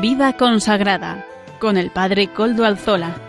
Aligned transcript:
Vida 0.00 0.34
consagrada 0.34 1.26
con 1.58 1.76
el 1.76 1.90
Padre 1.90 2.32
Coldo 2.32 2.64
Alzola. 2.64 3.20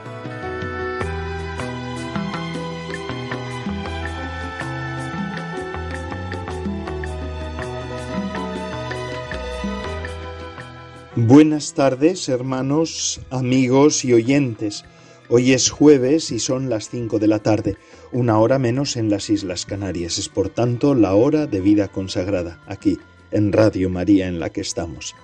Buenas 11.17 11.73
tardes, 11.73 12.29
hermanos, 12.29 13.19
amigos 13.31 14.05
y 14.05 14.13
oyentes. 14.13 14.85
Hoy 15.27 15.51
es 15.51 15.69
jueves 15.69 16.31
y 16.31 16.39
son 16.39 16.69
las 16.69 16.89
cinco 16.89 17.19
de 17.19 17.27
la 17.27 17.39
tarde, 17.39 17.75
una 18.13 18.39
hora 18.39 18.59
menos 18.59 18.95
en 18.95 19.09
las 19.09 19.29
Islas 19.29 19.65
Canarias. 19.65 20.17
Es 20.17 20.29
por 20.29 20.47
tanto 20.47 20.95
la 20.95 21.15
hora 21.15 21.47
de 21.47 21.59
vida 21.59 21.89
consagrada, 21.89 22.61
aquí, 22.65 22.97
en 23.31 23.51
Radio 23.51 23.89
María 23.89 24.29
en 24.29 24.39
la 24.39 24.51
que 24.51 24.61
estamos. 24.61 25.15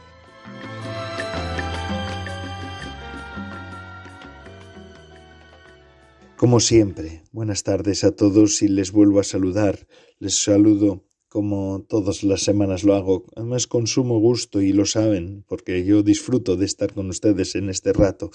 Como 6.38 6.60
siempre, 6.60 7.24
buenas 7.32 7.64
tardes 7.64 8.04
a 8.04 8.12
todos 8.12 8.62
y 8.62 8.68
les 8.68 8.92
vuelvo 8.92 9.20
a 9.20 9.24
saludar. 9.24 9.88
Les 10.20 10.36
saludo 10.36 11.04
como 11.30 11.84
todas 11.90 12.22
las 12.22 12.44
semanas 12.44 12.84
lo 12.84 12.94
hago, 12.94 13.26
además 13.36 13.66
con 13.66 13.88
sumo 13.88 14.20
gusto 14.20 14.62
y 14.62 14.72
lo 14.72 14.86
saben, 14.86 15.44
porque 15.48 15.84
yo 15.84 16.04
disfruto 16.04 16.56
de 16.56 16.66
estar 16.66 16.94
con 16.94 17.10
ustedes 17.10 17.56
en 17.56 17.70
este 17.70 17.92
rato. 17.92 18.30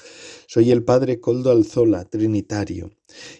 Soy 0.48 0.72
el 0.72 0.82
Padre 0.82 1.20
Coldo 1.20 1.52
Alzola, 1.52 2.04
Trinitario, 2.04 2.90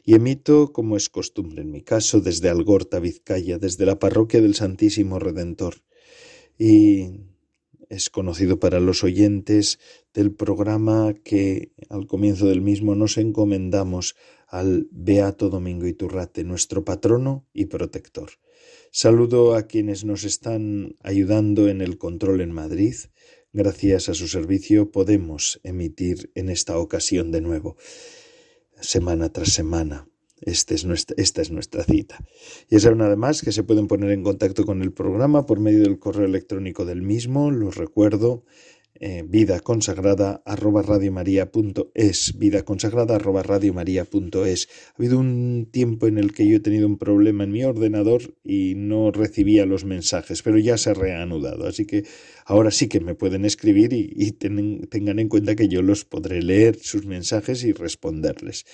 y 0.05 0.15
emito, 0.15 0.73
como 0.73 0.97
es 0.97 1.09
costumbre 1.09 1.63
en 1.63 1.73
mi 1.73 1.83
caso, 1.83 2.21
desde 2.21 2.49
Algorta, 2.49 3.01
Vizcaya, 3.01 3.59
desde 3.59 3.85
la 3.85 3.99
parroquia 3.99 4.41
del 4.41 4.55
Santísimo 4.55 5.19
Redentor. 5.19 5.83
Y 6.57 7.32
es 7.93 8.09
conocido 8.09 8.59
para 8.59 8.81
los 8.81 9.05
oyentes 9.05 9.79
del 10.15 10.33
programa 10.33 11.13
que 11.13 11.73
al 11.91 12.07
comienzo 12.07 12.47
del 12.47 12.63
mismo 12.63 12.95
nos 12.95 13.19
encomendamos 13.19 14.17
al 14.49 14.89
Beato 14.91 15.51
Domingo 15.51 15.87
Iturrate, 15.87 16.43
nuestro 16.43 16.87
patrono 16.87 17.47
y 17.53 17.67
protector. 17.67 18.31
Saludo 18.93 19.55
a 19.55 19.65
quienes 19.65 20.07
nos 20.07 20.25
están 20.25 20.97
ayudando 21.03 21.69
en 21.69 21.83
el 21.83 21.99
control 21.99 22.41
en 22.41 22.53
Madrid. 22.53 22.95
Gracias 23.53 24.09
a 24.09 24.15
su 24.15 24.27
servicio 24.27 24.91
podemos 24.91 25.61
emitir 25.63 26.31
en 26.35 26.49
esta 26.49 26.79
ocasión 26.79 27.31
de 27.31 27.43
nuevo, 27.43 27.77
semana 28.81 29.31
tras 29.31 29.51
semana. 29.51 30.09
Este 30.43 30.75
esta 30.75 31.43
es 31.43 31.51
nuestra 31.51 31.85
cita. 31.85 32.19
Y 32.69 32.85
una 32.87 33.07
además 33.07 33.43
que 33.43 33.53
se 33.53 33.63
pueden 33.63 33.87
poner 33.87 34.11
en 34.11 34.23
contacto 34.23 34.65
con 34.67 34.83
el 34.83 34.93
programa 34.93 35.47
por 35.47 35.61
medio 35.61 35.83
del 35.83 35.99
correo 35.99 36.27
electrónico 36.27 36.85
del 36.85 37.03
mismo, 37.03 37.51
los 37.51 37.77
recuerdo, 37.77 38.45
eh, 39.05 39.25
vida 39.27 39.59
consagrada 39.59 40.43
arroba 40.45 40.83
radiomaria.es, 40.83 42.39
vida 42.39 42.63
consagrada 42.63 43.17
arroba. 43.17 43.43
Ha 43.43 43.55
habido 43.57 45.19
un 45.19 45.69
tiempo 45.73 46.07
en 46.07 46.19
el 46.19 46.33
que 46.33 46.47
yo 46.47 46.59
he 46.59 46.61
tenido 46.61 46.87
un 46.87 46.99
problema 46.99 47.43
en 47.43 47.51
mi 47.51 47.65
ordenador 47.65 48.35
y 48.45 48.75
no 48.77 49.11
recibía 49.11 49.67
los 49.67 49.85
mensajes, 49.85 50.43
pero 50.43 50.57
ya 50.59 50.79
se 50.79 50.91
ha 50.91 50.95
reanudado, 50.95 51.67
así 51.67 51.85
que 51.85 52.05
ahora 52.45 52.71
sí 52.71 52.87
que 52.87 53.01
me 53.01 53.17
pueden 53.17 53.45
escribir 53.45 53.93
y, 53.93 54.33
tengan 54.33 55.19
en 55.19 55.29
cuenta 55.29 55.57
que 55.57 55.67
yo 55.67 55.83
los 55.83 56.05
podré 56.05 56.41
leer 56.41 56.79
sus 56.79 57.05
mensajes 57.05 57.65
y 57.65 57.73
responderles. 57.73 58.67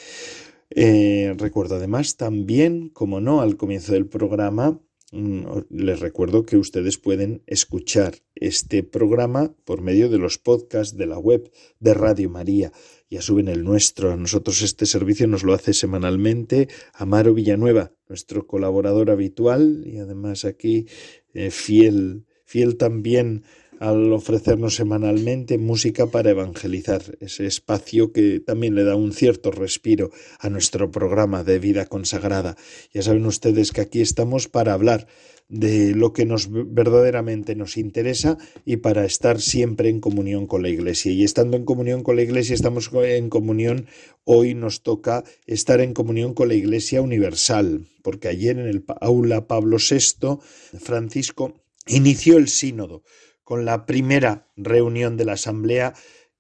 Eh, 0.70 1.34
recuerdo 1.38 1.76
además 1.76 2.16
también, 2.16 2.90
como 2.90 3.20
no, 3.20 3.40
al 3.40 3.56
comienzo 3.56 3.92
del 3.92 4.06
programa, 4.06 4.80
mm, 5.12 5.44
les 5.70 6.00
recuerdo 6.00 6.44
que 6.44 6.58
ustedes 6.58 6.98
pueden 6.98 7.42
escuchar 7.46 8.16
este 8.34 8.82
programa 8.82 9.54
por 9.64 9.80
medio 9.80 10.08
de 10.08 10.18
los 10.18 10.38
podcasts 10.38 10.96
de 10.96 11.06
la 11.06 11.18
web 11.18 11.50
de 11.80 11.94
Radio 11.94 12.28
María. 12.28 12.72
Ya 13.10 13.22
suben 13.22 13.48
el 13.48 13.64
nuestro. 13.64 14.12
A 14.12 14.16
nosotros 14.16 14.60
este 14.60 14.84
servicio 14.84 15.26
nos 15.26 15.42
lo 15.42 15.54
hace 15.54 15.72
semanalmente 15.72 16.68
Amaro 16.92 17.32
Villanueva, 17.32 17.92
nuestro 18.08 18.46
colaborador 18.46 19.10
habitual 19.10 19.84
y 19.86 19.98
además 19.98 20.44
aquí 20.44 20.86
eh, 21.32 21.50
fiel, 21.50 22.26
fiel 22.44 22.76
también 22.76 23.44
al 23.78 24.12
ofrecernos 24.12 24.74
semanalmente 24.74 25.58
música 25.58 26.06
para 26.06 26.30
evangelizar, 26.30 27.02
ese 27.20 27.46
espacio 27.46 28.12
que 28.12 28.40
también 28.40 28.74
le 28.74 28.84
da 28.84 28.96
un 28.96 29.12
cierto 29.12 29.50
respiro 29.50 30.10
a 30.40 30.48
nuestro 30.48 30.90
programa 30.90 31.44
de 31.44 31.58
vida 31.58 31.86
consagrada. 31.86 32.56
Ya 32.92 33.02
saben 33.02 33.26
ustedes 33.26 33.72
que 33.72 33.80
aquí 33.80 34.00
estamos 34.00 34.48
para 34.48 34.72
hablar 34.72 35.06
de 35.48 35.94
lo 35.94 36.12
que 36.12 36.26
nos 36.26 36.48
verdaderamente 36.50 37.54
nos 37.54 37.78
interesa 37.78 38.36
y 38.66 38.78
para 38.78 39.06
estar 39.06 39.40
siempre 39.40 39.88
en 39.88 40.00
comunión 40.00 40.46
con 40.46 40.62
la 40.62 40.68
Iglesia. 40.68 41.10
Y 41.12 41.24
estando 41.24 41.56
en 41.56 41.64
comunión 41.64 42.02
con 42.02 42.16
la 42.16 42.22
Iglesia, 42.22 42.54
estamos 42.54 42.90
en 42.92 43.30
comunión, 43.30 43.86
hoy 44.24 44.54
nos 44.54 44.82
toca 44.82 45.24
estar 45.46 45.80
en 45.80 45.94
comunión 45.94 46.34
con 46.34 46.48
la 46.48 46.54
Iglesia 46.54 47.00
universal, 47.00 47.86
porque 48.02 48.28
ayer 48.28 48.58
en 48.58 48.66
el 48.66 48.84
aula 49.00 49.46
Pablo 49.46 49.78
VI, 49.78 50.38
Francisco 50.78 51.54
inició 51.86 52.36
el 52.36 52.48
sínodo 52.48 53.02
con 53.48 53.64
la 53.64 53.86
primera 53.86 54.46
reunión 54.56 55.16
de 55.16 55.24
la 55.24 55.32
Asamblea. 55.32 55.94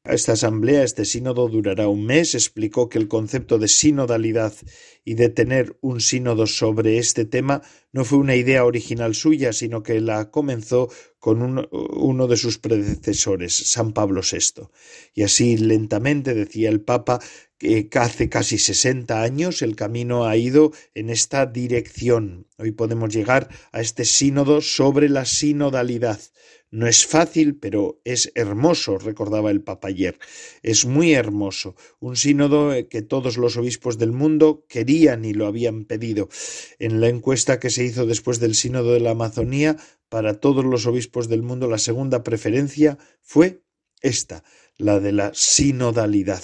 Esta 0.04 0.32
asamblea, 0.32 0.82
este 0.82 1.06
sínodo 1.06 1.48
durará 1.48 1.88
un 1.88 2.04
mes, 2.04 2.34
explicó 2.34 2.90
que 2.90 2.98
el 2.98 3.08
concepto 3.08 3.56
de 3.56 3.66
sinodalidad 3.66 4.52
y 5.08 5.14
de 5.14 5.30
tener 5.30 5.74
un 5.80 6.02
sínodo 6.02 6.46
sobre 6.46 6.98
este 6.98 7.24
tema 7.24 7.62
no 7.92 8.04
fue 8.04 8.18
una 8.18 8.36
idea 8.36 8.66
original 8.66 9.14
suya, 9.14 9.54
sino 9.54 9.82
que 9.82 10.02
la 10.02 10.30
comenzó 10.30 10.90
con 11.18 11.40
uno 11.40 12.26
de 12.26 12.36
sus 12.36 12.58
predecesores, 12.58 13.56
San 13.56 13.94
Pablo 13.94 14.20
VI. 14.20 14.68
Y 15.14 15.22
así 15.22 15.56
lentamente, 15.56 16.34
decía 16.34 16.68
el 16.68 16.82
Papa, 16.82 17.20
que 17.56 17.88
hace 17.94 18.28
casi 18.28 18.58
sesenta 18.58 19.22
años 19.22 19.62
el 19.62 19.76
camino 19.76 20.26
ha 20.26 20.36
ido 20.36 20.72
en 20.94 21.08
esta 21.08 21.46
dirección. 21.46 22.46
Hoy 22.58 22.72
podemos 22.72 23.08
llegar 23.08 23.48
a 23.72 23.80
este 23.80 24.04
sínodo 24.04 24.60
sobre 24.60 25.08
la 25.08 25.24
sinodalidad, 25.24 26.20
no 26.70 26.86
es 26.86 27.06
fácil, 27.06 27.56
pero 27.56 27.98
es 28.04 28.30
hermoso, 28.34 28.98
recordaba 28.98 29.50
el 29.50 29.62
Papa 29.62 29.88
ayer. 29.88 30.18
Es 30.62 30.84
muy 30.84 31.14
hermoso. 31.14 31.76
Un 31.98 32.14
sínodo 32.16 32.74
eh, 32.74 32.88
que 32.88 33.00
todos 33.00 33.38
los 33.38 33.56
obispos 33.56 33.96
del 33.96 34.12
mundo 34.12 34.66
querían 34.68 34.97
y 34.98 35.32
lo 35.32 35.46
habían 35.46 35.84
pedido. 35.84 36.28
En 36.78 37.00
la 37.00 37.08
encuesta 37.08 37.60
que 37.60 37.70
se 37.70 37.84
hizo 37.84 38.06
después 38.06 38.40
del 38.40 38.54
sínodo 38.54 38.92
de 38.92 39.00
la 39.00 39.10
Amazonía, 39.10 39.76
para 40.08 40.40
todos 40.40 40.64
los 40.64 40.86
obispos 40.86 41.28
del 41.28 41.42
mundo 41.42 41.68
la 41.68 41.78
segunda 41.78 42.22
preferencia 42.22 42.98
fue 43.22 43.62
esta, 44.00 44.44
la 44.76 45.00
de 45.00 45.12
la 45.12 45.32
sinodalidad. 45.34 46.42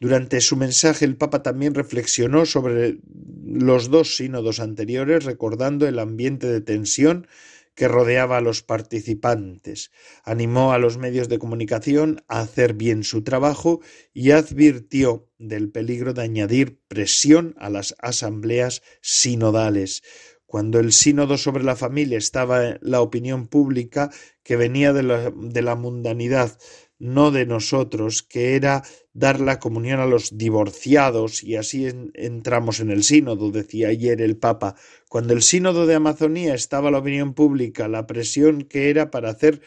Durante 0.00 0.40
su 0.40 0.56
mensaje 0.56 1.04
el 1.04 1.16
Papa 1.16 1.42
también 1.42 1.74
reflexionó 1.74 2.46
sobre 2.46 2.98
los 3.46 3.90
dos 3.90 4.16
sínodos 4.16 4.60
anteriores, 4.60 5.24
recordando 5.24 5.86
el 5.86 5.98
ambiente 5.98 6.46
de 6.46 6.60
tensión 6.60 7.26
que 7.74 7.88
rodeaba 7.88 8.38
a 8.38 8.40
los 8.40 8.62
participantes, 8.62 9.90
animó 10.24 10.72
a 10.72 10.78
los 10.78 10.96
medios 10.96 11.28
de 11.28 11.38
comunicación 11.38 12.22
a 12.28 12.40
hacer 12.40 12.74
bien 12.74 13.04
su 13.04 13.22
trabajo 13.22 13.80
y 14.12 14.30
advirtió 14.30 15.28
del 15.38 15.70
peligro 15.70 16.14
de 16.14 16.22
añadir 16.22 16.80
presión 16.88 17.54
a 17.58 17.70
las 17.70 17.94
asambleas 17.98 18.82
sinodales. 19.00 20.02
Cuando 20.46 20.78
el 20.78 20.92
sínodo 20.92 21.36
sobre 21.36 21.64
la 21.64 21.74
familia 21.74 22.16
estaba 22.16 22.68
en 22.68 22.78
la 22.80 23.00
opinión 23.00 23.48
pública 23.48 24.12
que 24.44 24.54
venía 24.54 24.92
de 24.92 25.02
la, 25.02 25.32
de 25.34 25.62
la 25.62 25.74
mundanidad, 25.74 26.56
no 26.98 27.30
de 27.30 27.46
nosotros, 27.46 28.22
que 28.22 28.56
era 28.56 28.82
dar 29.12 29.40
la 29.40 29.58
comunión 29.58 30.00
a 30.00 30.06
los 30.06 30.36
divorciados, 30.38 31.42
y 31.42 31.56
así 31.56 31.86
entramos 32.14 32.80
en 32.80 32.90
el 32.90 33.02
sínodo, 33.02 33.50
decía 33.50 33.88
ayer 33.88 34.20
el 34.20 34.36
Papa. 34.36 34.76
Cuando 35.08 35.34
el 35.34 35.42
sínodo 35.42 35.86
de 35.86 35.94
Amazonía 35.94 36.54
estaba 36.54 36.90
la 36.90 36.98
opinión 36.98 37.34
pública, 37.34 37.88
la 37.88 38.06
presión 38.06 38.62
que 38.62 38.90
era 38.90 39.10
para 39.10 39.30
hacer 39.30 39.60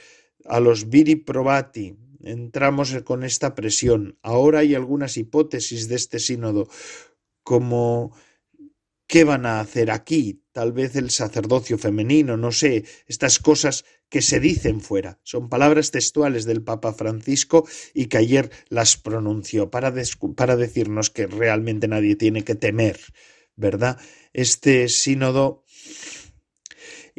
a 0.45 0.59
los 0.59 0.89
viri 0.89 1.15
probati, 1.15 1.95
entramos 2.24 2.95
con 3.03 3.24
esta 3.24 3.56
presión. 3.56 4.18
Ahora 4.21 4.59
hay 4.59 4.75
algunas 4.75 5.18
hipótesis 5.18 5.88
de 5.88 5.95
este 5.95 6.19
sínodo, 6.19 6.68
como 7.44 8.13
¿qué 9.07 9.23
van 9.23 9.45
a 9.45 9.59
hacer 9.59 9.89
aquí? 9.89 10.44
Tal 10.51 10.73
vez 10.73 10.95
el 10.95 11.09
sacerdocio 11.09 11.77
femenino, 11.77 12.35
no 12.38 12.51
sé, 12.51 12.83
estas 13.07 13.39
cosas 13.39 13.85
que 14.09 14.21
se 14.21 14.39
dicen 14.39 14.81
fuera. 14.81 15.19
Son 15.24 15.50
palabras 15.50 15.92
textuales 15.92 16.45
del 16.45 16.63
Papa 16.63 16.94
Francisco 16.94 17.68
y 17.94 18.06
que 18.06 18.18
ayer 18.18 18.51
las 18.69 18.98
pronunció 18.98 19.69
para, 19.69 19.94
para 20.36 20.56
decirnos 20.56 21.09
que 21.09 21.27
realmente 21.27 21.88
nadie 21.88 22.15
tiene 22.15 22.44
que 22.44 22.56
temer, 22.56 23.00
¿verdad? 23.56 24.00
Este 24.33 24.88
sínodo 24.89 25.63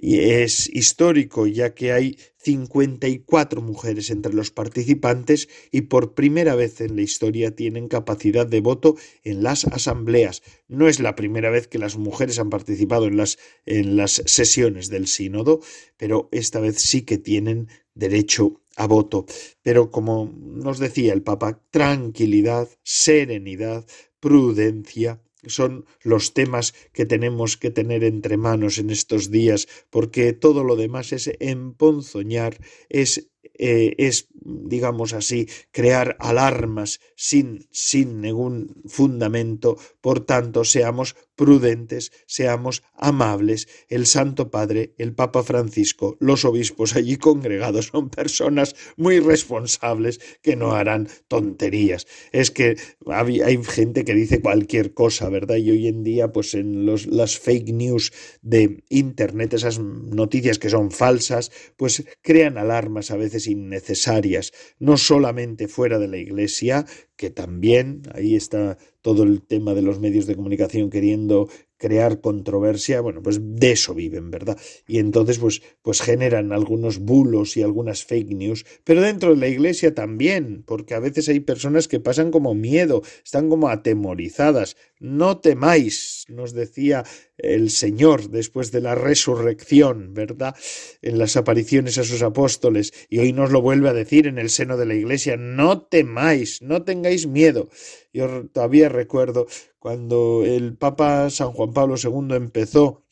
es 0.02 0.68
histórico 0.68 1.46
ya 1.46 1.74
que 1.74 1.92
hay 1.92 2.18
54 2.38 3.60
mujeres 3.60 4.10
entre 4.10 4.32
los 4.32 4.50
participantes 4.50 5.48
y 5.70 5.82
por 5.82 6.14
primera 6.14 6.54
vez 6.54 6.80
en 6.80 6.96
la 6.96 7.02
historia 7.02 7.54
tienen 7.54 7.88
capacidad 7.88 8.46
de 8.46 8.60
voto 8.60 8.96
en 9.24 9.42
las 9.42 9.64
asambleas. 9.66 10.42
No 10.68 10.88
es 10.88 11.00
la 11.00 11.16
primera 11.16 11.50
vez 11.50 11.66
que 11.68 11.78
las 11.78 11.96
mujeres 11.96 12.38
han 12.38 12.50
participado 12.50 13.06
en 13.06 13.16
las, 13.16 13.38
en 13.66 13.96
las 13.96 14.22
sesiones 14.26 14.88
del 14.88 15.08
sínodo, 15.08 15.60
pero 15.96 16.28
esta 16.32 16.60
vez 16.60 16.80
sí 16.80 17.02
que 17.02 17.18
tienen 17.18 17.68
derecho 17.94 18.62
a 18.76 18.86
voto. 18.86 19.26
Pero 19.62 19.90
como 19.90 20.32
nos 20.40 20.78
decía 20.78 21.12
el 21.12 21.22
Papa, 21.22 21.60
tranquilidad, 21.70 22.68
serenidad, 22.82 23.84
prudencia, 24.20 25.20
son 25.48 25.86
los 26.02 26.34
temas 26.34 26.74
que 26.92 27.06
tenemos 27.06 27.56
que 27.56 27.70
tener 27.70 28.04
entre 28.04 28.36
manos 28.36 28.78
en 28.78 28.90
estos 28.90 29.30
días, 29.30 29.68
porque 29.90 30.32
todo 30.32 30.64
lo 30.64 30.76
demás 30.76 31.12
es 31.12 31.30
emponzoñar, 31.40 32.58
es 32.88 33.28
eh, 33.60 33.96
es, 33.98 34.28
digamos 34.34 35.12
así, 35.12 35.48
crear 35.72 36.16
alarmas 36.20 37.00
sin, 37.16 37.66
sin 37.72 38.20
ningún 38.20 38.82
fundamento. 38.86 39.76
Por 40.00 40.20
tanto, 40.20 40.64
seamos 40.64 41.16
prudentes, 41.38 42.12
seamos 42.26 42.82
amables. 42.94 43.68
El 43.88 44.06
Santo 44.06 44.50
Padre, 44.50 44.92
el 44.98 45.14
Papa 45.14 45.44
Francisco, 45.44 46.16
los 46.18 46.44
obispos 46.44 46.96
allí 46.96 47.16
congregados 47.16 47.86
son 47.86 48.10
personas 48.10 48.74
muy 48.96 49.20
responsables 49.20 50.20
que 50.42 50.56
no 50.56 50.72
harán 50.72 51.08
tonterías. 51.28 52.06
Es 52.32 52.50
que 52.50 52.76
hay 53.06 53.64
gente 53.64 54.04
que 54.04 54.14
dice 54.14 54.40
cualquier 54.40 54.92
cosa, 54.92 55.28
¿verdad? 55.30 55.56
Y 55.56 55.70
hoy 55.70 55.86
en 55.86 56.02
día, 56.02 56.32
pues 56.32 56.54
en 56.54 56.84
las 56.84 57.38
fake 57.38 57.72
news 57.72 58.12
de 58.42 58.82
Internet, 58.88 59.54
esas 59.54 59.78
noticias 59.78 60.58
que 60.58 60.70
son 60.70 60.90
falsas, 60.90 61.52
pues 61.76 62.04
crean 62.20 62.58
alarmas 62.58 63.12
a 63.12 63.16
veces 63.16 63.46
innecesarias, 63.46 64.52
no 64.80 64.96
solamente 64.96 65.68
fuera 65.68 66.00
de 66.00 66.08
la 66.08 66.16
Iglesia, 66.16 66.84
que 67.16 67.30
también 67.30 68.02
ahí 68.14 68.34
está 68.34 68.78
todo 69.02 69.22
el 69.22 69.42
tema 69.42 69.74
de 69.74 69.82
los 69.82 70.00
medios 70.00 70.26
de 70.26 70.36
comunicación 70.36 70.90
queriendo 70.90 71.48
crear 71.78 72.20
controversia, 72.20 73.00
bueno, 73.00 73.22
pues 73.22 73.38
de 73.40 73.72
eso 73.72 73.94
viven, 73.94 74.30
¿verdad? 74.30 74.58
Y 74.86 74.98
entonces, 74.98 75.38
pues, 75.38 75.62
pues 75.82 76.02
generan 76.02 76.52
algunos 76.52 76.98
bulos 76.98 77.56
y 77.56 77.62
algunas 77.62 78.04
fake 78.04 78.34
news, 78.34 78.66
pero 78.84 79.00
dentro 79.00 79.30
de 79.30 79.40
la 79.40 79.48
iglesia 79.48 79.94
también, 79.94 80.64
porque 80.66 80.94
a 80.94 80.98
veces 80.98 81.28
hay 81.28 81.40
personas 81.40 81.88
que 81.88 82.00
pasan 82.00 82.30
como 82.30 82.54
miedo, 82.54 83.02
están 83.24 83.48
como 83.48 83.68
atemorizadas. 83.68 84.76
No 85.00 85.38
temáis, 85.38 86.24
nos 86.28 86.52
decía 86.52 87.04
el 87.38 87.70
Señor 87.70 88.30
después 88.30 88.72
de 88.72 88.80
la 88.80 88.96
resurrección, 88.96 90.12
¿verdad? 90.12 90.56
En 91.02 91.18
las 91.18 91.36
apariciones 91.36 91.96
a 91.98 92.04
sus 92.04 92.22
apóstoles, 92.22 92.92
y 93.08 93.20
hoy 93.20 93.32
nos 93.32 93.52
lo 93.52 93.62
vuelve 93.62 93.88
a 93.88 93.94
decir 93.94 94.26
en 94.26 94.38
el 94.38 94.50
seno 94.50 94.76
de 94.76 94.86
la 94.86 94.94
iglesia, 94.94 95.36
no 95.36 95.82
temáis, 95.82 96.60
no 96.62 96.82
tengáis 96.82 97.28
miedo. 97.28 97.68
Yo 98.12 98.48
todavía 98.48 98.88
recuerdo 98.88 99.46
cuando 99.78 100.44
el 100.44 100.76
Papa 100.76 101.30
San 101.30 101.52
Juan 101.52 101.72
Pablo 101.72 101.94
II 102.02 102.34
empezó 102.34 103.04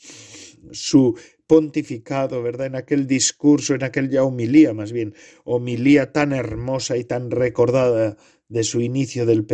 su 0.73 1.17
pontificado, 1.47 2.43
¿verdad? 2.43 2.67
En 2.67 2.77
aquel 2.77 3.07
discurso, 3.07 3.75
en 3.75 3.85
aquella 3.85 4.25
homilía, 4.25 4.75
más 4.75 4.93
bien, 4.93 5.15
homilía 5.45 6.13
tan 6.13 6.33
hermosa 6.33 6.97
y 6.97 7.05
tan 7.05 7.31
recordada 7.31 8.17
de 8.49 8.65
su 8.65 8.81
inicio 8.81 9.27
del, 9.27 9.47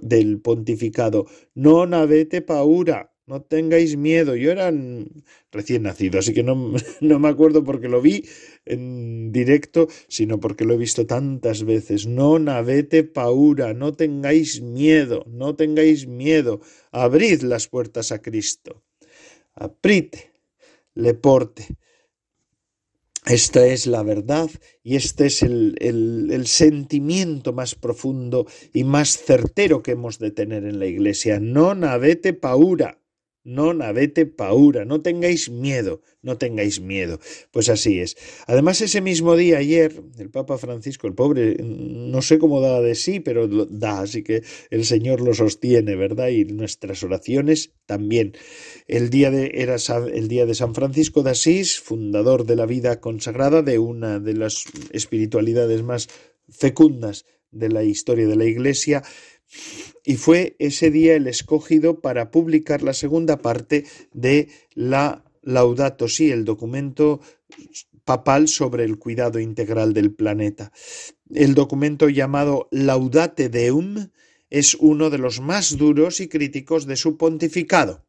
del 0.00 0.40
pontificado. 0.40 1.26
Non 1.54 1.94
avete 1.94 2.42
paura, 2.42 3.11
no 3.26 3.42
tengáis 3.42 3.96
miedo. 3.96 4.34
Yo 4.36 4.50
era 4.50 4.72
recién 5.50 5.82
nacido, 5.82 6.18
así 6.18 6.32
que 6.32 6.42
no, 6.42 6.74
no, 7.00 7.18
me 7.18 7.28
acuerdo 7.28 7.64
porque 7.64 7.88
lo 7.88 8.00
vi 8.00 8.24
en 8.64 9.32
directo, 9.32 9.88
sino 10.08 10.40
porque 10.40 10.64
lo 10.64 10.74
he 10.74 10.78
visto 10.78 11.06
tantas 11.06 11.64
veces. 11.64 12.06
No 12.06 12.38
navete 12.38 13.04
paura, 13.04 13.74
no 13.74 13.94
tengáis 13.94 14.60
miedo, 14.60 15.24
no 15.28 15.54
tengáis 15.54 16.06
miedo. 16.06 16.60
Abrid 16.90 17.42
las 17.42 17.68
puertas 17.68 18.12
a 18.12 18.20
Cristo. 18.20 18.82
Aprite, 19.54 20.32
le 20.94 21.14
porte. 21.14 21.66
Esta 23.24 23.64
es 23.64 23.86
la 23.86 24.02
verdad 24.02 24.50
y 24.82 24.96
este 24.96 25.26
es 25.26 25.44
el, 25.44 25.76
el, 25.78 26.28
el, 26.32 26.48
sentimiento 26.48 27.52
más 27.52 27.76
profundo 27.76 28.48
y 28.72 28.82
más 28.82 29.16
certero 29.16 29.80
que 29.80 29.92
hemos 29.92 30.18
de 30.18 30.32
tener 30.32 30.64
en 30.64 30.80
la 30.80 30.86
Iglesia. 30.86 31.38
No 31.38 31.76
navete 31.76 32.32
paura 32.32 33.01
no 33.44 33.74
navete 33.74 34.26
paura, 34.26 34.84
no 34.84 35.02
tengáis 35.02 35.50
miedo, 35.50 36.02
no 36.22 36.38
tengáis 36.38 36.80
miedo. 36.80 37.18
Pues 37.50 37.68
así 37.68 38.00
es. 38.00 38.16
Además, 38.46 38.80
ese 38.80 39.00
mismo 39.00 39.36
día, 39.36 39.58
ayer, 39.58 40.02
el 40.18 40.30
Papa 40.30 40.58
Francisco, 40.58 41.06
el 41.06 41.14
pobre, 41.14 41.56
no 41.60 42.22
sé 42.22 42.38
cómo 42.38 42.60
da 42.60 42.80
de 42.80 42.94
sí, 42.94 43.20
pero 43.20 43.48
da, 43.48 44.00
así 44.00 44.22
que 44.22 44.42
el 44.70 44.84
Señor 44.84 45.20
lo 45.20 45.34
sostiene, 45.34 45.96
¿verdad? 45.96 46.28
Y 46.28 46.44
nuestras 46.44 47.02
oraciones 47.02 47.72
también. 47.86 48.34
El 48.86 49.10
día 49.10 49.30
de, 49.30 49.50
era 49.54 49.76
el 50.12 50.28
día 50.28 50.46
de 50.46 50.54
San 50.54 50.74
Francisco 50.74 51.22
de 51.22 51.30
Asís, 51.30 51.80
fundador 51.80 52.46
de 52.46 52.56
la 52.56 52.66
vida 52.66 53.00
consagrada, 53.00 53.62
de 53.62 53.78
una 53.78 54.20
de 54.20 54.34
las 54.34 54.64
espiritualidades 54.92 55.82
más 55.82 56.08
fecundas 56.48 57.24
de 57.52 57.68
la 57.68 57.84
historia 57.84 58.26
de 58.26 58.36
la 58.36 58.46
Iglesia, 58.46 59.02
y 60.04 60.16
fue 60.16 60.56
ese 60.58 60.90
día 60.90 61.14
el 61.14 61.26
escogido 61.26 62.00
para 62.00 62.30
publicar 62.30 62.82
la 62.82 62.94
segunda 62.94 63.38
parte 63.38 63.84
de 64.12 64.48
la 64.74 65.24
Laudato 65.42 66.08
Si, 66.08 66.30
el 66.30 66.44
documento 66.44 67.20
papal 68.04 68.48
sobre 68.48 68.84
el 68.84 68.98
cuidado 68.98 69.38
integral 69.38 69.92
del 69.92 70.12
planeta. 70.12 70.72
El 71.30 71.54
documento 71.54 72.08
llamado 72.08 72.68
Laudate 72.70 73.48
Deum 73.48 74.08
es 74.50 74.74
uno 74.74 75.10
de 75.10 75.18
los 75.18 75.40
más 75.40 75.76
duros 75.76 76.20
y 76.20 76.28
críticos 76.28 76.86
de 76.86 76.96
su 76.96 77.16
pontificado 77.16 78.04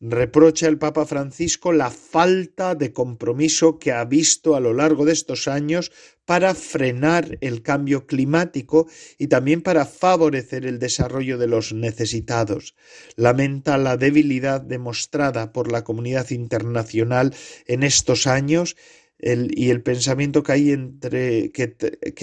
reprocha 0.00 0.68
el 0.68 0.78
Papa 0.78 1.06
Francisco 1.06 1.72
la 1.72 1.90
falta 1.90 2.74
de 2.74 2.92
compromiso 2.92 3.78
que 3.78 3.92
ha 3.92 4.04
visto 4.04 4.54
a 4.54 4.60
lo 4.60 4.72
largo 4.72 5.04
de 5.04 5.12
estos 5.12 5.48
años 5.48 5.90
para 6.24 6.54
frenar 6.54 7.38
el 7.40 7.62
cambio 7.62 8.06
climático 8.06 8.86
y 9.16 9.28
también 9.28 9.62
para 9.62 9.86
favorecer 9.86 10.66
el 10.66 10.78
desarrollo 10.78 11.38
de 11.38 11.46
los 11.46 11.72
necesitados. 11.72 12.74
Lamenta 13.16 13.78
la 13.78 13.96
debilidad 13.96 14.60
demostrada 14.60 15.52
por 15.52 15.72
la 15.72 15.84
comunidad 15.84 16.30
internacional 16.30 17.34
en 17.66 17.82
estos 17.82 18.26
años 18.26 18.76
y 19.20 19.70
el 19.70 19.82
pensamiento 19.82 20.42
que 20.42 20.52
hay 20.52 20.70
entre 20.70 21.50
que, 21.50 21.74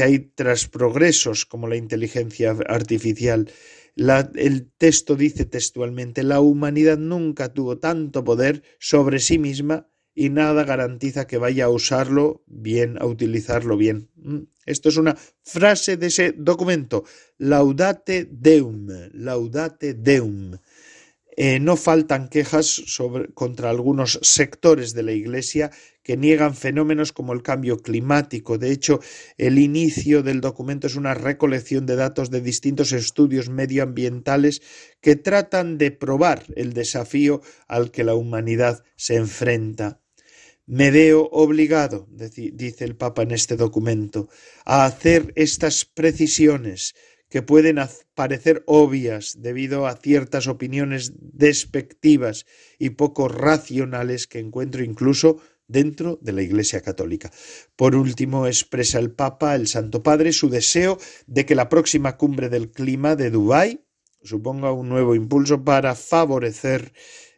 hay 0.02 0.20
tras 0.34 0.68
progresos 0.68 1.46
como 1.46 1.68
la 1.68 1.76
inteligencia 1.76 2.56
artificial 2.68 3.50
el 3.96 4.72
texto 4.78 5.16
dice 5.16 5.46
textualmente, 5.46 6.24
la 6.24 6.42
humanidad 6.42 6.98
nunca 6.98 7.54
tuvo 7.54 7.78
tanto 7.78 8.24
poder 8.24 8.64
sobre 8.80 9.20
sí 9.20 9.40
misma 9.40 9.90
y 10.14 10.30
nada 10.30 10.64
garantiza 10.64 11.28
que 11.28 11.38
vaya 11.38 11.66
a 11.66 11.70
usarlo 11.70 12.44
bien, 12.48 12.98
a 13.00 13.06
utilizarlo 13.06 13.78
bien. 13.78 14.10
Mm, 14.16 14.44
esto 14.66 14.90
es 14.90 14.98
una 14.98 15.18
frase 15.44 15.98
de 15.98 16.08
ese 16.08 16.34
documento. 16.38 17.04
Laudate 17.38 18.28
Deum, 18.30 18.88
laudate 19.14 19.94
Deum. 19.94 20.58
Eh, 21.38 21.60
no 21.60 21.76
faltan 21.76 22.30
quejas 22.30 22.82
contra 23.34 23.70
algunos 23.70 24.20
sectores 24.22 24.94
de 24.94 25.04
la 25.04 25.12
Iglesia 25.12 25.70
que 26.02 26.16
niegan 26.16 26.56
fenómenos 26.56 27.12
como 27.12 27.34
el 27.34 27.42
cambio 27.44 27.78
climático. 27.80 28.58
De 28.58 28.72
hecho, 28.72 29.02
el 29.38 29.60
inicio 29.60 30.24
del 30.24 30.40
documento 30.40 30.88
es 30.88 30.96
una 30.96 31.14
recolección 31.14 31.86
de 31.86 31.98
datos 31.98 32.32
de 32.32 32.40
distintos 32.40 32.94
estudios 32.94 33.50
medioambientales 33.50 34.62
que 35.02 35.18
tratan 35.18 35.78
de 35.78 35.92
probar 35.92 36.46
el 36.56 36.74
desafío 36.74 37.42
al 37.68 37.92
que 37.92 38.06
la 38.06 38.16
humanidad 38.16 38.84
se 38.96 39.16
enfrenta. 39.16 40.00
Me 40.68 40.90
veo 40.90 41.30
obligado, 41.32 42.08
dice 42.10 42.86
el 42.86 42.96
Papa 42.96 43.22
en 43.24 43.32
este 43.32 43.56
documento, 43.56 44.30
a 44.64 44.86
hacer 44.86 45.32
estas 45.36 45.86
precisiones 45.86 46.96
que 47.36 47.42
pueden 47.42 47.82
parecer 48.14 48.64
obvias 48.66 49.36
debido 49.42 49.88
a 49.88 49.98
ciertas 49.98 50.48
opiniones 50.48 51.12
despectivas 51.20 52.46
y 52.80 52.92
poco 52.92 53.28
racionales 53.28 54.26
que 54.26 54.40
encuentro 54.40 54.86
incluso 54.86 55.42
dentro 55.68 56.18
de 56.22 56.32
la 56.32 56.44
Iglesia 56.44 56.80
Católica. 56.80 57.34
Por 57.76 57.98
último, 57.98 58.48
expresa 58.48 59.00
el 59.00 59.12
Papa, 59.12 59.54
el 59.56 59.68
Santo 59.68 60.02
Padre, 60.02 60.32
su 60.32 60.50
deseo 60.50 60.98
de 61.28 61.46
que 61.46 61.56
la 61.56 61.68
próxima 61.68 62.16
cumbre 62.16 62.48
del 62.48 62.72
clima 62.72 63.18
de 63.18 63.32
Dubái 63.32 63.82
suponga 64.24 64.72
un 64.72 64.88
nuevo 64.88 65.14
impulso 65.14 65.62
para 65.62 65.94
favorecer 65.94 66.94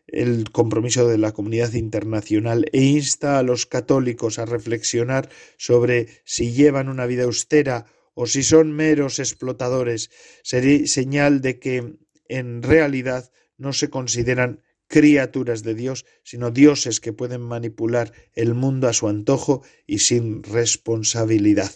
el 0.06 0.52
compromiso 0.52 1.08
de 1.08 1.18
la 1.18 1.32
comunidad 1.32 1.74
internacional 1.74 2.66
e 2.72 2.84
insta 2.84 3.40
a 3.40 3.44
los 3.44 3.66
católicos 3.66 4.38
a 4.38 4.46
reflexionar 4.46 5.28
sobre 5.58 6.22
si 6.24 6.52
llevan 6.52 6.88
una 6.88 7.08
vida 7.08 7.24
austera 7.24 7.88
o 8.20 8.26
si 8.26 8.42
son 8.42 8.72
meros 8.74 9.20
explotadores, 9.20 10.10
sería 10.42 10.88
señal 10.88 11.40
de 11.40 11.60
que 11.60 11.76
en 12.28 12.64
realidad 12.64 13.32
no 13.58 13.74
se 13.74 13.92
consideran 13.92 14.64
criaturas 14.88 15.62
de 15.62 15.76
Dios, 15.76 16.04
sino 16.24 16.50
dioses 16.50 17.00
que 17.00 17.14
pueden 17.14 17.42
manipular 17.42 18.14
el 18.34 18.56
mundo 18.56 18.88
a 18.88 18.94
su 18.94 19.08
antojo 19.08 19.62
y 19.86 20.00
sin 20.00 20.42
responsabilidad. 20.42 21.72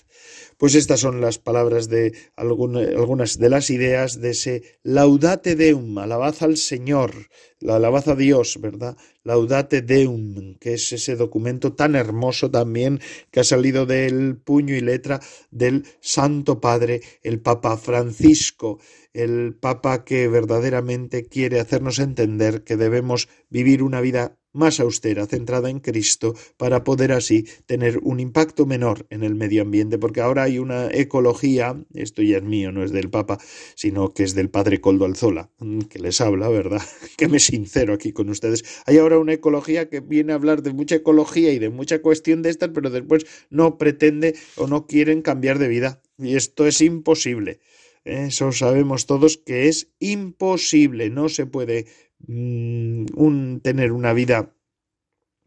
Pues 0.58 0.76
estas 0.76 1.00
son 1.00 1.22
las 1.22 1.40
palabras 1.40 1.90
de 1.90 2.14
algunas 2.36 3.40
de 3.40 3.50
las 3.50 3.70
ideas 3.70 4.22
de 4.22 4.32
ese 4.32 4.64
laudate 4.84 5.56
deum, 5.56 5.98
alabad 5.98 6.36
al 6.42 6.58
Señor, 6.58 7.30
la 7.60 7.78
alabad 7.78 8.10
a 8.10 8.16
Dios, 8.16 8.60
¿verdad? 8.60 8.96
Laudate 9.24 9.82
deum, 9.82 10.56
que 10.60 10.74
es 10.76 10.92
ese 10.94 11.16
documento 11.16 11.74
tan 11.74 11.96
hermoso 11.96 12.52
también 12.52 13.00
que 13.32 13.40
ha 13.40 13.44
salido 13.44 13.86
del 13.86 14.38
puño 14.38 14.76
y 14.76 14.82
letra 14.82 15.20
del 15.50 15.86
Santo 16.00 16.60
Padre, 16.60 17.02
el 17.24 17.40
Papa 17.40 17.78
Francisco, 17.78 18.80
el 19.14 19.56
Papa 19.56 20.04
que 20.04 20.28
verdaderamente 20.28 21.26
quiere 21.26 21.60
hacernos 21.60 22.00
entender 22.00 22.64
que 22.64 22.78
debemos 22.78 23.30
vivir 23.50 23.84
una 23.84 24.02
vida 24.02 24.38
más 24.54 24.80
austera, 24.80 25.26
centrada 25.28 25.70
en 25.70 25.80
Cristo, 25.80 26.36
para 26.58 26.84
poder 26.84 27.12
así 27.12 27.48
tener 27.66 28.00
un 28.04 28.20
impacto 28.20 28.66
menor 28.66 29.06
en 29.10 29.24
el 29.24 29.36
medio 29.36 29.62
ambiente, 29.62 29.98
porque 29.98 30.22
ahora 30.22 30.44
hay 30.44 30.60
una 30.60 30.90
ecología, 30.92 31.76
esto 31.94 32.22
ya 32.22 32.38
es 32.38 32.44
mío, 32.44 32.72
no 32.72 32.84
es 32.84 32.92
del 32.92 33.10
Papa, 33.10 33.38
sino 33.76 34.14
que 34.14 34.24
es 34.24 34.36
del 34.36 34.50
Padre 34.50 34.82
Coldo 34.82 35.06
Alzola, 35.06 35.50
mm, 35.60 35.82
que 35.82 36.00
les 36.00 36.22
habla, 36.22 36.50
¿verdad? 36.50 36.82
Que 37.18 37.28
me 37.28 37.40
sincero 37.40 37.94
aquí 37.94 38.12
con 38.14 38.30
ustedes. 38.30 38.64
Hay 38.86 38.98
ahora 38.98 39.20
una 39.20 39.34
ecología 39.34 39.90
que 39.90 40.00
viene 40.00 40.34
a 40.34 40.36
hablar 40.36 40.64
de 40.64 40.74
mucha 40.74 40.96
ecología 40.96 41.52
y 41.54 41.60
de 41.60 41.70
mucha 41.70 42.02
cuestión 42.02 42.42
de 42.42 42.50
estas, 42.50 42.70
pero 42.74 42.90
después 42.90 43.26
no 43.50 43.78
pretende 43.78 44.36
o 44.56 44.68
no 44.68 44.88
quieren 44.88 45.22
cambiar 45.22 45.60
de 45.60 45.68
vida. 45.68 46.02
Y 46.18 46.36
esto 46.36 46.68
es 46.68 46.82
imposible. 46.82 47.60
Eso 48.04 48.52
sabemos 48.52 49.06
todos 49.06 49.38
que 49.38 49.68
es 49.68 49.92
imposible, 50.00 51.12
no 51.12 51.30
se 51.30 51.46
puede 51.46 51.86
Mm, 52.28 53.06
un, 53.16 53.62
tener 53.62 53.92
una 53.92 54.14
vida 54.14 54.54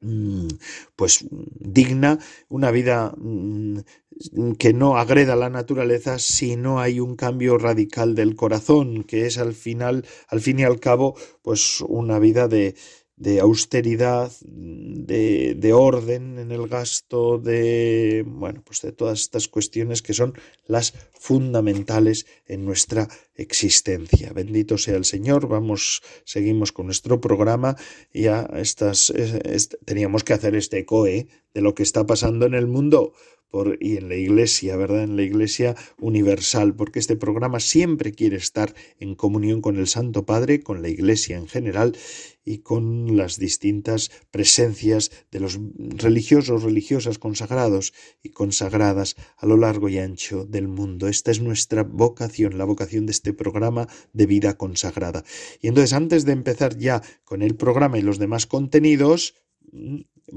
mm, 0.01 0.49
pues 0.97 1.27
digna, 1.31 2.19
una 2.49 2.71
vida 2.71 3.15
mm, 3.17 3.79
que 4.59 4.73
no 4.73 4.97
agreda 4.97 5.37
la 5.37 5.51
naturaleza 5.51 6.19
si 6.19 6.57
no 6.57 6.81
hay 6.81 7.01
un 7.01 7.17
cambio 7.17 7.59
radical 7.59 8.15
del 8.15 8.37
corazón, 8.37 9.05
que 9.05 9.27
es 9.27 9.39
al 9.39 9.55
final, 9.55 10.07
al 10.29 10.41
fin 10.41 10.59
y 10.61 10.65
al 10.65 10.81
cabo, 10.81 11.17
pues 11.43 11.81
una 11.81 12.19
vida 12.19 12.49
de, 12.49 12.75
de 13.17 13.41
austeridad, 13.41 14.33
de, 14.43 15.55
de, 15.55 15.73
orden 15.73 16.39
en 16.39 16.51
el 16.51 16.67
gasto, 16.67 17.39
de 17.39 18.25
bueno, 18.27 18.63
pues 18.65 18.83
de 18.83 18.93
todas 18.93 19.21
estas 19.21 19.47
cuestiones 19.47 20.03
que 20.03 20.15
son 20.15 20.35
las 20.67 20.95
fundamentales 21.13 22.27
en 22.47 22.65
nuestra 22.65 23.09
existencia. 23.37 24.33
Bendito 24.33 24.79
sea 24.79 24.97
el 24.97 25.05
Señor. 25.05 25.47
Vamos, 25.47 26.03
seguimos 26.25 26.73
con 26.73 26.87
nuestro 26.87 27.21
programa. 27.21 27.77
Ya 28.13 28.49
estas, 28.55 29.13
teníamos 29.85 30.25
que 30.25 30.33
hacer 30.33 30.55
este 30.57 30.79
eco 30.79 31.05
de 31.05 31.29
lo 31.55 31.75
que 31.75 31.85
está 31.85 32.05
pasando 32.05 32.47
en 32.47 32.55
el 32.55 32.67
mundo 32.67 33.15
y 33.81 33.97
en 33.99 34.09
la 34.09 34.17
Iglesia, 34.17 34.77
¿verdad? 34.77 35.05
En 35.05 35.17
la 35.17 35.23
Iglesia 35.23 35.77
universal, 36.01 36.75
porque 36.75 36.99
este 36.99 37.17
programa 37.17 37.61
siempre 37.61 38.13
quiere 38.13 38.37
estar 38.37 38.75
en 38.99 39.15
comunión 39.15 39.61
con 39.61 39.77
el 39.77 39.87
Santo 39.87 40.27
Padre, 40.27 40.61
con 40.61 40.83
la 40.83 40.89
Iglesia 40.89 41.37
en 41.37 41.47
general 41.47 41.97
y 42.45 42.59
con 42.59 43.17
las 43.17 43.39
distintas 43.39 44.11
presencias 44.31 45.11
de 45.31 45.41
los 45.41 45.59
religiosos, 45.77 46.63
religiosas, 46.63 47.19
consagrados 47.19 47.95
y 48.23 48.31
consagradas 48.31 49.17
a 49.37 49.47
lo 49.47 49.57
largo 49.57 49.89
y 49.89 49.99
ancho 49.99 50.45
del 50.45 50.69
mundo. 50.69 51.09
Esta 51.09 51.31
es 51.31 51.41
nuestra 51.41 51.83
vocación, 51.83 52.59
la 52.59 52.65
vocación 52.65 53.07
de 53.07 53.13
este 53.13 53.33
programa 53.33 53.89
de 54.13 54.27
vida 54.27 54.57
consagrada. 54.57 55.25
Y 55.61 55.69
entonces, 55.69 55.93
antes 55.93 56.25
de 56.25 56.33
empezar 56.33 56.77
ya 56.77 57.03
con 57.25 57.43
el 57.43 57.57
programa 57.57 57.99
y 57.99 58.03
los 58.03 58.19
demás 58.19 58.47
contenidos, 58.47 59.35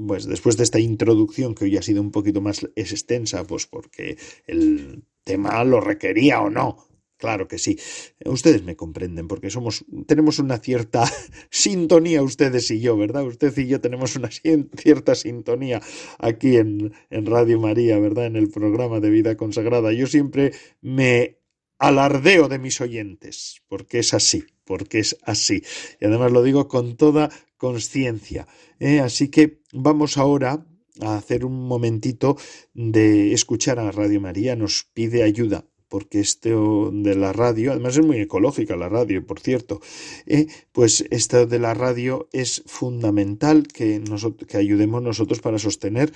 pues 0.06 0.26
después 0.26 0.56
de 0.56 0.64
esta 0.64 0.80
introducción 0.80 1.54
que 1.54 1.64
hoy 1.64 1.76
ha 1.76 1.82
sido 1.82 2.00
un 2.00 2.10
poquito 2.10 2.40
más 2.40 2.68
extensa, 2.76 3.44
pues 3.44 3.66
porque 3.66 4.18
el 4.46 5.04
tema 5.24 5.62
lo 5.64 5.80
requería 5.80 6.40
o 6.40 6.50
no. 6.50 6.88
Claro 7.18 7.48
que 7.48 7.58
sí. 7.58 7.76
Ustedes 8.24 8.62
me 8.62 8.76
comprenden 8.76 9.26
porque 9.26 9.50
somos 9.50 9.84
tenemos 10.06 10.38
una 10.38 10.58
cierta 10.58 11.04
sintonía 11.50 12.22
ustedes 12.22 12.70
y 12.70 12.80
yo, 12.80 12.96
¿verdad? 12.96 13.26
Usted 13.26 13.56
y 13.58 13.66
yo 13.66 13.80
tenemos 13.80 14.14
una 14.14 14.30
cierta 14.30 15.16
sintonía 15.16 15.82
aquí 16.18 16.56
en, 16.56 16.92
en 17.10 17.26
Radio 17.26 17.58
María, 17.58 17.98
¿verdad? 17.98 18.26
En 18.26 18.36
el 18.36 18.48
programa 18.50 19.00
de 19.00 19.10
vida 19.10 19.36
consagrada. 19.36 19.92
Yo 19.92 20.06
siempre 20.06 20.52
me 20.80 21.38
alardeo 21.78 22.48
de 22.48 22.60
mis 22.60 22.80
oyentes, 22.80 23.62
porque 23.68 23.98
es 23.98 24.14
así, 24.14 24.44
porque 24.64 25.00
es 25.00 25.18
así. 25.22 25.62
Y 26.00 26.06
además 26.06 26.30
lo 26.30 26.44
digo 26.44 26.68
con 26.68 26.96
toda 26.96 27.30
conciencia. 27.56 28.46
¿eh? 28.78 29.00
Así 29.00 29.28
que 29.28 29.60
vamos 29.72 30.18
ahora 30.18 30.64
a 31.00 31.16
hacer 31.16 31.44
un 31.44 31.66
momentito 31.66 32.36
de 32.74 33.32
escuchar 33.32 33.80
a 33.80 33.90
Radio 33.90 34.20
María, 34.20 34.56
nos 34.56 34.84
pide 34.84 35.22
ayuda 35.22 35.64
porque 35.88 36.20
esto 36.20 36.90
de 36.92 37.14
la 37.14 37.32
radio, 37.32 37.72
además 37.72 37.96
es 37.96 38.04
muy 38.04 38.18
ecológica 38.18 38.76
la 38.76 38.88
radio, 38.88 39.24
por 39.26 39.40
cierto, 39.40 39.80
¿eh? 40.26 40.46
pues 40.72 41.04
esto 41.10 41.46
de 41.46 41.58
la 41.58 41.74
radio 41.74 42.28
es 42.32 42.62
fundamental 42.66 43.66
que, 43.68 44.02
que 44.46 44.56
ayudemos 44.56 45.02
nosotros 45.02 45.40
para 45.40 45.58
sostener 45.58 46.12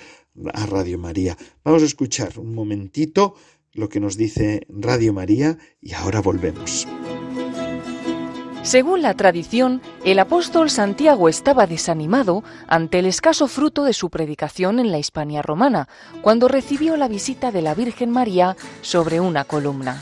a 0.53 0.65
Radio 0.65 0.97
María. 0.97 1.37
Vamos 1.63 1.83
a 1.83 1.85
escuchar 1.85 2.39
un 2.39 2.53
momentito 2.53 3.35
lo 3.73 3.89
que 3.89 3.99
nos 3.99 4.17
dice 4.17 4.65
Radio 4.69 5.13
María 5.13 5.57
y 5.81 5.93
ahora 5.93 6.21
volvemos. 6.21 6.87
Según 8.63 9.01
la 9.01 9.13
tradición, 9.13 9.81
el 10.05 10.19
apóstol 10.19 10.69
Santiago 10.69 11.27
estaba 11.27 11.67
desanimado 11.67 12.45
ante 12.69 12.99
el 12.99 13.05
escaso 13.05 13.49
fruto 13.49 13.83
de 13.83 13.91
su 13.91 14.09
predicación 14.09 14.79
en 14.79 14.89
la 14.89 14.99
Hispania 14.99 15.41
romana, 15.41 15.89
cuando 16.21 16.47
recibió 16.47 16.95
la 16.95 17.09
visita 17.09 17.51
de 17.51 17.61
la 17.61 17.75
Virgen 17.75 18.09
María 18.09 18.55
sobre 18.81 19.19
una 19.19 19.43
columna. 19.43 20.01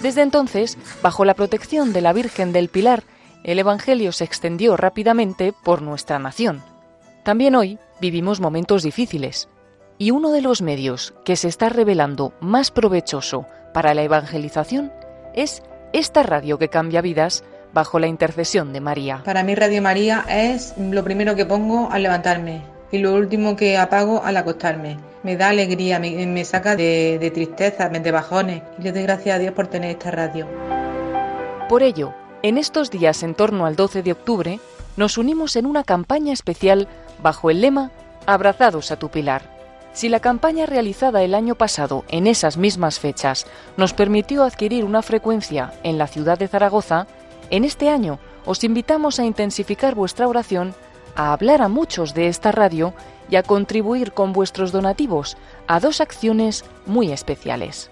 Desde 0.00 0.22
entonces, 0.22 0.78
bajo 1.02 1.26
la 1.26 1.34
protección 1.34 1.92
de 1.92 2.00
la 2.00 2.14
Virgen 2.14 2.50
del 2.54 2.70
Pilar, 2.70 3.02
el 3.44 3.58
Evangelio 3.58 4.10
se 4.12 4.24
extendió 4.24 4.78
rápidamente 4.78 5.52
por 5.52 5.82
nuestra 5.82 6.18
nación. 6.18 6.62
También 7.24 7.54
hoy 7.54 7.78
vivimos 8.00 8.40
momentos 8.40 8.82
difíciles, 8.82 9.50
y 9.98 10.12
uno 10.12 10.30
de 10.30 10.40
los 10.40 10.62
medios 10.62 11.12
que 11.26 11.36
se 11.36 11.48
está 11.48 11.68
revelando 11.68 12.32
más 12.40 12.70
provechoso 12.70 13.44
para 13.74 13.92
la 13.92 14.02
evangelización 14.02 14.94
es 15.34 15.62
esta 15.92 16.22
radio 16.22 16.58
que 16.58 16.68
cambia 16.68 17.02
vidas 17.02 17.44
bajo 17.72 17.98
la 17.98 18.06
intercesión 18.06 18.72
de 18.72 18.80
María. 18.80 19.22
Para 19.24 19.42
mí 19.42 19.54
Radio 19.54 19.82
María 19.82 20.24
es 20.28 20.74
lo 20.78 21.04
primero 21.04 21.34
que 21.36 21.46
pongo 21.46 21.90
al 21.90 22.02
levantarme 22.02 22.62
y 22.90 22.98
lo 22.98 23.14
último 23.14 23.56
que 23.56 23.76
apago 23.76 24.22
al 24.24 24.36
acostarme. 24.36 24.98
Me 25.22 25.36
da 25.36 25.50
alegría, 25.50 25.98
me, 25.98 26.44
saca 26.44 26.76
de, 26.76 27.18
de 27.18 27.30
tristeza, 27.30 27.88
de 27.88 28.10
bajones 28.10 28.62
y 28.78 28.82
le 28.82 28.92
doy 28.92 29.02
gracias 29.02 29.36
a 29.36 29.38
Dios 29.38 29.52
por 29.52 29.66
tener 29.66 29.90
esta 29.90 30.10
radio. 30.10 30.46
Por 31.68 31.82
ello, 31.82 32.14
en 32.42 32.56
estos 32.56 32.90
días 32.90 33.22
en 33.22 33.34
torno 33.34 33.66
al 33.66 33.76
12 33.76 34.02
de 34.02 34.12
octubre, 34.12 34.60
nos 34.96 35.18
unimos 35.18 35.56
en 35.56 35.66
una 35.66 35.84
campaña 35.84 36.32
especial 36.32 36.88
bajo 37.22 37.50
el 37.50 37.60
lema 37.60 37.90
Abrazados 38.26 38.90
a 38.90 38.98
tu 38.98 39.08
pilar 39.08 39.58
si 39.98 40.08
la 40.08 40.20
campaña 40.20 40.64
realizada 40.64 41.24
el 41.24 41.34
año 41.34 41.56
pasado 41.56 42.04
en 42.06 42.28
esas 42.28 42.56
mismas 42.56 43.00
fechas 43.00 43.46
nos 43.76 43.94
permitió 43.94 44.44
adquirir 44.44 44.84
una 44.84 45.02
frecuencia 45.02 45.72
en 45.82 45.98
la 45.98 46.06
ciudad 46.06 46.38
de 46.38 46.46
Zaragoza, 46.46 47.08
en 47.50 47.64
este 47.64 47.88
año 47.88 48.18
os 48.44 48.64
invitamos 48.64 49.18
a 49.18 49.24
intensificar 49.24 49.94
vuestra 49.94 50.28
oración, 50.28 50.74
a 51.14 51.32
hablar 51.32 51.62
a 51.62 51.68
muchos 51.68 52.14
de 52.14 52.28
esta 52.28 52.52
radio 52.52 52.94
y 53.30 53.36
a 53.36 53.42
contribuir 53.42 54.12
con 54.12 54.32
vuestros 54.32 54.72
donativos 54.72 55.36
a 55.66 55.80
dos 55.80 56.00
acciones 56.00 56.64
muy 56.86 57.12
especiales. 57.12 57.90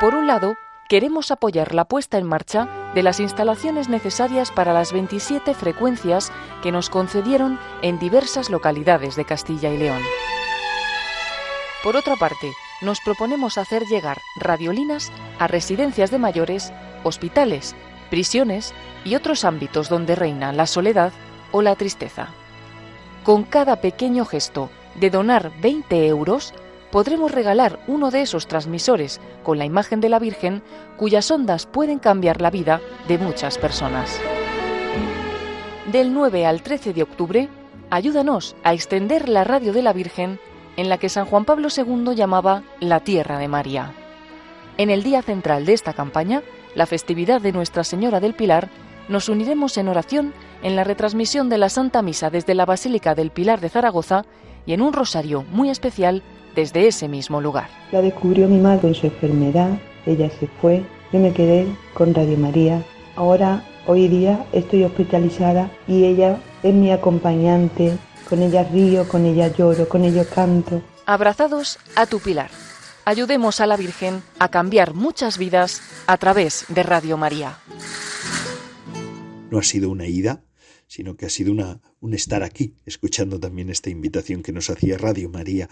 Por 0.00 0.14
un 0.14 0.28
lado, 0.28 0.56
queremos 0.88 1.32
apoyar 1.32 1.74
la 1.74 1.84
puesta 1.84 2.18
en 2.18 2.26
marcha 2.26 2.68
de 2.94 3.02
las 3.02 3.18
instalaciones 3.18 3.88
necesarias 3.88 4.52
para 4.52 4.72
las 4.72 4.92
27 4.92 5.54
frecuencias 5.54 6.32
que 6.62 6.70
nos 6.70 6.88
concedieron 6.88 7.58
en 7.82 7.98
diversas 7.98 8.48
localidades 8.48 9.16
de 9.16 9.24
Castilla 9.24 9.70
y 9.70 9.78
León. 9.78 10.00
Por 11.82 11.96
otra 11.96 12.16
parte, 12.16 12.52
nos 12.80 13.00
proponemos 13.00 13.56
hacer 13.56 13.84
llegar 13.84 14.18
radiolinas 14.36 15.12
a 15.38 15.46
residencias 15.46 16.10
de 16.10 16.18
mayores, 16.18 16.72
hospitales, 17.04 17.76
prisiones 18.10 18.74
y 19.04 19.14
otros 19.14 19.44
ámbitos 19.44 19.88
donde 19.88 20.16
reina 20.16 20.52
la 20.52 20.66
soledad 20.66 21.12
o 21.52 21.62
la 21.62 21.76
tristeza. 21.76 22.28
Con 23.24 23.44
cada 23.44 23.80
pequeño 23.80 24.24
gesto 24.24 24.70
de 24.96 25.10
donar 25.10 25.52
20 25.60 26.06
euros, 26.08 26.52
podremos 26.90 27.30
regalar 27.30 27.78
uno 27.86 28.10
de 28.10 28.22
esos 28.22 28.48
transmisores 28.48 29.20
con 29.44 29.58
la 29.58 29.64
imagen 29.64 30.00
de 30.00 30.08
la 30.08 30.18
Virgen 30.18 30.62
cuyas 30.96 31.30
ondas 31.30 31.66
pueden 31.66 31.98
cambiar 31.98 32.40
la 32.40 32.50
vida 32.50 32.80
de 33.06 33.18
muchas 33.18 33.56
personas. 33.56 34.18
Del 35.86 36.12
9 36.12 36.44
al 36.44 36.62
13 36.62 36.92
de 36.92 37.02
octubre, 37.02 37.48
ayúdanos 37.90 38.56
a 38.64 38.74
extender 38.74 39.28
la 39.28 39.44
radio 39.44 39.72
de 39.72 39.82
la 39.82 39.92
Virgen 39.92 40.40
en 40.78 40.88
la 40.88 40.96
que 40.96 41.08
San 41.08 41.26
Juan 41.26 41.44
Pablo 41.44 41.68
II 41.76 42.14
llamaba 42.14 42.62
la 42.80 43.00
Tierra 43.00 43.36
de 43.38 43.48
María. 43.48 43.92
En 44.78 44.90
el 44.90 45.02
día 45.02 45.22
central 45.22 45.66
de 45.66 45.72
esta 45.72 45.92
campaña, 45.92 46.42
la 46.76 46.86
festividad 46.86 47.40
de 47.40 47.50
Nuestra 47.50 47.82
Señora 47.82 48.20
del 48.20 48.32
Pilar, 48.32 48.70
nos 49.08 49.28
uniremos 49.28 49.76
en 49.76 49.88
oración 49.88 50.32
en 50.62 50.76
la 50.76 50.84
retransmisión 50.84 51.48
de 51.48 51.58
la 51.58 51.68
Santa 51.68 52.00
Misa 52.00 52.30
desde 52.30 52.54
la 52.54 52.64
Basílica 52.64 53.16
del 53.16 53.32
Pilar 53.32 53.60
de 53.60 53.70
Zaragoza 53.70 54.24
y 54.66 54.72
en 54.72 54.80
un 54.80 54.92
rosario 54.92 55.44
muy 55.50 55.68
especial 55.68 56.22
desde 56.54 56.86
ese 56.86 57.08
mismo 57.08 57.40
lugar. 57.40 57.68
La 57.90 58.00
descubrió 58.00 58.46
mi 58.46 58.60
madre 58.60 58.88
en 58.88 58.94
su 58.94 59.06
enfermedad, 59.06 59.70
ella 60.06 60.30
se 60.30 60.46
fue, 60.60 60.84
yo 61.12 61.18
me 61.18 61.32
quedé 61.32 61.66
con 61.94 62.14
Radio 62.14 62.38
María. 62.38 62.84
Ahora, 63.16 63.64
hoy 63.88 64.06
día, 64.06 64.44
estoy 64.52 64.84
hospitalizada 64.84 65.70
y 65.88 66.04
ella 66.04 66.38
es 66.62 66.72
mi 66.72 66.92
acompañante, 66.92 67.98
con 68.28 68.42
ella 68.42 68.62
río, 68.64 69.08
con 69.08 69.24
ella 69.24 69.48
lloro, 69.48 69.88
con 69.88 70.04
ella 70.04 70.24
canto. 70.24 70.82
Abrazados 71.06 71.78
a 71.94 72.06
tu 72.06 72.20
Pilar. 72.20 72.50
Ayudemos 73.04 73.60
a 73.60 73.66
la 73.66 73.76
Virgen 73.76 74.22
a 74.38 74.50
cambiar 74.50 74.92
muchas 74.92 75.38
vidas 75.38 75.80
a 76.06 76.18
través 76.18 76.66
de 76.68 76.82
Radio 76.82 77.16
María. 77.16 77.58
No 79.50 79.58
ha 79.58 79.62
sido 79.62 79.88
una 79.88 80.06
ida, 80.06 80.42
sino 80.88 81.16
que 81.16 81.24
ha 81.24 81.30
sido 81.30 81.52
una, 81.52 81.80
un 82.00 82.12
estar 82.12 82.42
aquí, 82.42 82.74
escuchando 82.84 83.40
también 83.40 83.70
esta 83.70 83.88
invitación 83.88 84.42
que 84.42 84.52
nos 84.52 84.68
hacía 84.68 84.98
Radio 84.98 85.30
María. 85.30 85.70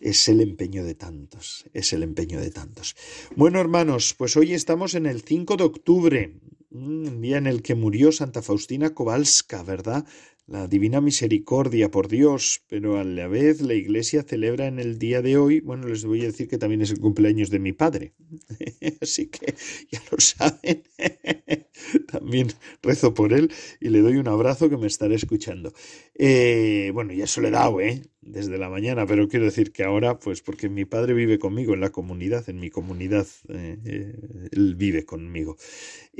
Es 0.00 0.28
el 0.28 0.40
empeño 0.40 0.84
de 0.84 0.94
tantos, 0.94 1.66
es 1.74 1.92
el 1.92 2.02
empeño 2.02 2.40
de 2.40 2.50
tantos. 2.50 2.96
Bueno, 3.36 3.60
hermanos, 3.60 4.14
pues 4.16 4.34
hoy 4.38 4.54
estamos 4.54 4.94
en 4.94 5.04
el 5.04 5.20
5 5.20 5.56
de 5.56 5.64
octubre, 5.64 6.40
un 6.70 7.20
día 7.20 7.36
en 7.36 7.46
el 7.46 7.60
que 7.60 7.74
murió 7.74 8.12
Santa 8.12 8.40
Faustina 8.40 8.94
Kowalska, 8.94 9.62
¿verdad? 9.62 10.06
La 10.48 10.66
Divina 10.66 11.02
Misericordia 11.02 11.90
por 11.90 12.08
Dios, 12.08 12.62
pero 12.68 12.98
a 12.98 13.04
la 13.04 13.28
vez 13.28 13.60
la 13.60 13.74
Iglesia 13.74 14.22
celebra 14.22 14.66
en 14.66 14.78
el 14.78 14.98
día 14.98 15.20
de 15.20 15.36
hoy, 15.36 15.60
bueno, 15.60 15.86
les 15.86 16.06
voy 16.06 16.22
a 16.22 16.24
decir 16.24 16.48
que 16.48 16.56
también 16.56 16.80
es 16.80 16.90
el 16.90 17.00
cumpleaños 17.00 17.50
de 17.50 17.58
mi 17.58 17.74
padre, 17.74 18.14
así 19.02 19.26
que 19.26 19.54
ya 19.92 20.02
lo 20.10 20.18
saben, 20.18 20.82
también 22.10 22.48
rezo 22.82 23.12
por 23.12 23.34
él 23.34 23.52
y 23.78 23.90
le 23.90 24.00
doy 24.00 24.16
un 24.16 24.28
abrazo 24.28 24.70
que 24.70 24.78
me 24.78 24.86
estará 24.86 25.14
escuchando. 25.14 25.74
Eh, 26.14 26.90
bueno, 26.94 27.12
ya 27.12 27.26
se 27.26 27.42
lo 27.42 27.48
he 27.48 27.50
dado, 27.50 27.80
¿eh? 27.82 28.02
Desde 28.30 28.58
la 28.58 28.68
mañana, 28.68 29.06
pero 29.06 29.28
quiero 29.28 29.46
decir 29.46 29.72
que 29.72 29.84
ahora, 29.84 30.18
pues 30.18 30.42
porque 30.42 30.68
mi 30.68 30.84
padre 30.84 31.14
vive 31.14 31.38
conmigo 31.38 31.74
en 31.74 31.80
la 31.80 31.90
comunidad, 31.90 32.48
en 32.48 32.60
mi 32.60 32.70
comunidad, 32.70 33.26
eh, 33.48 33.78
eh, 33.84 34.48
él 34.52 34.74
vive 34.76 35.04
conmigo. 35.04 35.56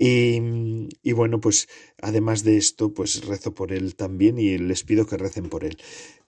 Y, 0.00 1.12
bueno, 1.12 1.40
pues 1.40 1.68
además 2.00 2.44
de 2.44 2.56
esto, 2.56 2.94
pues 2.94 3.24
rezo 3.24 3.54
por 3.54 3.72
él 3.72 3.96
también 3.96 4.38
y 4.38 4.56
les 4.56 4.84
pido 4.84 5.06
que 5.06 5.16
recen 5.16 5.48
por 5.48 5.64
él. 5.64 5.76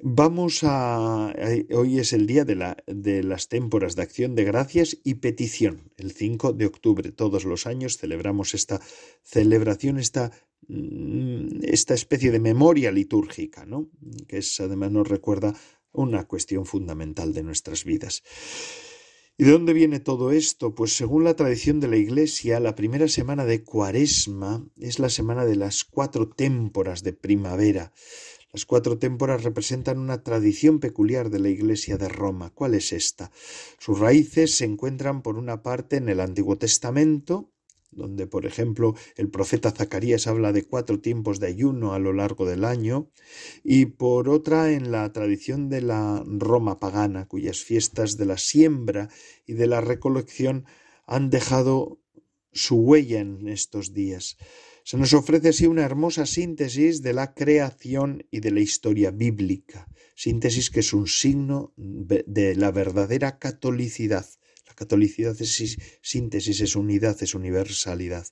Vamos 0.01 0.61
a, 0.65 1.33
hoy 1.73 1.99
es 1.99 2.13
el 2.13 2.27
día 2.27 2.45
de, 2.45 2.57
la, 2.57 2.77
de 2.87 3.23
las 3.23 3.49
témporas 3.49 3.95
de 3.95 4.03
acción 4.03 4.35
de 4.35 4.45
gracias 4.45 4.99
y 5.05 5.15
petición, 5.15 5.93
el 5.99 6.11
5 6.11 6.53
de 6.53 6.67
octubre. 6.67 7.13
Todos 7.13 7.45
los 7.45 7.67
años 7.67 7.97
celebramos 7.99 8.55
esta 8.55 8.81
celebración, 9.23 9.99
esta 9.99 10.33
esta 11.63 11.95
especie 11.95 12.31
de 12.31 12.39
memoria 12.39 12.93
litúrgica, 12.93 13.67
¿no? 13.67 13.91
que 14.29 14.39
es, 14.39 14.61
además 14.61 14.93
nos 14.93 15.09
recuerda 15.09 15.55
una 15.93 16.27
cuestión 16.27 16.67
fundamental 16.67 17.33
de 17.33 17.43
nuestras 17.43 17.85
vidas. 17.85 18.23
¿Y 19.37 19.45
de 19.45 19.53
dónde 19.53 19.73
viene 19.73 20.01
todo 20.01 20.33
esto? 20.33 20.75
Pues 20.75 20.95
según 20.95 21.25
la 21.25 21.35
tradición 21.35 21.81
de 21.81 21.89
la 21.89 21.97
Iglesia, 21.97 22.61
la 22.61 22.75
primera 22.75 23.09
semana 23.09 23.47
de 23.47 23.65
Cuaresma 23.65 24.67
es 24.79 24.99
la 24.99 25.09
semana 25.09 25.47
de 25.47 25.57
las 25.57 25.85
cuatro 25.85 26.29
témporas 26.29 27.03
de 27.03 27.15
primavera. 27.15 27.93
Las 28.53 28.67
cuatro 28.67 28.99
témporas 28.99 29.43
representan 29.43 29.99
una 29.99 30.23
tradición 30.23 30.79
peculiar 30.79 31.31
de 31.31 31.39
la 31.39 31.49
Iglesia 31.49 31.97
de 31.97 32.09
Roma. 32.09 32.51
¿Cuál 32.51 32.75
es 32.75 32.93
esta? 32.93 33.31
Sus 33.79 33.99
raíces 33.99 34.57
se 34.57 34.67
encuentran 34.67 35.23
por 35.23 35.37
una 35.37 35.63
parte 35.63 35.97
en 35.97 36.11
el 36.11 36.21
Antiguo 36.21 36.59
Testamento, 36.59 37.51
donde 37.91 38.27
por 38.27 38.47
ejemplo 38.47 38.95
el 39.17 39.31
profeta 39.31 39.71
Zacarías 39.71 40.27
habla 40.27 40.53
de 40.53 40.65
cuatro 40.65 41.01
tiempos 41.01 41.41
de 41.41 41.49
ayuno 41.49 41.93
a 41.93 41.99
lo 41.99 42.13
largo 42.13 42.47
del 42.47 42.65
año, 42.65 43.11
y 43.65 43.87
por 43.87 44.29
otra 44.29 44.73
en 44.73 44.91
la 44.93 45.13
tradición 45.13 45.69
de 45.69 45.83
la 45.83 46.23
Roma 46.27 46.79
pagana, 46.79 47.27
cuyas 47.27 47.63
fiestas 47.63 48.17
de 48.17 48.27
la 48.27 48.39
siembra 48.39 49.09
y 49.47 49.55
de 49.55 49.67
la 49.67 49.81
recolección 49.81 50.67
han 51.07 51.31
dejado 51.31 52.01
su 52.53 52.77
huella 52.77 53.21
en 53.21 53.49
estos 53.49 53.93
días. 53.95 54.37
Se 54.85 54.97
nos 54.97 55.13
ofrece 55.13 55.51
así 55.51 55.67
una 55.67 55.85
hermosa 55.85 56.27
síntesis 56.27 57.03
de 57.03 57.13
la 57.13 57.35
creación 57.35 58.27
y 58.31 58.41
de 58.41 58.51
la 58.51 58.61
historia 58.61 59.11
bíblica, 59.11 59.87
síntesis 60.17 60.71
que 60.71 60.81
es 60.81 60.93
un 60.93 61.07
signo 61.07 61.73
de 61.77 62.57
la 62.57 62.71
verdadera 62.71 63.39
catolicidad 63.39 64.27
catolicidad 64.81 65.37
es 65.43 65.77
síntesis, 66.01 66.59
es 66.63 66.75
unidad, 66.75 67.23
es 67.23 67.35
universalidad. 67.35 68.27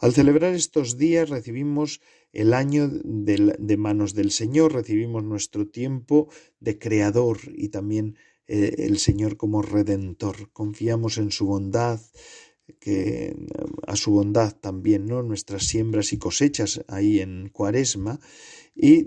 Al 0.00 0.14
celebrar 0.14 0.54
estos 0.54 0.96
días 0.96 1.28
recibimos 1.28 2.00
el 2.32 2.54
año 2.54 2.88
de, 2.88 3.76
manos 3.76 4.14
del 4.14 4.30
Señor, 4.30 4.72
recibimos 4.72 5.22
nuestro 5.24 5.68
tiempo 5.68 6.16
de 6.58 6.78
creador 6.78 7.38
y 7.54 7.68
también 7.68 8.16
eh, 8.46 8.76
el 8.88 8.96
Señor 8.98 9.36
como 9.36 9.60
redentor. 9.60 10.50
Confiamos 10.52 11.18
en 11.18 11.30
su 11.32 11.44
bondad, 11.44 12.00
que 12.84 13.36
a 13.86 13.94
su 13.94 14.12
bondad 14.12 14.56
también, 14.58 15.04
¿no? 15.04 15.22
Nuestras 15.22 15.64
siembras 15.66 16.14
y 16.14 16.18
cosechas 16.18 16.82
ahí 16.88 17.20
en 17.20 17.50
Cuaresma 17.50 18.20
y 18.74 19.06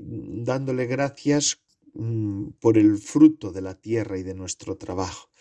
dándole 0.51 0.85
gracias 0.85 1.63
mm, 1.95 2.49
por 2.59 2.77
el 2.77 2.99
fruto 2.99 3.51
de 3.51 3.61
la 3.61 3.73
tierra 3.81 4.19
y 4.19 4.23
de 4.23 4.35
nuestro 4.35 4.77
trabajo. 4.77 5.32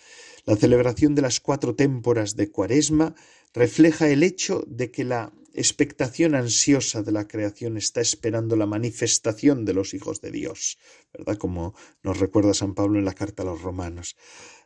La 0.44 0.57
celebración 0.57 1.14
de 1.14 1.22
las 1.22 1.38
cuatro 1.38 1.76
témporas 1.76 2.35
de 2.35 2.50
Cuaresma 2.50 3.14
refleja 3.55 4.09
el 4.09 4.24
hecho 4.24 4.64
de 4.66 4.90
que 4.90 5.05
la 5.05 5.33
expectación 5.55 6.35
ansiosa 6.35 7.02
de 7.02 7.12
la 7.12 7.28
creación 7.28 7.76
está 7.76 8.00
esperando 8.00 8.57
la 8.57 8.66
manifestación 8.66 9.64
de 9.64 9.74
los 9.74 9.94
hijos 9.94 10.20
de 10.20 10.33
Dios, 10.33 10.78
¿verdad? 11.12 11.37
Como 11.37 11.74
nos 12.02 12.18
recuerda 12.18 12.55
San 12.55 12.74
Pablo 12.74 12.98
en 12.98 13.05
la 13.05 13.14
carta 13.14 13.42
a 13.42 13.46
los 13.46 13.62
romanos. 13.62 14.16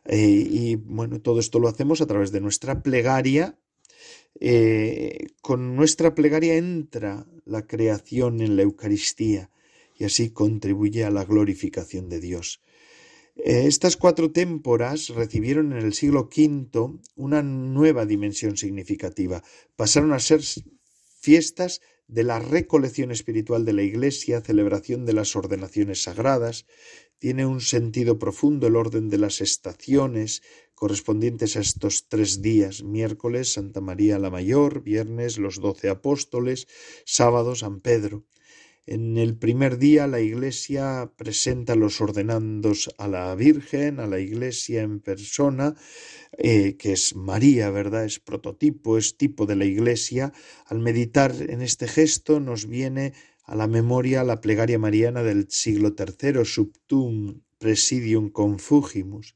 Eh, 0.05 0.47
y 0.49 0.75
bueno, 0.75 1.21
todo 1.21 1.39
esto 1.39 1.59
lo 1.59 1.67
hacemos 1.67 2.01
a 2.01 2.07
través 2.07 2.31
de 2.31 2.41
nuestra 2.41 2.81
plegaria. 2.81 3.59
Eh, 4.39 5.27
con 5.41 5.75
nuestra 5.75 6.15
plegaria 6.15 6.55
entra 6.55 7.27
la 7.45 7.67
creación 7.67 8.41
en 8.41 8.55
la 8.55 8.63
Eucaristía 8.63 9.51
y 9.95 10.05
así 10.05 10.29
contribuye 10.31 11.03
a 11.03 11.11
la 11.11 11.25
glorificación 11.25 12.07
de 12.09 12.19
Dios. 12.19 12.61
Eh, 13.39 13.67
estas 13.67 13.97
cuatro 13.97 14.31
témporas 14.31 15.09
recibieron 15.09 15.71
en 15.71 15.79
el 15.79 15.93
siglo 15.93 16.29
V 16.35 16.99
una 17.15 17.43
nueva 17.43 18.05
dimensión 18.05 18.57
significativa. 18.57 19.43
Pasaron 19.75 20.13
a 20.13 20.19
ser 20.19 20.41
fiestas 21.19 21.81
de 22.07 22.23
la 22.23 22.39
recolección 22.39 23.11
espiritual 23.11 23.63
de 23.65 23.73
la 23.73 23.83
Iglesia, 23.83 24.41
celebración 24.41 25.05
de 25.05 25.13
las 25.13 25.35
ordenaciones 25.35 26.03
sagradas. 26.03 26.65
Tiene 27.19 27.45
un 27.45 27.61
sentido 27.61 28.17
profundo 28.17 28.67
el 28.67 28.75
orden 28.75 29.09
de 29.09 29.17
las 29.17 29.41
estaciones 29.41 30.41
correspondientes 30.73 31.57
a 31.57 31.59
estos 31.59 32.07
tres 32.07 32.41
días, 32.41 32.83
miércoles 32.83 33.53
Santa 33.53 33.81
María 33.81 34.19
la 34.19 34.29
Mayor, 34.29 34.83
viernes 34.83 35.37
los 35.37 35.59
doce 35.59 35.89
apóstoles, 35.89 36.67
sábado 37.05 37.55
San 37.55 37.81
Pedro. 37.81 38.25
En 38.89 39.17
el 39.17 39.37
primer 39.37 39.79
día 39.79 40.07
la 40.07 40.21
Iglesia 40.21 41.11
presenta 41.17 41.75
los 41.75 41.99
ordenandos 41.99 42.89
a 42.97 43.09
la 43.09 43.35
Virgen, 43.35 43.99
a 43.99 44.07
la 44.07 44.19
Iglesia 44.19 44.81
en 44.81 45.01
persona, 45.01 45.75
eh, 46.37 46.77
que 46.77 46.93
es 46.93 47.13
María, 47.13 47.69
¿verdad? 47.69 48.05
Es 48.05 48.19
prototipo, 48.21 48.97
es 48.97 49.17
tipo 49.17 49.45
de 49.45 49.57
la 49.57 49.65
Iglesia. 49.65 50.31
Al 50.67 50.79
meditar 50.79 51.35
en 51.37 51.61
este 51.61 51.89
gesto 51.89 52.39
nos 52.39 52.65
viene 52.65 53.11
a 53.43 53.55
la 53.55 53.67
memoria 53.67 54.23
la 54.23 54.39
plegaria 54.39 54.79
mariana 54.79 55.21
del 55.21 55.47
siglo 55.49 55.93
III, 55.93 56.45
Subtum 56.45 57.41
Presidium 57.57 58.29
Confugimus. 58.29 59.35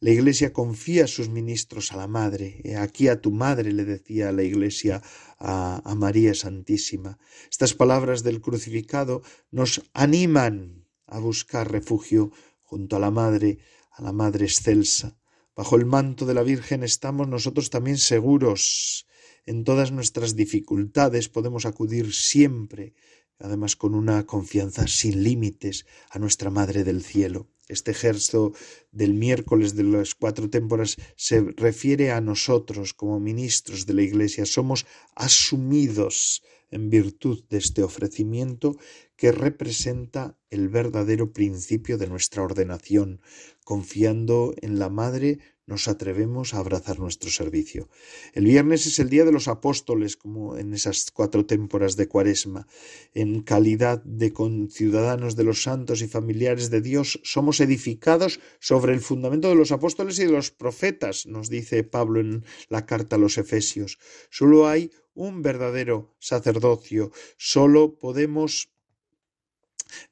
La 0.00 0.10
Iglesia 0.10 0.52
confía 0.52 1.06
sus 1.06 1.28
ministros 1.28 1.92
a 1.92 1.96
la 1.96 2.06
Madre. 2.06 2.62
Aquí 2.78 3.08
a 3.08 3.20
tu 3.20 3.30
Madre 3.30 3.72
le 3.72 3.84
decía 3.84 4.32
la 4.32 4.42
Iglesia 4.42 5.02
a, 5.38 5.82
a 5.84 5.94
María 5.94 6.34
Santísima. 6.34 7.18
Estas 7.50 7.74
palabras 7.74 8.22
del 8.22 8.40
crucificado 8.40 9.22
nos 9.50 9.82
animan 9.92 10.86
a 11.06 11.18
buscar 11.18 11.70
refugio 11.70 12.30
junto 12.62 12.96
a 12.96 13.00
la 13.00 13.10
Madre, 13.10 13.58
a 13.90 14.02
la 14.02 14.12
Madre 14.12 14.44
excelsa. 14.44 15.18
Bajo 15.56 15.74
el 15.76 15.86
manto 15.86 16.24
de 16.26 16.34
la 16.34 16.44
Virgen 16.44 16.84
estamos 16.84 17.26
nosotros 17.26 17.70
también 17.70 17.98
seguros. 17.98 19.06
En 19.44 19.64
todas 19.64 19.90
nuestras 19.90 20.36
dificultades 20.36 21.28
podemos 21.28 21.66
acudir 21.66 22.14
siempre, 22.14 22.94
además 23.38 23.74
con 23.74 23.94
una 23.94 24.24
confianza 24.26 24.86
sin 24.86 25.24
límites, 25.24 25.86
a 26.10 26.18
nuestra 26.18 26.50
Madre 26.50 26.84
del 26.84 27.02
Cielo. 27.02 27.48
Este 27.68 27.92
gesto 27.92 28.52
del 28.92 29.14
miércoles 29.14 29.74
de 29.74 29.84
las 29.84 30.14
cuatro 30.14 30.48
témporas 30.48 30.96
se 31.16 31.42
refiere 31.56 32.10
a 32.12 32.20
nosotros 32.20 32.94
como 32.94 33.20
ministros 33.20 33.84
de 33.86 33.94
la 33.94 34.02
Iglesia. 34.02 34.46
Somos 34.46 34.86
asumidos 35.14 36.42
en 36.70 36.90
virtud 36.90 37.44
de 37.48 37.58
este 37.58 37.82
ofrecimiento 37.82 38.76
que 39.16 39.32
representa 39.32 40.38
el 40.50 40.68
verdadero 40.68 41.32
principio 41.32 41.98
de 41.98 42.06
nuestra 42.06 42.42
ordenación, 42.42 43.20
confiando 43.64 44.54
en 44.60 44.78
la 44.78 44.88
Madre 44.88 45.38
nos 45.68 45.86
atrevemos 45.86 46.54
a 46.54 46.58
abrazar 46.58 46.98
nuestro 46.98 47.28
servicio. 47.30 47.88
El 48.32 48.46
viernes 48.46 48.86
es 48.86 48.98
el 48.98 49.10
día 49.10 49.26
de 49.26 49.32
los 49.32 49.48
apóstoles, 49.48 50.16
como 50.16 50.56
en 50.56 50.72
esas 50.72 51.10
cuatro 51.10 51.44
temporadas 51.44 51.96
de 51.96 52.08
Cuaresma. 52.08 52.66
En 53.12 53.42
calidad 53.42 54.02
de 54.02 54.32
conciudadanos 54.32 55.36
de 55.36 55.44
los 55.44 55.62
santos 55.62 56.00
y 56.00 56.08
familiares 56.08 56.70
de 56.70 56.80
Dios, 56.80 57.20
somos 57.22 57.60
edificados 57.60 58.40
sobre 58.60 58.94
el 58.94 59.00
fundamento 59.00 59.50
de 59.50 59.56
los 59.56 59.70
apóstoles 59.70 60.18
y 60.18 60.24
de 60.24 60.32
los 60.32 60.50
profetas, 60.50 61.26
nos 61.26 61.50
dice 61.50 61.84
Pablo 61.84 62.20
en 62.20 62.46
la 62.70 62.86
carta 62.86 63.16
a 63.16 63.18
los 63.18 63.36
Efesios. 63.36 63.98
Solo 64.30 64.66
hay 64.68 64.90
un 65.12 65.42
verdadero 65.42 66.16
sacerdocio, 66.18 67.12
solo 67.36 67.98
podemos 67.98 68.70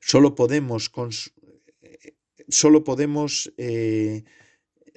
solo 0.01 0.35
podemos 0.35 0.93
solo 2.49 2.85
podemos 2.85 3.53
eh, 3.57 4.25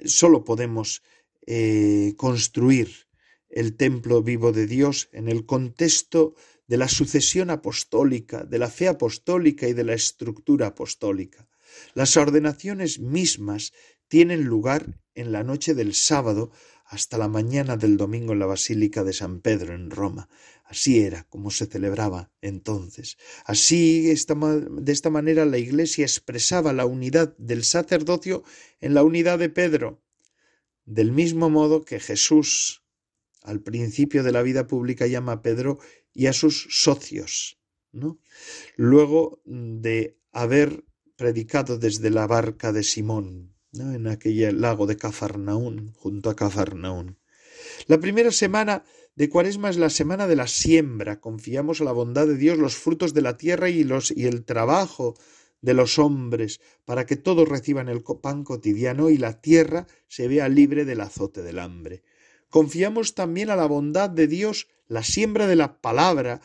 solo 0.04 0.44
podemos 0.44 1.02
eh, 1.46 2.14
construir 2.16 3.08
el 3.48 3.76
templo 3.76 4.22
vivo 4.22 4.52
de 4.52 4.66
Dios 4.66 5.08
en 5.12 5.28
el 5.28 5.46
contexto 5.46 6.34
de 6.66 6.76
la 6.76 6.88
sucesión 6.88 7.50
apostólica, 7.50 8.44
de 8.44 8.58
la 8.58 8.70
fe 8.70 8.88
apostólica 8.88 9.66
y 9.66 9.72
de 9.72 9.84
la 9.84 9.94
estructura 9.94 10.68
apostólica. 10.68 11.48
Las 11.94 12.16
ordenaciones 12.16 13.00
mismas 13.00 13.72
tienen 14.06 14.44
lugar 14.44 15.00
en 15.14 15.32
la 15.32 15.42
noche 15.42 15.74
del 15.74 15.94
sábado 15.94 16.52
hasta 16.84 17.18
la 17.18 17.28
mañana 17.28 17.76
del 17.76 17.96
domingo 17.96 18.32
en 18.32 18.40
la 18.40 18.46
Basílica 18.46 19.04
de 19.04 19.12
San 19.12 19.40
Pedro 19.40 19.74
en 19.74 19.90
Roma. 19.90 20.28
Así 20.70 21.00
era 21.00 21.24
como 21.24 21.50
se 21.50 21.66
celebraba 21.66 22.30
entonces. 22.40 23.18
Así, 23.44 24.02
de 24.04 24.92
esta 24.92 25.10
manera, 25.10 25.44
la 25.44 25.58
Iglesia 25.58 26.04
expresaba 26.04 26.72
la 26.72 26.86
unidad 26.86 27.36
del 27.38 27.64
sacerdocio 27.64 28.44
en 28.80 28.94
la 28.94 29.02
unidad 29.02 29.40
de 29.40 29.48
Pedro, 29.48 30.00
del 30.84 31.10
mismo 31.10 31.50
modo 31.50 31.84
que 31.84 31.98
Jesús, 31.98 32.84
al 33.42 33.60
principio 33.62 34.22
de 34.22 34.30
la 34.30 34.42
vida 34.42 34.68
pública, 34.68 35.08
llama 35.08 35.32
a 35.32 35.42
Pedro 35.42 35.80
y 36.14 36.26
a 36.26 36.32
sus 36.32 36.68
socios. 36.70 37.58
Luego 38.76 39.42
de 39.44 40.20
haber 40.30 40.84
predicado 41.16 41.78
desde 41.78 42.10
la 42.10 42.28
barca 42.28 42.72
de 42.72 42.84
Simón, 42.84 43.56
en 43.72 44.06
aquel 44.06 44.60
lago 44.60 44.86
de 44.86 44.96
Cafarnaún, 44.96 45.92
junto 45.94 46.30
a 46.30 46.36
Cafarnaún. 46.36 47.18
La 47.88 47.98
primera 47.98 48.30
semana 48.30 48.84
de 49.16 49.28
Cuaresma 49.28 49.70
es 49.70 49.76
la 49.76 49.90
semana 49.90 50.26
de 50.26 50.36
la 50.36 50.46
siembra. 50.46 51.20
Confiamos 51.20 51.80
a 51.80 51.84
la 51.84 51.92
bondad 51.92 52.26
de 52.26 52.36
Dios 52.36 52.58
los 52.58 52.76
frutos 52.76 53.12
de 53.14 53.22
la 53.22 53.36
tierra 53.36 53.68
y, 53.68 53.84
los, 53.84 54.10
y 54.10 54.26
el 54.26 54.44
trabajo 54.44 55.14
de 55.60 55.74
los 55.74 55.98
hombres, 55.98 56.60
para 56.84 57.04
que 57.04 57.16
todos 57.16 57.48
reciban 57.48 57.88
el 57.88 58.02
pan 58.02 58.44
cotidiano 58.44 59.10
y 59.10 59.18
la 59.18 59.40
tierra 59.40 59.86
se 60.08 60.26
vea 60.26 60.48
libre 60.48 60.84
del 60.84 61.02
azote 61.02 61.42
del 61.42 61.58
hambre. 61.58 62.02
Confiamos 62.48 63.14
también 63.14 63.50
a 63.50 63.56
la 63.56 63.66
bondad 63.66 64.10
de 64.10 64.26
Dios 64.26 64.68
la 64.88 65.04
siembra 65.04 65.46
de 65.46 65.56
la 65.56 65.80
palabra, 65.80 66.40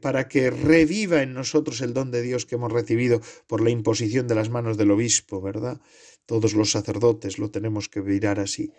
para 0.00 0.28
que 0.28 0.50
reviva 0.50 1.22
en 1.22 1.34
nosotros 1.34 1.80
el 1.80 1.92
don 1.92 2.12
de 2.12 2.22
Dios 2.22 2.46
que 2.46 2.54
hemos 2.54 2.72
recibido 2.72 3.20
por 3.48 3.60
la 3.60 3.70
imposición 3.70 4.28
de 4.28 4.36
las 4.36 4.50
manos 4.50 4.76
del 4.76 4.92
obispo, 4.92 5.40
¿verdad? 5.40 5.80
Todos 6.26 6.54
los 6.54 6.70
sacerdotes 6.70 7.38
lo 7.38 7.50
tenemos 7.50 7.88
que 7.88 8.00
mirar 8.00 8.38
así. 8.38 8.70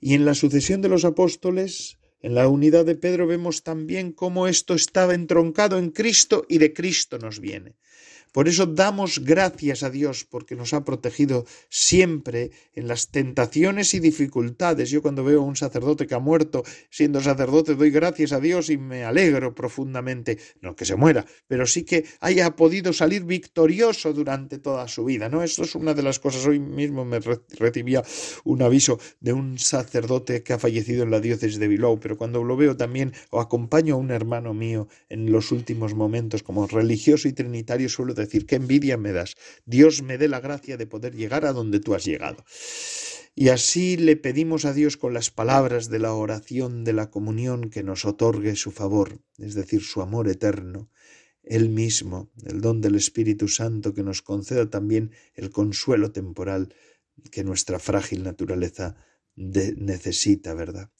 Y 0.00 0.14
en 0.14 0.24
la 0.24 0.34
sucesión 0.34 0.80
de 0.80 0.88
los 0.88 1.04
apóstoles, 1.04 1.98
en 2.22 2.34
la 2.34 2.48
unidad 2.48 2.84
de 2.84 2.94
Pedro 2.94 3.26
vemos 3.26 3.62
también 3.62 4.12
cómo 4.12 4.46
esto 4.46 4.74
estaba 4.74 5.14
entroncado 5.14 5.78
en 5.78 5.90
Cristo 5.90 6.46
y 6.48 6.58
de 6.58 6.72
Cristo 6.72 7.18
nos 7.18 7.40
viene. 7.40 7.74
Por 8.32 8.48
eso 8.48 8.64
damos 8.64 9.20
gracias 9.20 9.82
a 9.82 9.90
Dios 9.90 10.24
porque 10.24 10.56
nos 10.56 10.72
ha 10.72 10.84
protegido 10.84 11.44
siempre 11.68 12.50
en 12.74 12.88
las 12.88 13.10
tentaciones 13.10 13.92
y 13.92 14.00
dificultades. 14.00 14.90
Yo 14.90 15.02
cuando 15.02 15.22
veo 15.22 15.40
a 15.42 15.44
un 15.44 15.56
sacerdote 15.56 16.06
que 16.06 16.14
ha 16.14 16.18
muerto 16.18 16.64
siendo 16.90 17.20
sacerdote 17.20 17.74
doy 17.74 17.90
gracias 17.90 18.32
a 18.32 18.40
Dios 18.40 18.70
y 18.70 18.78
me 18.78 19.04
alegro 19.04 19.54
profundamente, 19.54 20.38
no 20.62 20.74
que 20.74 20.86
se 20.86 20.96
muera, 20.96 21.26
pero 21.46 21.66
sí 21.66 21.84
que 21.84 22.06
haya 22.20 22.56
podido 22.56 22.92
salir 22.92 23.24
victorioso 23.24 24.12
durante 24.14 24.58
toda 24.58 24.88
su 24.88 25.04
vida, 25.04 25.28
¿no? 25.28 25.42
Esto 25.42 25.62
es 25.62 25.74
una 25.74 25.92
de 25.92 26.02
las 26.02 26.18
cosas. 26.18 26.46
Hoy 26.46 26.58
mismo 26.58 27.04
me 27.04 27.20
recibía 27.20 28.02
un 28.44 28.62
aviso 28.62 28.98
de 29.20 29.34
un 29.34 29.58
sacerdote 29.58 30.42
que 30.42 30.54
ha 30.54 30.58
fallecido 30.58 31.02
en 31.02 31.10
la 31.10 31.20
diócesis 31.20 31.58
de 31.58 31.68
Bilbao, 31.68 32.00
pero 32.00 32.16
cuando 32.16 32.42
lo 32.42 32.56
veo 32.56 32.76
también 32.76 33.12
o 33.30 33.40
acompaño 33.40 33.94
a 33.94 33.98
un 33.98 34.10
hermano 34.10 34.54
mío 34.54 34.88
en 35.10 35.30
los 35.30 35.52
últimos 35.52 35.94
momentos 35.94 36.42
como 36.42 36.66
religioso 36.66 37.28
y 37.28 37.32
trinitario 37.32 37.88
suelo 37.88 38.14
decir, 38.24 38.46
qué 38.46 38.56
envidia 38.56 38.96
me 38.96 39.12
das. 39.12 39.34
Dios 39.64 40.02
me 40.02 40.18
dé 40.18 40.28
la 40.28 40.40
gracia 40.40 40.76
de 40.76 40.86
poder 40.86 41.14
llegar 41.14 41.44
a 41.44 41.52
donde 41.52 41.80
tú 41.80 41.94
has 41.94 42.04
llegado. 42.04 42.44
Y 43.34 43.48
así 43.48 43.96
le 43.96 44.16
pedimos 44.16 44.66
a 44.66 44.74
Dios 44.74 44.96
con 44.98 45.14
las 45.14 45.30
palabras 45.30 45.88
de 45.88 45.98
la 45.98 46.12
oración 46.12 46.84
de 46.84 46.92
la 46.92 47.10
comunión 47.10 47.70
que 47.70 47.82
nos 47.82 48.04
otorgue 48.04 48.56
su 48.56 48.72
favor, 48.72 49.20
es 49.38 49.54
decir, 49.54 49.82
su 49.82 50.02
amor 50.02 50.28
eterno, 50.28 50.90
Él 51.42 51.70
mismo, 51.70 52.30
el 52.44 52.60
don 52.60 52.82
del 52.82 52.94
Espíritu 52.94 53.48
Santo 53.48 53.94
que 53.94 54.02
nos 54.02 54.20
conceda 54.20 54.68
también 54.68 55.12
el 55.34 55.50
consuelo 55.50 56.12
temporal 56.12 56.74
que 57.30 57.42
nuestra 57.42 57.78
frágil 57.78 58.22
naturaleza 58.22 58.96
necesita, 59.34 60.52
¿verdad? 60.54 60.90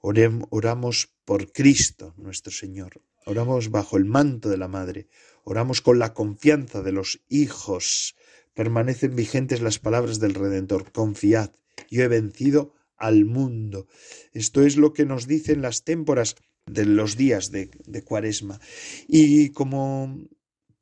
oramos 0.00 1.14
por 1.24 1.52
Cristo 1.52 2.14
nuestro 2.16 2.52
Señor, 2.52 3.02
oramos 3.26 3.70
bajo 3.70 3.96
el 3.96 4.04
manto 4.04 4.48
de 4.48 4.56
la 4.56 4.66
Madre, 4.66 5.08
Oramos 5.44 5.80
con 5.80 5.98
la 5.98 6.14
confianza 6.14 6.82
de 6.82 6.92
los 6.92 7.20
hijos. 7.28 8.16
Permanecen 8.54 9.16
vigentes 9.16 9.60
las 9.60 9.78
palabras 9.78 10.20
del 10.20 10.34
Redentor. 10.34 10.92
Confiad, 10.92 11.50
yo 11.90 12.02
he 12.02 12.08
vencido 12.08 12.74
al 12.96 13.24
mundo. 13.24 13.86
Esto 14.32 14.62
es 14.62 14.76
lo 14.76 14.92
que 14.92 15.04
nos 15.06 15.26
dicen 15.26 15.62
las 15.62 15.84
témporas 15.84 16.36
de 16.66 16.86
los 16.86 17.16
días 17.16 17.50
de, 17.50 17.70
de 17.86 18.04
Cuaresma. 18.04 18.60
Y 19.08 19.50
como 19.50 20.28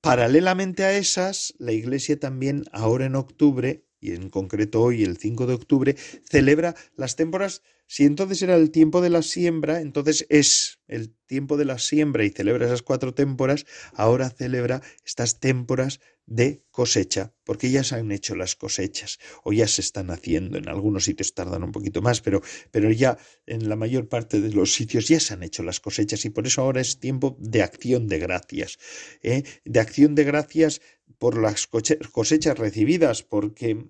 paralelamente 0.01 0.85
a 0.85 0.97
esas, 0.97 1.55
la 1.59 1.73
Iglesia 1.73 2.19
también 2.19 2.65
ahora 2.73 3.07
en 3.07 3.15
octubre, 3.15 3.85
y 4.01 4.13
en 4.13 4.31
concreto 4.31 4.83
hoy, 4.83 5.05
el 5.05 5.19
5 5.19 5.47
de 5.47 5.55
octubre, 5.55 5.97
celebra 6.25 6.75
las 6.97 7.17
témporas. 7.17 7.63
Si 7.87 8.05
entonces 8.05 8.41
era 8.43 8.57
el 8.57 8.71
tiempo 8.71 9.01
de 9.01 9.11
la 9.11 9.23
siembra, 9.23 9.81
entonces 9.81 10.27
es 10.31 10.81
el 10.89 11.15
tiempo 11.27 11.57
de 11.57 11.65
la 11.65 11.79
siembra 11.79 12.25
y 12.25 12.31
celebra 12.31 12.67
esas 12.67 12.83
cuatro 12.83 13.15
témporas, 13.15 13.67
ahora 13.95 14.31
celebra 14.31 14.81
estas 15.05 15.41
témporas 15.41 16.01
de 16.31 16.63
cosecha, 16.71 17.35
porque 17.45 17.71
ya 17.71 17.83
se 17.83 17.97
han 17.97 18.13
hecho 18.13 18.37
las 18.37 18.55
cosechas, 18.55 19.19
o 19.43 19.53
ya 19.53 19.67
se 19.67 19.81
están 19.81 20.11
haciendo, 20.11 20.59
en 20.59 20.69
algunos 20.69 21.05
sitios 21.05 21.35
tardan 21.35 21.65
un 21.65 21.73
poquito 21.73 22.03
más, 22.03 22.21
pero, 22.21 22.41
pero 22.71 22.91
ya 22.93 23.19
en 23.47 23.69
la 23.69 23.75
mayor 23.75 24.09
parte 24.09 24.41
de 24.41 24.53
los 24.53 24.73
sitios 24.73 25.09
ya 25.09 25.19
se 25.19 25.35
han 25.35 25.43
hecho 25.43 25.65
las 25.65 25.81
cosechas 25.81 26.25
y 26.25 26.31
por 26.31 26.47
eso 26.47 26.63
ahora 26.63 26.81
es 26.81 27.01
tiempo 27.01 27.37
de 27.41 27.63
acción 27.65 28.07
de 28.07 28.21
gracias, 28.21 28.79
¿eh? 29.23 29.43
de 29.65 29.81
acción 29.81 30.15
de 30.15 30.23
gracias 30.23 30.81
por 31.19 31.37
las 31.37 31.67
cosechas 31.67 32.57
recibidas, 32.57 33.25
porque 33.25 33.87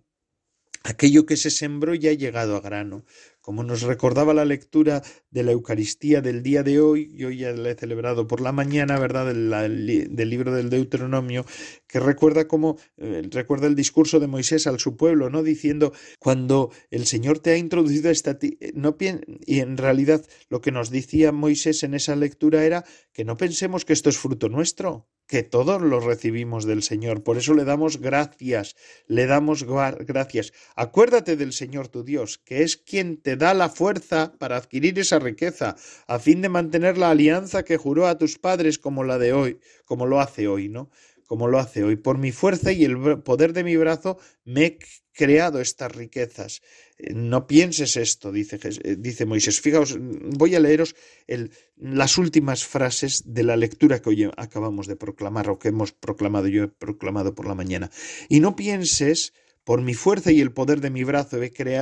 aquello 0.82 1.26
que 1.26 1.36
se 1.36 1.50
sembró 1.50 1.94
ya 1.94 2.10
ha 2.10 2.14
llegado 2.14 2.56
a 2.56 2.60
grano. 2.60 3.04
Como 3.40 3.64
nos 3.64 3.82
recordaba 3.82 4.34
la 4.34 4.44
lectura 4.44 5.02
de 5.30 5.42
la 5.42 5.52
Eucaristía 5.52 6.20
del 6.20 6.42
día 6.42 6.62
de 6.62 6.80
hoy, 6.80 7.12
yo 7.16 7.30
ya 7.30 7.52
la 7.52 7.70
he 7.70 7.74
celebrado 7.74 8.26
por 8.26 8.40
la 8.40 8.52
mañana, 8.52 8.98
¿verdad? 8.98 9.26
Del, 9.26 9.50
del 10.14 10.30
libro 10.30 10.54
del 10.54 10.70
Deuteronomio, 10.70 11.44
que 11.86 12.00
recuerda 12.00 12.46
cómo, 12.46 12.78
eh, 12.98 13.22
recuerda 13.30 13.66
el 13.66 13.74
discurso 13.74 14.20
de 14.20 14.26
Moisés 14.26 14.66
al 14.66 14.78
su 14.78 14.96
pueblo, 14.96 15.30
¿no? 15.30 15.42
Diciendo, 15.42 15.92
cuando 16.18 16.70
el 16.90 17.06
Señor 17.06 17.38
te 17.38 17.50
ha 17.50 17.56
introducido 17.56 18.10
esta, 18.10 18.38
no 18.74 18.96
y 19.46 19.60
en 19.60 19.76
realidad 19.76 20.24
lo 20.48 20.60
que 20.60 20.72
nos 20.72 20.90
decía 20.90 21.32
Moisés 21.32 21.82
en 21.82 21.94
esa 21.94 22.16
lectura 22.16 22.64
era 22.64 22.84
que 23.12 23.24
no 23.24 23.36
pensemos 23.36 23.84
que 23.84 23.92
esto 23.92 24.10
es 24.10 24.18
fruto 24.18 24.48
nuestro, 24.48 25.08
que 25.30 25.44
todos 25.44 25.80
lo 25.80 26.00
recibimos 26.00 26.64
del 26.64 26.82
Señor. 26.82 27.22
Por 27.22 27.38
eso 27.38 27.54
le 27.54 27.62
damos 27.62 28.00
gracias, 28.00 28.74
le 29.06 29.26
damos 29.26 29.62
gracias. 29.64 30.52
Acuérdate 30.74 31.36
del 31.36 31.52
Señor 31.52 31.86
tu 31.86 32.02
Dios, 32.02 32.38
que 32.38 32.64
es 32.64 32.76
quien 32.76 33.16
te 33.16 33.36
da 33.36 33.54
la 33.54 33.68
fuerza 33.68 34.32
para 34.40 34.56
adquirir 34.56 34.98
esa 34.98 35.20
riqueza, 35.20 35.76
a 36.08 36.18
fin 36.18 36.42
de 36.42 36.48
mantener 36.48 36.98
la 36.98 37.10
alianza 37.10 37.62
que 37.62 37.76
juró 37.76 38.08
a 38.08 38.18
tus 38.18 38.38
padres 38.38 38.80
como 38.80 39.04
la 39.04 39.18
de 39.18 39.32
hoy, 39.32 39.60
como 39.84 40.04
lo 40.04 40.20
hace 40.20 40.48
hoy, 40.48 40.68
¿no? 40.68 40.90
Como 41.30 41.46
lo 41.46 41.60
hace 41.60 41.84
hoy. 41.84 41.94
Por 41.94 42.18
mi 42.18 42.32
fuerza 42.32 42.72
y 42.72 42.82
el 42.82 43.22
poder 43.22 43.52
de 43.52 43.62
mi 43.62 43.76
brazo 43.76 44.18
me 44.44 44.64
he 44.64 44.78
creado 45.12 45.60
estas 45.60 45.94
riquezas. 45.94 46.60
Eh, 46.98 47.14
no 47.14 47.46
pienses 47.46 47.96
esto, 47.96 48.32
dice, 48.32 48.58
eh, 48.64 48.96
dice 48.98 49.26
Moisés. 49.26 49.60
Fijaos, 49.60 49.96
voy 50.00 50.56
a 50.56 50.58
leeros 50.58 50.96
las 51.76 52.18
últimas 52.18 52.64
frases 52.64 53.22
de 53.26 53.44
la 53.44 53.56
lectura 53.56 54.02
que 54.02 54.08
hoy 54.08 54.28
acabamos 54.36 54.88
de 54.88 54.96
proclamar 54.96 55.48
o 55.50 55.58
que 55.60 55.68
hemos 55.68 55.92
proclamado, 55.92 56.48
yo 56.48 56.64
he 56.64 56.68
proclamado 56.68 57.32
por 57.32 57.46
la 57.46 57.54
mañana. 57.54 57.92
Y 58.28 58.40
no 58.40 58.56
pienses 58.56 59.32
por 59.64 59.82
mi 59.82 59.94
fuerza 59.94 60.32
y 60.32 60.40
el 60.40 60.52
poder 60.52 60.80
de 60.80 60.90
mi 60.90 61.04
brazo 61.04 61.38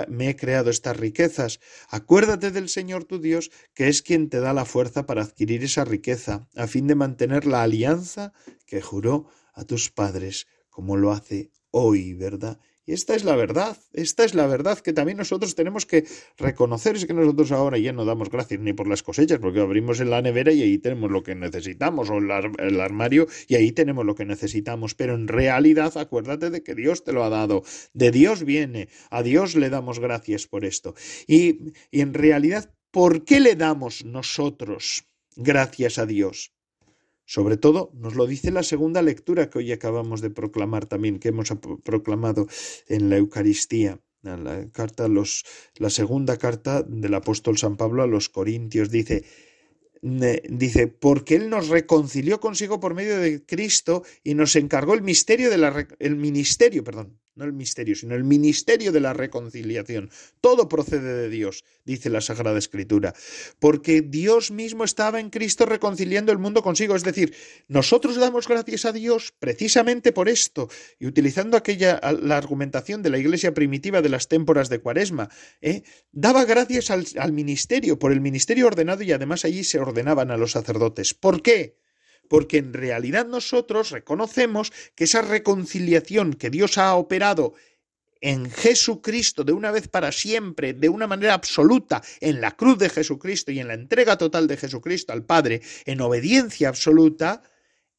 me 0.08 0.28
he 0.28 0.36
creado 0.36 0.70
estas 0.70 0.96
riquezas. 0.96 1.60
Acuérdate 1.88 2.50
del 2.50 2.68
Señor 2.68 3.04
tu 3.04 3.18
Dios, 3.18 3.50
que 3.74 3.88
es 3.88 4.02
quien 4.02 4.28
te 4.28 4.40
da 4.40 4.52
la 4.52 4.64
fuerza 4.64 5.06
para 5.06 5.22
adquirir 5.22 5.64
esa 5.64 5.84
riqueza, 5.84 6.48
a 6.56 6.66
fin 6.66 6.86
de 6.86 6.94
mantener 6.94 7.46
la 7.46 7.62
alianza 7.62 8.32
que 8.66 8.80
juró 8.80 9.26
a 9.54 9.64
tus 9.64 9.90
padres, 9.90 10.46
como 10.70 10.96
lo 10.96 11.12
hace 11.12 11.50
hoy, 11.70 12.14
¿verdad? 12.14 12.58
Y 12.88 12.94
esta 12.94 13.14
es 13.14 13.22
la 13.22 13.36
verdad, 13.36 13.76
esta 13.92 14.24
es 14.24 14.34
la 14.34 14.46
verdad 14.46 14.78
que 14.78 14.94
también 14.94 15.18
nosotros 15.18 15.54
tenemos 15.54 15.84
que 15.84 16.06
reconocer, 16.38 16.96
es 16.96 17.04
que 17.04 17.12
nosotros 17.12 17.52
ahora 17.52 17.76
ya 17.76 17.92
no 17.92 18.06
damos 18.06 18.30
gracias 18.30 18.60
ni 18.60 18.72
por 18.72 18.88
las 18.88 19.02
cosechas, 19.02 19.40
porque 19.40 19.60
abrimos 19.60 20.00
en 20.00 20.08
la 20.08 20.22
nevera 20.22 20.52
y 20.52 20.62
ahí 20.62 20.78
tenemos 20.78 21.10
lo 21.10 21.22
que 21.22 21.34
necesitamos, 21.34 22.08
o 22.08 22.16
el 22.16 22.80
armario 22.80 23.26
y 23.46 23.56
ahí 23.56 23.72
tenemos 23.72 24.06
lo 24.06 24.14
que 24.14 24.24
necesitamos, 24.24 24.94
pero 24.94 25.14
en 25.14 25.28
realidad 25.28 25.98
acuérdate 25.98 26.48
de 26.48 26.62
que 26.62 26.74
Dios 26.74 27.04
te 27.04 27.12
lo 27.12 27.24
ha 27.24 27.28
dado, 27.28 27.62
de 27.92 28.10
Dios 28.10 28.44
viene, 28.44 28.88
a 29.10 29.22
Dios 29.22 29.54
le 29.54 29.68
damos 29.68 29.98
gracias 29.98 30.46
por 30.46 30.64
esto. 30.64 30.94
Y, 31.26 31.74
y 31.90 32.00
en 32.00 32.14
realidad, 32.14 32.72
¿por 32.90 33.26
qué 33.26 33.40
le 33.40 33.54
damos 33.54 34.06
nosotros 34.06 35.04
gracias 35.36 35.98
a 35.98 36.06
Dios? 36.06 36.57
Sobre 37.28 37.58
todo 37.58 37.90
nos 37.92 38.14
lo 38.14 38.26
dice 38.26 38.50
la 38.50 38.62
segunda 38.62 39.02
lectura 39.02 39.50
que 39.50 39.58
hoy 39.58 39.70
acabamos 39.70 40.22
de 40.22 40.30
proclamar 40.30 40.86
también, 40.86 41.18
que 41.18 41.28
hemos 41.28 41.52
proclamado 41.84 42.48
en 42.86 43.10
la 43.10 43.18
Eucaristía. 43.18 44.00
La, 44.22 44.70
carta, 44.72 45.08
los, 45.08 45.44
la 45.76 45.90
segunda 45.90 46.38
carta 46.38 46.82
del 46.82 47.12
apóstol 47.12 47.58
San 47.58 47.76
Pablo 47.76 48.02
a 48.02 48.06
los 48.06 48.30
Corintios 48.30 48.90
dice, 48.90 49.26
dice, 50.00 50.88
porque 50.88 51.36
Él 51.36 51.50
nos 51.50 51.68
reconcilió 51.68 52.40
consigo 52.40 52.80
por 52.80 52.94
medio 52.94 53.18
de 53.18 53.44
Cristo 53.44 54.04
y 54.24 54.32
nos 54.32 54.56
encargó 54.56 54.94
el 54.94 55.02
misterio 55.02 55.50
de 55.50 55.58
la, 55.58 55.86
el 55.98 56.16
ministerio, 56.16 56.82
perdón, 56.82 57.20
no 57.38 57.44
el 57.44 57.52
misterio, 57.52 57.94
sino 57.94 58.14
el 58.14 58.24
ministerio 58.24 58.92
de 58.92 59.00
la 59.00 59.12
reconciliación. 59.14 60.10
Todo 60.40 60.68
procede 60.68 61.14
de 61.14 61.28
Dios, 61.30 61.64
dice 61.84 62.10
la 62.10 62.20
Sagrada 62.20 62.58
Escritura, 62.58 63.14
porque 63.60 64.02
Dios 64.02 64.50
mismo 64.50 64.84
estaba 64.84 65.20
en 65.20 65.30
Cristo 65.30 65.64
reconciliando 65.64 66.32
el 66.32 66.38
mundo 66.38 66.62
consigo. 66.62 66.96
Es 66.96 67.04
decir, 67.04 67.34
nosotros 67.68 68.16
damos 68.16 68.48
gracias 68.48 68.84
a 68.84 68.92
Dios 68.92 69.32
precisamente 69.38 70.12
por 70.12 70.28
esto, 70.28 70.68
y 70.98 71.06
utilizando 71.06 71.56
aquella 71.56 72.00
la 72.20 72.36
argumentación 72.36 73.02
de 73.02 73.10
la 73.10 73.18
iglesia 73.18 73.54
primitiva 73.54 74.02
de 74.02 74.08
las 74.08 74.28
témporas 74.28 74.68
de 74.68 74.80
Cuaresma, 74.80 75.30
¿eh? 75.62 75.82
daba 76.10 76.44
gracias 76.44 76.90
al, 76.90 77.06
al 77.18 77.32
ministerio, 77.32 77.98
por 77.98 78.12
el 78.12 78.20
ministerio 78.20 78.66
ordenado 78.66 79.02
y 79.02 79.12
además 79.12 79.44
allí 79.44 79.62
se 79.62 79.78
ordenaban 79.78 80.30
a 80.32 80.36
los 80.36 80.52
sacerdotes. 80.52 81.14
¿Por 81.14 81.40
qué? 81.40 81.76
Porque 82.28 82.58
en 82.58 82.72
realidad 82.72 83.26
nosotros 83.26 83.90
reconocemos 83.90 84.72
que 84.94 85.04
esa 85.04 85.22
reconciliación 85.22 86.34
que 86.34 86.50
Dios 86.50 86.78
ha 86.78 86.94
operado 86.94 87.54
en 88.20 88.50
Jesucristo 88.50 89.44
de 89.44 89.52
una 89.52 89.70
vez 89.70 89.88
para 89.88 90.12
siempre, 90.12 90.72
de 90.72 90.88
una 90.88 91.06
manera 91.06 91.34
absoluta, 91.34 92.02
en 92.20 92.40
la 92.40 92.52
cruz 92.52 92.78
de 92.78 92.90
Jesucristo 92.90 93.52
y 93.52 93.60
en 93.60 93.68
la 93.68 93.74
entrega 93.74 94.18
total 94.18 94.46
de 94.46 94.56
Jesucristo 94.56 95.12
al 95.12 95.24
Padre, 95.24 95.62
en 95.84 96.00
obediencia 96.00 96.68
absoluta, 96.68 97.42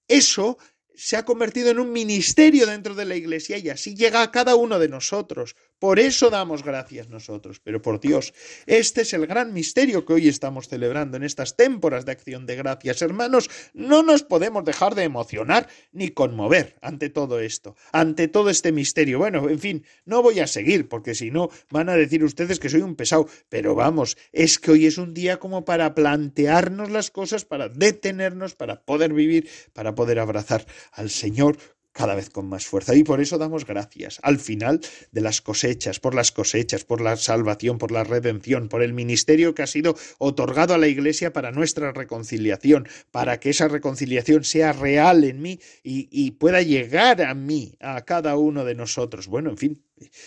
eso 0.08 0.58
se 0.94 1.16
ha 1.16 1.24
convertido 1.24 1.70
en 1.70 1.80
un 1.80 1.94
ministerio 1.94 2.66
dentro 2.66 2.94
de 2.94 3.06
la 3.06 3.16
Iglesia 3.16 3.58
y 3.58 3.70
así 3.70 3.96
llega 3.96 4.22
a 4.22 4.32
cada 4.32 4.56
uno 4.56 4.80
de 4.80 4.90
nosotros. 4.90 5.56
Por 5.80 6.00
eso 6.00 6.30
damos 6.30 6.64
gracias 6.64 7.10
nosotros. 7.10 7.60
Pero 7.64 7.82
por 7.82 8.00
Dios, 8.00 8.34
este 8.66 9.02
es 9.02 9.14
el 9.14 9.26
gran 9.26 9.54
misterio 9.54 10.06
que 10.06 10.14
hoy 10.14 10.28
estamos 10.28 10.68
celebrando 10.68 11.18
en 11.18 11.24
estas 11.24 11.56
témporas 11.56 12.06
de 12.06 12.12
acción 12.12 12.46
de 12.46 12.58
gracias. 12.58 13.02
Hermanos, 13.02 13.50
no 13.74 14.04
nos 14.04 14.24
podemos 14.24 14.66
dejar 14.66 14.96
de 14.96 15.04
emocionar 15.04 15.68
ni 15.92 16.10
conmover 16.10 16.76
ante 16.82 17.10
todo 17.10 17.40
esto, 17.40 17.76
ante 17.94 18.28
todo 18.28 18.50
este 18.50 18.72
misterio. 18.72 19.20
Bueno, 19.20 19.50
en 19.50 19.60
fin, 19.60 19.86
no 20.06 20.22
voy 20.22 20.40
a 20.40 20.48
seguir 20.48 20.90
porque 20.90 21.16
si 21.16 21.32
no 21.32 21.50
van 21.70 21.90
a 21.90 21.96
decir 21.96 22.24
ustedes 22.24 22.60
que 22.60 22.70
soy 22.70 22.82
un 22.82 22.96
pesado. 22.96 23.28
Pero 23.48 23.74
vamos, 23.74 24.18
es 24.34 24.60
que 24.60 24.72
hoy 24.72 24.86
es 24.86 24.98
un 24.98 25.14
día 25.14 25.38
como 25.38 25.64
para 25.64 25.96
plantearnos 25.96 26.90
las 26.90 27.10
cosas, 27.10 27.46
para 27.46 27.70
detenernos, 27.70 28.56
para 28.56 28.82
poder 28.82 29.14
vivir, 29.14 29.50
para 29.74 29.96
poder 29.96 30.20
abrazar 30.20 30.66
al 30.92 31.10
Señor 31.10 31.58
cada 31.92 32.16
vez 32.16 32.30
con 32.30 32.48
más 32.48 32.66
fuerza. 32.66 32.96
Y 32.96 33.04
por 33.04 33.20
eso 33.22 33.38
damos 33.38 33.66
gracias 33.66 34.20
al 34.24 34.40
final 34.40 34.80
de 35.12 35.22
las 35.22 35.42
cosechas, 35.42 36.00
por 36.00 36.16
las 36.16 36.32
cosechas, 36.32 36.84
por 36.84 37.02
la 37.02 37.16
salvación, 37.18 37.78
por 37.78 37.92
la 37.92 38.04
redención, 38.04 38.70
por 38.70 38.84
el 38.84 38.94
ministerio 38.94 39.54
que 39.54 39.64
ha 39.64 39.68
sido 39.68 39.96
otorgado 40.18 40.74
a 40.74 40.78
la 40.78 40.88
Iglesia 40.88 41.34
para 41.34 41.52
nuestra 41.52 41.92
reconciliación, 41.92 42.88
para 43.12 43.40
que 43.40 43.50
esa 43.50 43.68
reconciliación 43.68 44.44
sea 44.44 44.74
real 44.74 45.24
en 45.24 45.42
mí 45.42 45.60
y, 45.84 46.32
pueda 46.32 46.62
llegar 46.62 47.22
a 47.22 47.34
mí, 47.34 47.76
a 47.80 48.06
cada 48.06 48.38
uno 48.38 48.64
de 48.64 48.76
nosotros. 48.76 49.28
Bueno, 49.28 49.50
en 49.50 49.58
fin, 49.58 49.84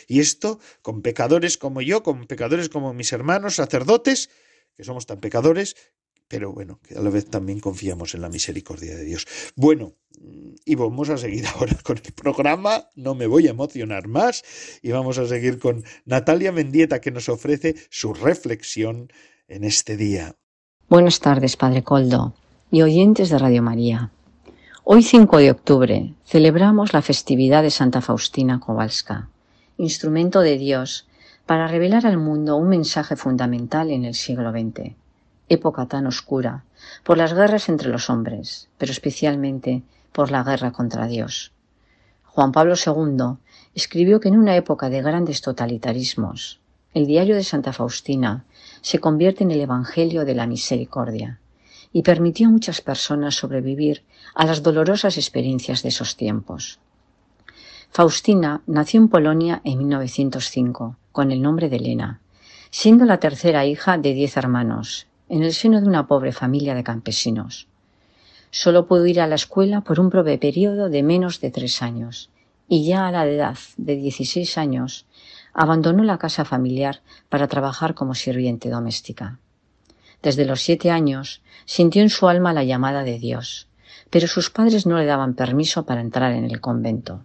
y 0.09 0.21
esto 0.21 0.59
con 0.83 1.01
pecadores 1.01 1.57
como 1.57 1.81
yo, 1.81 2.03
con 2.03 2.27
pecadores 2.27 2.69
como 2.69 2.93
mis 2.93 3.13
hermanos, 3.13 3.55
sacerdotes, 3.55 4.31
que 4.77 4.85
somos 4.85 5.07
tan 5.07 5.21
pecadores 5.21 5.77
pero 6.33 6.51
bueno, 6.51 6.81
que 6.83 6.97
a 6.97 7.03
la 7.03 7.11
vez 7.11 7.29
también 7.29 7.61
confiamos 7.61 8.15
en 8.15 8.23
la 8.23 8.31
misericordia 8.31 8.97
de 8.97 9.05
Dios. 9.05 9.27
Bueno, 9.55 9.93
y 10.65 10.77
vamos 10.77 11.11
a 11.11 11.19
seguir 11.19 11.45
ahora 11.55 11.77
con 11.85 11.99
el 11.99 12.13
programa, 12.15 12.89
no 12.97 13.15
me 13.15 13.27
voy 13.27 13.49
a 13.49 13.51
emocionar 13.51 14.09
más, 14.09 14.43
y 14.81 14.93
vamos 14.93 15.19
a 15.19 15.27
seguir 15.27 15.59
con 15.59 15.85
Natalia 16.07 16.51
Mendieta 16.51 17.03
que 17.03 17.11
nos 17.11 17.29
ofrece 17.29 17.75
su 17.91 18.15
reflexión 18.15 19.13
en 19.47 19.65
este 19.65 19.99
día. 19.99 20.35
Buenas 20.89 21.21
tardes, 21.21 21.59
Padre 21.59 21.83
Coldo 21.83 22.33
y 22.71 22.81
oyentes 22.81 23.29
de 23.29 23.37
Radio 23.37 23.63
María. 23.63 24.11
Hoy 24.85 25.03
5 25.03 25.37
de 25.37 25.51
octubre 25.51 26.15
celebramos 26.25 26.95
la 26.95 27.03
festividad 27.03 27.63
de 27.63 27.71
Santa 27.71 28.01
Faustina 28.01 28.59
Kowalska, 28.59 29.29
instrumento 29.77 30.41
de 30.41 30.57
Dios 30.57 31.07
para 31.45 31.69
revelar 31.69 32.07
al 32.07 32.17
mundo 32.17 32.57
un 32.57 32.71
mensaje 32.71 33.17
fundamental 33.17 33.91
en 33.91 34.07
el 34.07 34.15
siglo 34.15 34.51
XX 34.51 35.02
época 35.53 35.87
tan 35.87 36.07
oscura, 36.07 36.65
por 37.05 37.19
las 37.19 37.35
guerras 37.35 37.69
entre 37.69 37.89
los 37.89 38.09
hombres, 38.11 38.69
pero 38.79 38.93
especialmente 38.93 39.83
por 40.13 40.31
la 40.31 40.43
guerra 40.43 40.73
contra 40.73 41.07
Dios. 41.07 41.53
Juan 42.25 42.53
Pablo 42.53 42.75
II 42.75 43.37
escribió 43.75 44.21
que 44.21 44.29
en 44.29 44.39
una 44.39 44.57
época 44.57 44.89
de 44.89 45.03
grandes 45.03 45.43
totalitarismos, 45.43 46.61
el 46.95 47.07
diario 47.07 47.35
de 47.35 47.45
Santa 47.45 47.73
Faustina 47.73 48.45
se 48.81 48.99
convierte 48.99 49.45
en 49.45 49.51
el 49.51 49.61
Evangelio 49.61 50.25
de 50.25 50.35
la 50.35 50.47
Misericordia 50.47 51.41
y 51.93 52.03
permitió 52.03 52.49
a 52.49 52.51
muchas 52.51 52.81
personas 52.81 53.35
sobrevivir 53.35 54.03
a 54.35 54.47
las 54.47 54.63
dolorosas 54.63 55.19
experiencias 55.19 55.83
de 55.83 55.91
esos 55.91 56.17
tiempos. 56.17 56.81
Faustina 57.91 58.63
nació 58.67 59.01
en 59.01 59.09
Polonia 59.09 59.61
en 59.65 59.79
1905 59.79 60.97
con 61.13 61.31
el 61.31 61.43
nombre 61.43 61.69
de 61.69 61.77
Elena, 61.77 62.21
siendo 62.71 63.05
la 63.05 63.19
tercera 63.19 63.67
hija 63.67 63.99
de 63.99 64.15
diez 64.15 64.39
hermanos 64.39 65.07
en 65.33 65.43
el 65.43 65.55
seno 65.55 65.81
de 65.81 65.89
una 65.89 66.07
pobre 66.07 66.31
familia 66.31 66.75
de 66.75 66.85
campesinos. 66.85 67.67
Solo 68.51 68.87
pudo 68.87 69.07
ir 69.07 69.19
a 69.19 69.27
la 69.27 69.37
escuela 69.37 69.81
por 69.81 69.99
un 69.99 70.11
breve 70.11 70.37
periodo 70.37 70.91
de 70.91 71.03
menos 71.03 71.41
de 71.41 71.51
tres 71.51 71.81
años, 71.81 72.29
y 72.69 72.85
ya 72.85 73.09
a 73.09 73.13
la 73.13 73.27
edad 73.27 73.57
de 73.79 73.97
16 73.97 74.59
años 74.59 75.07
abandonó 75.55 76.05
la 76.05 76.19
casa 76.19 76.45
familiar 76.45 77.01
para 77.31 77.49
trabajar 77.49 77.95
como 77.95 78.15
sirviente 78.15 78.69
doméstica. 78.69 79.39
Desde 80.23 80.45
los 80.45 80.61
siete 80.61 80.91
años 80.91 81.41
sintió 81.65 82.03
en 82.03 82.11
su 82.11 82.29
alma 82.29 82.53
la 82.53 82.65
llamada 82.65 83.03
de 83.03 83.19
Dios, 83.19 83.69
pero 84.11 84.29
sus 84.29 84.51
padres 84.51 84.85
no 84.85 84.99
le 84.99 85.07
daban 85.07 85.33
permiso 85.33 85.87
para 85.87 86.03
entrar 86.03 86.33
en 86.33 86.45
el 86.45 86.61
convento. 86.61 87.25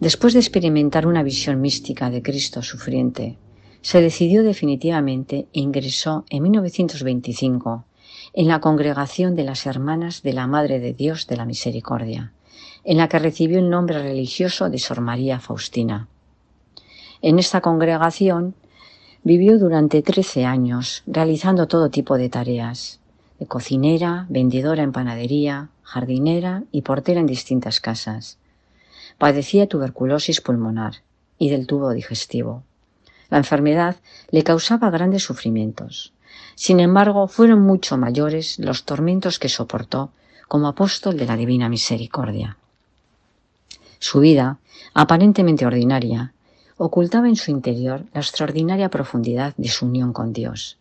Después 0.00 0.32
de 0.32 0.40
experimentar 0.40 1.06
una 1.06 1.22
visión 1.22 1.60
mística 1.60 2.08
de 2.08 2.22
Cristo 2.22 2.62
sufriente, 2.62 3.36
se 3.82 4.00
decidió 4.00 4.44
definitivamente 4.44 5.48
e 5.52 5.60
ingresó 5.60 6.24
en 6.30 6.44
1925 6.44 7.84
en 8.32 8.48
la 8.48 8.60
congregación 8.60 9.34
de 9.34 9.44
las 9.44 9.66
Hermanas 9.66 10.22
de 10.22 10.32
la 10.32 10.46
Madre 10.46 10.78
de 10.78 10.94
Dios 10.94 11.26
de 11.26 11.36
la 11.36 11.44
Misericordia, 11.44 12.32
en 12.84 12.96
la 12.96 13.08
que 13.08 13.18
recibió 13.18 13.58
el 13.58 13.68
nombre 13.68 14.00
religioso 14.00 14.70
de 14.70 14.78
Sor 14.78 15.00
María 15.00 15.40
Faustina. 15.40 16.08
En 17.20 17.38
esta 17.38 17.60
congregación 17.60 18.54
vivió 19.24 19.58
durante 19.58 20.02
trece 20.02 20.44
años, 20.44 21.02
realizando 21.06 21.66
todo 21.66 21.90
tipo 21.90 22.16
de 22.16 22.28
tareas, 22.28 23.00
de 23.38 23.46
cocinera, 23.46 24.26
vendedora 24.28 24.82
en 24.82 24.92
panadería, 24.92 25.70
jardinera 25.82 26.62
y 26.70 26.82
portera 26.82 27.20
en 27.20 27.26
distintas 27.26 27.80
casas. 27.80 28.38
Padecía 29.18 29.66
tuberculosis 29.66 30.40
pulmonar 30.40 31.02
y 31.38 31.50
del 31.50 31.66
tubo 31.66 31.90
digestivo. 31.90 32.62
La 33.32 33.38
enfermedad 33.38 33.96
le 34.30 34.44
causaba 34.44 34.90
grandes 34.90 35.22
sufrimientos. 35.22 36.12
Sin 36.54 36.80
embargo, 36.80 37.28
fueron 37.28 37.62
mucho 37.62 37.96
mayores 37.96 38.58
los 38.58 38.84
tormentos 38.84 39.38
que 39.38 39.48
soportó 39.48 40.12
como 40.48 40.68
apóstol 40.68 41.16
de 41.16 41.24
la 41.24 41.34
Divina 41.34 41.70
Misericordia. 41.70 42.58
Su 43.98 44.20
vida, 44.20 44.58
aparentemente 44.92 45.64
ordinaria, 45.64 46.34
ocultaba 46.76 47.26
en 47.26 47.36
su 47.36 47.50
interior 47.50 48.04
la 48.12 48.20
extraordinaria 48.20 48.90
profundidad 48.90 49.54
de 49.56 49.70
su 49.70 49.86
unión 49.86 50.12
con 50.12 50.34
Dios 50.34 50.76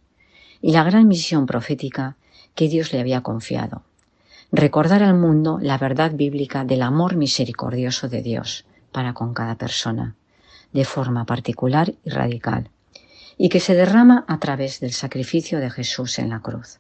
y 0.62 0.74
la 0.74 0.84
gran 0.84 1.08
misión 1.08 1.46
profética 1.46 2.18
que 2.54 2.68
Dios 2.68 2.92
le 2.92 3.00
había 3.00 3.22
confiado. 3.22 3.84
Recordar 4.52 5.04
al 5.04 5.18
mundo 5.18 5.58
la 5.62 5.78
verdad 5.78 6.12
bíblica 6.12 6.66
del 6.66 6.82
amor 6.82 7.16
misericordioso 7.16 8.10
de 8.10 8.22
Dios, 8.22 8.66
para 8.92 9.14
con 9.14 9.34
cada 9.34 9.56
persona, 9.56 10.18
de 10.74 10.86
forma 10.86 11.26
particular 11.26 11.94
y 12.04 12.10
radical, 12.10 12.70
y 13.38 13.50
que 13.50 13.60
se 13.60 13.76
derrama 13.76 14.26
a 14.28 14.40
través 14.40 14.80
del 14.80 14.94
sacrificio 14.94 15.60
de 15.60 15.70
Jesús 15.70 16.20
en 16.20 16.30
la 16.30 16.40
cruz. 16.40 16.80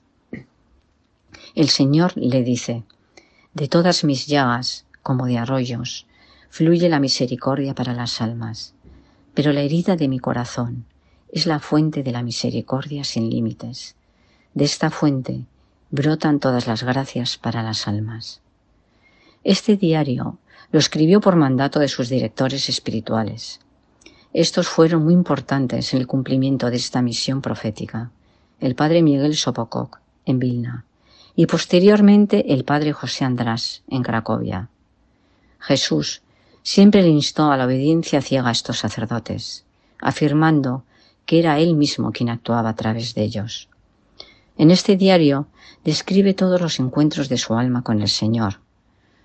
El 1.56 1.69
Señor 1.69 2.13
le 2.15 2.43
dice, 2.43 2.84
de 3.54 3.67
todas 3.67 4.04
mis 4.04 4.27
llagas, 4.27 4.86
como 5.04 5.25
de 5.25 5.38
arroyos, 5.38 6.08
fluye 6.49 6.88
la 6.89 6.99
misericordia 6.99 7.75
para 7.75 7.93
las 7.93 8.21
almas, 8.21 8.73
pero 9.34 9.54
la 9.54 9.62
herida 9.62 9.95
de 9.95 10.08
mi 10.08 10.19
corazón 10.19 10.86
es 11.32 11.45
la 11.45 11.60
fuente 11.60 12.04
de 12.04 12.12
la 12.12 12.23
misericordia 12.23 13.04
sin 13.04 13.30
límites. 13.30 13.95
De 14.54 14.65
esta 14.65 14.89
fuente 14.89 15.45
brotan 15.89 16.39
todas 16.39 16.67
las 16.67 16.84
gracias 16.84 17.38
para 17.38 17.63
las 17.63 17.88
almas. 17.88 18.41
Este 19.43 19.75
diario 19.77 20.38
lo 20.71 20.80
escribió 20.80 21.19
por 21.19 21.36
mandato 21.36 21.80
de 21.80 21.88
sus 21.88 22.10
directores 22.10 22.69
espirituales. 22.69 23.60
Estos 24.34 24.70
fueron 24.70 25.04
muy 25.04 25.13
importantes 25.13 25.94
en 25.94 26.00
el 26.00 26.08
cumplimiento 26.08 26.70
de 26.70 26.78
esta 26.78 27.02
misión 27.02 27.41
profética. 27.41 28.12
El 28.62 28.76
padre 28.76 29.02
Miguel 29.02 29.36
Sopococ, 29.36 30.00
en 30.26 30.39
Vilna, 30.39 30.86
y 31.36 31.48
posteriormente 31.48 32.54
el 32.54 32.63
padre 32.63 32.94
José 32.94 33.26
András, 33.26 33.84
en 33.89 34.04
Cracovia. 34.04 34.70
Jesús 35.60 36.22
siempre 36.63 37.02
le 37.02 37.10
instó 37.10 37.52
a 37.52 37.58
la 37.58 37.65
obediencia 37.65 38.22
ciega 38.22 38.48
a 38.48 38.54
estos 38.54 38.80
sacerdotes, 38.80 39.65
afirmando 40.00 40.86
que 41.26 41.39
era 41.39 41.60
él 41.60 41.76
mismo 41.76 42.13
quien 42.13 42.30
actuaba 42.30 42.70
a 42.70 42.76
través 42.76 43.13
de 43.13 43.24
ellos. 43.24 43.67
En 44.58 44.72
este 44.72 44.96
diario 44.96 45.48
describe 45.84 46.34
todos 46.34 46.62
los 46.62 46.80
encuentros 46.80 47.28
de 47.28 47.38
su 47.38 47.56
alma 47.56 47.84
con 47.84 48.02
el 48.02 48.10
Señor. 48.10 48.60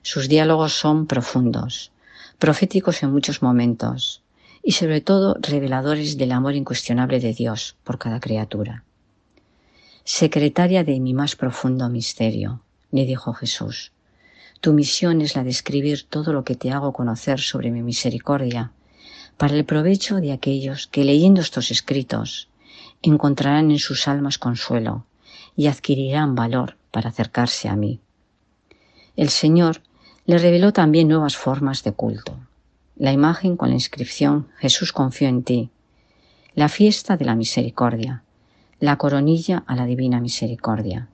Sus 0.03 0.29
diálogos 0.29 0.73
son 0.73 1.07
profundos, 1.07 1.92
proféticos 2.38 3.03
en 3.03 3.12
muchos 3.12 3.42
momentos, 3.42 4.23
y 4.66 4.72
sobre 4.72 5.00
todo 5.00 5.37
reveladores 5.40 6.18
del 6.18 6.33
amor 6.33 6.57
incuestionable 6.57 7.20
de 7.20 7.33
Dios 7.33 7.76
por 7.85 7.98
cada 7.98 8.18
criatura. 8.18 8.83
Secretaria 10.02 10.83
de 10.83 10.98
mi 10.98 11.14
más 11.14 11.37
profundo 11.37 11.88
misterio, 11.88 12.62
le 12.90 13.07
dijo 13.07 13.33
Jesús, 13.33 13.92
tu 14.61 14.72
misión 14.72 15.20
es 15.20 15.37
la 15.37 15.44
de 15.44 15.50
escribir 15.50 16.02
todo 16.02 16.33
lo 16.33 16.42
que 16.42 16.57
te 16.57 16.72
hago 16.72 16.92
conocer 16.92 17.38
sobre 17.38 17.70
mi 17.70 17.85
misericordia, 17.85 18.72
para 19.37 19.55
el 19.55 19.64
provecho 19.64 20.16
de 20.16 20.33
aquellos 20.33 20.88
que 20.88 21.05
leyendo 21.05 21.42
estos 21.42 21.70
escritos 21.70 22.48
encontrarán 23.02 23.70
en 23.70 23.79
sus 23.79 24.09
almas 24.09 24.37
consuelo 24.37 25.07
y 25.55 25.68
adquirirán 25.68 26.35
valor 26.35 26.76
para 26.90 27.11
acercarse 27.11 27.68
a 27.68 27.76
mí. 27.76 28.00
El 29.14 29.29
Señor 29.29 29.83
le 30.24 30.38
reveló 30.38 30.72
también 30.72 31.07
nuevas 31.07 31.37
formas 31.37 31.85
de 31.85 31.92
culto 31.92 32.37
la 32.97 33.13
imagen 33.13 33.57
con 33.57 33.69
la 33.69 33.75
inscripción 33.75 34.49
Jesús 34.57 34.93
confió 34.93 35.29
en 35.29 35.43
ti, 35.43 35.71
la 36.55 36.69
fiesta 36.69 37.19
de 37.19 37.27
la 37.27 37.35
misericordia, 37.35 38.23
la 38.81 38.97
coronilla 38.97 39.65
a 39.67 39.77
la 39.77 39.85
divina 39.85 40.21
misericordia. 40.21 41.09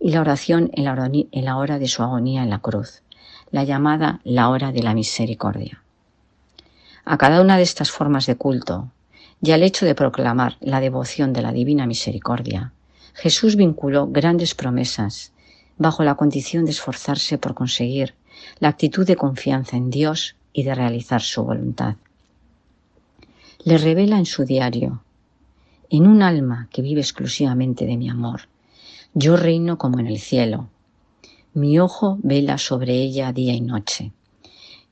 Y 0.00 0.12
la 0.12 0.20
oración 0.20 0.70
en 0.74 0.84
la, 0.84 1.56
hora 1.56 1.78
de 1.80 1.88
su 1.88 2.04
agonía 2.04 2.44
en 2.44 2.50
la 2.50 2.60
cruz, 2.60 3.02
la 3.50 3.64
llamada 3.64 4.20
la 4.22 4.48
hora 4.48 4.70
de 4.70 4.84
la 4.84 4.94
misericordia. 4.94 5.82
A 7.04 7.18
cada 7.18 7.40
una 7.40 7.56
de 7.56 7.64
estas 7.64 7.90
formas 7.90 8.26
de 8.26 8.36
culto 8.36 8.92
y 9.42 9.50
al 9.50 9.64
hecho 9.64 9.86
de 9.86 9.96
proclamar 9.96 10.56
la 10.60 10.78
devoción 10.78 11.32
de 11.32 11.42
la 11.42 11.50
divina 11.50 11.86
misericordia, 11.86 12.72
Jesús 13.14 13.56
vinculó 13.56 14.06
grandes 14.06 14.54
promesas 14.54 15.32
bajo 15.78 16.04
la 16.04 16.14
condición 16.14 16.64
de 16.64 16.70
esforzarse 16.70 17.38
por 17.38 17.54
conseguir 17.54 18.14
la 18.60 18.68
actitud 18.68 19.04
de 19.04 19.16
confianza 19.16 19.76
en 19.76 19.90
Dios 19.90 20.36
y 20.52 20.62
de 20.62 20.74
realizar 20.74 21.20
su 21.20 21.44
voluntad. 21.44 21.96
Le 23.64 23.78
revela 23.78 24.18
en 24.18 24.26
su 24.26 24.44
diario, 24.44 25.02
en 25.90 26.06
un 26.06 26.22
alma 26.22 26.68
que 26.70 26.82
vive 26.82 27.00
exclusivamente 27.00 27.86
de 27.86 27.96
mi 27.96 28.08
amor, 28.08 28.42
yo 29.14 29.36
reino 29.36 29.78
como 29.78 29.98
en 29.98 30.06
el 30.06 30.18
cielo. 30.18 30.68
Mi 31.54 31.78
ojo 31.78 32.18
vela 32.22 32.58
sobre 32.58 32.94
ella 32.94 33.32
día 33.32 33.54
y 33.54 33.60
noche, 33.60 34.12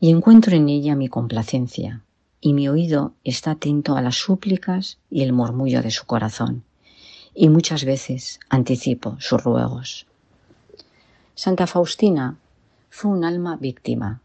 y 0.00 0.10
encuentro 0.10 0.56
en 0.56 0.68
ella 0.68 0.96
mi 0.96 1.08
complacencia, 1.08 2.02
y 2.40 2.54
mi 2.54 2.68
oído 2.68 3.12
está 3.24 3.52
atento 3.52 3.96
a 3.96 4.02
las 4.02 4.16
súplicas 4.16 4.98
y 5.10 5.22
el 5.22 5.32
murmullo 5.32 5.82
de 5.82 5.90
su 5.90 6.06
corazón, 6.06 6.64
y 7.34 7.48
muchas 7.48 7.84
veces 7.84 8.40
anticipo 8.48 9.16
sus 9.20 9.42
ruegos. 9.42 10.06
Santa 11.34 11.66
Faustina 11.66 12.38
fue 12.88 13.10
un 13.10 13.24
alma 13.24 13.56
víctima, 13.56 14.22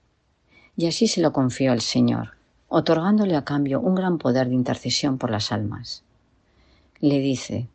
y 0.81 0.87
así 0.87 1.07
se 1.07 1.21
lo 1.21 1.31
confió 1.31 1.71
al 1.71 1.81
Señor, 1.81 2.31
otorgándole 2.67 3.35
a 3.35 3.45
cambio 3.45 3.79
un 3.79 3.93
gran 3.93 4.17
poder 4.17 4.49
de 4.49 4.55
intercesión 4.55 5.19
por 5.19 5.29
las 5.29 5.51
almas. 5.51 6.03
Le 6.99 7.19
dice, 7.19 7.67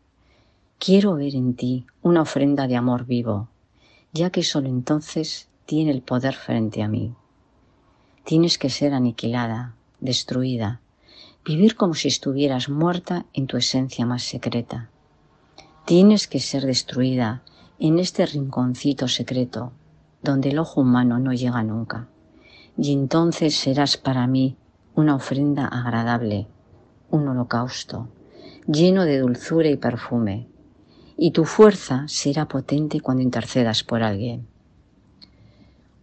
quiero 0.80 1.14
ver 1.14 1.36
en 1.36 1.54
ti 1.54 1.86
una 2.02 2.22
ofrenda 2.22 2.66
de 2.66 2.74
amor 2.74 3.06
vivo, 3.06 3.46
ya 4.12 4.30
que 4.30 4.42
sólo 4.42 4.68
entonces 4.68 5.48
tiene 5.66 5.92
el 5.92 6.02
poder 6.02 6.34
frente 6.34 6.82
a 6.82 6.88
mí. 6.88 7.14
Tienes 8.24 8.58
que 8.58 8.70
ser 8.70 8.92
aniquilada, 8.92 9.76
destruida, 10.00 10.80
vivir 11.44 11.76
como 11.76 11.94
si 11.94 12.08
estuvieras 12.08 12.68
muerta 12.68 13.24
en 13.34 13.46
tu 13.46 13.56
esencia 13.56 14.04
más 14.04 14.24
secreta. 14.24 14.90
Tienes 15.84 16.26
que 16.26 16.40
ser 16.40 16.64
destruida 16.64 17.44
en 17.78 18.00
este 18.00 18.26
rinconcito 18.26 19.06
secreto 19.06 19.70
donde 20.24 20.48
el 20.48 20.58
ojo 20.58 20.80
humano 20.80 21.20
no 21.20 21.32
llega 21.32 21.62
nunca 21.62 22.08
y 22.78 22.92
entonces 22.92 23.56
serás 23.56 23.96
para 23.96 24.26
mí 24.26 24.56
una 24.94 25.14
ofrenda 25.14 25.66
agradable, 25.66 26.46
un 27.10 27.28
holocausto, 27.28 28.08
lleno 28.66 29.04
de 29.04 29.18
dulzura 29.18 29.68
y 29.68 29.76
perfume, 29.76 30.48
y 31.16 31.30
tu 31.30 31.44
fuerza 31.44 32.04
será 32.08 32.46
potente 32.46 33.00
cuando 33.00 33.22
intercedas 33.22 33.82
por 33.82 34.02
alguien. 34.02 34.46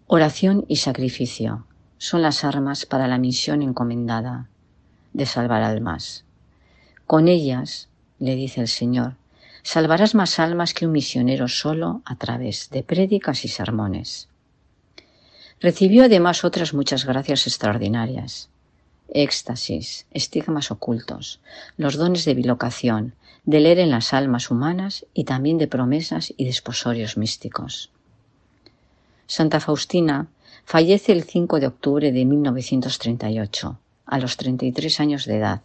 Oración 0.08 0.66
y 0.68 0.78
sacrificio 0.78 1.66
son 1.98 2.22
las 2.22 2.44
armas 2.44 2.86
para 2.86 3.08
la 3.08 3.18
misión 3.18 3.62
encomendada 3.62 4.50
de 5.14 5.26
salvar 5.26 5.64
almas. 5.64 6.26
Con 7.06 7.28
ellas, 7.28 7.90
le 8.20 8.36
dice 8.36 8.62
el 8.62 8.68
Señor, 8.68 9.16
salvarás 9.62 10.16
más 10.16 10.40
almas 10.40 10.74
que 10.74 10.86
un 10.86 10.92
misionero 10.92 11.48
solo 11.48 12.02
a 12.06 12.16
través 12.16 12.70
de 12.72 12.84
prédicas 12.84 13.46
y 13.46 13.48
sermones. 13.48 14.30
Recibió 15.60 16.06
además 16.06 16.44
otras 16.44 16.74
muchas 16.74 17.06
gracias 17.06 17.48
extraordinarias. 17.48 18.50
Éxtasis, 19.10 20.06
estigmas 20.12 20.72
ocultos, 20.72 21.39
los 21.78 21.96
dones 21.96 22.26
de 22.26 22.34
bilocación, 22.34 23.16
de 23.46 23.60
leer 23.60 23.80
en 23.80 23.92
las 23.92 24.13
almas 24.13 24.50
humanas 24.50 25.06
y 25.13 25.26
también 25.26 25.58
de 25.58 25.68
promesas 25.68 26.34
y 26.36 26.46
desposorios 26.46 27.18
místicos. 27.18 27.92
Santa 29.28 29.60
Faustina 29.60 30.28
fallece 30.66 31.12
el 31.12 31.24
5 31.24 31.60
de 31.60 31.68
octubre 31.68 32.12
de 32.12 32.26
1938, 32.26 33.80
a 34.06 34.20
los 34.20 34.38
33 34.38 35.00
años 35.00 35.26
de 35.26 35.38
edad. 35.38 35.62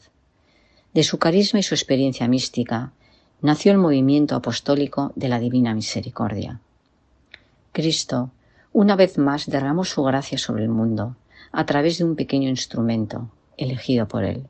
De 0.95 1.03
su 1.03 1.19
carisma 1.19 1.61
y 1.61 1.63
su 1.63 1.75
experiencia 1.75 2.29
mística 2.29 2.93
nació 3.41 3.73
el 3.73 3.79
movimiento 3.79 4.35
apostólico 4.35 5.13
de 5.15 5.29
la 5.29 5.39
Divina 5.39 5.75
Misericordia. 5.75 6.61
Cristo, 7.73 8.31
una 8.73 8.97
vez 8.97 9.19
más 9.19 9.47
derramó 9.47 9.85
su 9.85 10.03
gracia 10.03 10.39
sobre 10.39 10.65
el 10.65 10.69
mundo 10.69 11.17
a 11.53 11.67
través 11.67 11.99
de 11.99 12.05
un 12.05 12.17
pequeño 12.17 12.49
instrumento 12.49 13.31
elegido 13.57 14.09
por 14.09 14.25
él. 14.25 14.47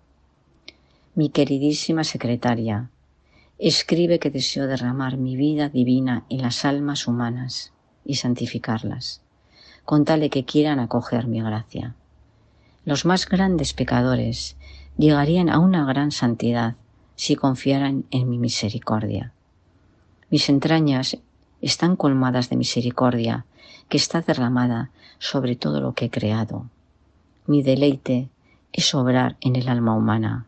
Mi 1.14 1.31
queridísima 1.31 2.04
secretaria, 2.04 2.90
escribe 3.59 4.18
que 4.18 4.31
deseo 4.31 4.66
derramar 4.66 5.16
mi 5.16 5.37
vida 5.37 5.68
divina 5.68 6.24
en 6.28 6.42
las 6.42 6.64
almas 6.64 7.09
humanas 7.09 7.72
y 8.04 8.14
santificarlas, 8.14 9.22
con 9.85 10.04
tal 10.04 10.20
de 10.20 10.31
que 10.31 10.44
quieran 10.44 10.78
acoger 10.78 11.26
mi 11.26 11.40
gracia. 11.40 11.96
Los 12.85 13.04
más 13.04 13.28
grandes 13.28 13.74
pecadores 13.74 14.57
llegarían 14.96 15.48
a 15.48 15.59
una 15.59 15.85
gran 15.85 16.12
santidad 16.12 16.76
si 17.16 17.35
confiaran 17.35 18.04
en 18.11 18.31
mi 18.31 18.38
misericordia. 18.38 19.33
Mis 20.31 20.48
entrañas 20.48 21.18
están 21.61 21.96
colmadas 21.96 22.48
de 22.50 22.57
misericordia 22.57 23.44
que 23.88 23.96
está 23.96 24.21
derramada 24.21 24.90
sobre 25.19 25.56
todo 25.56 25.81
lo 25.81 25.94
que 25.94 26.06
he 26.06 26.10
creado. 26.10 26.67
Mi 27.46 27.62
deleite 27.62 28.29
es 28.73 28.94
obrar 28.94 29.37
en 29.40 29.56
el 29.56 29.69
alma 29.69 29.94
humana, 29.94 30.46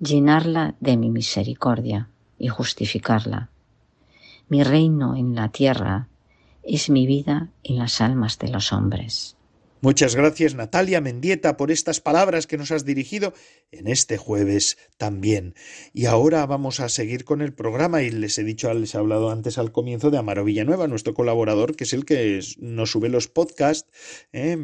llenarla 0.00 0.74
de 0.80 0.96
mi 0.96 1.10
misericordia 1.10 2.08
y 2.38 2.48
justificarla. 2.48 3.48
Mi 4.48 4.64
reino 4.64 5.16
en 5.16 5.34
la 5.34 5.48
tierra 5.48 6.08
es 6.62 6.90
mi 6.90 7.06
vida 7.06 7.48
en 7.62 7.78
las 7.78 8.00
almas 8.00 8.38
de 8.38 8.48
los 8.48 8.72
hombres. 8.72 9.36
Muchas 9.84 10.14
gracias 10.14 10.54
Natalia 10.54 11.00
Mendieta 11.00 11.56
por 11.56 11.72
estas 11.72 12.00
palabras 12.00 12.46
que 12.46 12.56
nos 12.56 12.70
has 12.70 12.84
dirigido 12.84 13.34
en 13.72 13.88
este 13.88 14.16
jueves 14.16 14.78
también. 14.96 15.56
Y 15.92 16.06
ahora 16.06 16.46
vamos 16.46 16.78
a 16.78 16.88
seguir 16.88 17.24
con 17.24 17.42
el 17.42 17.52
programa 17.52 18.00
y 18.02 18.12
les 18.12 18.38
he 18.38 18.44
dicho, 18.44 18.72
les 18.74 18.94
he 18.94 18.98
hablado 18.98 19.30
antes 19.30 19.58
al 19.58 19.72
comienzo 19.72 20.12
de 20.12 20.18
Amaro 20.18 20.44
Villanueva, 20.44 20.86
nuestro 20.86 21.14
colaborador, 21.14 21.74
que 21.74 21.82
es 21.82 21.92
el 21.94 22.04
que 22.04 22.40
nos 22.58 22.92
sube 22.92 23.08
los 23.08 23.26
podcasts 23.26 23.90
¿eh? 24.32 24.56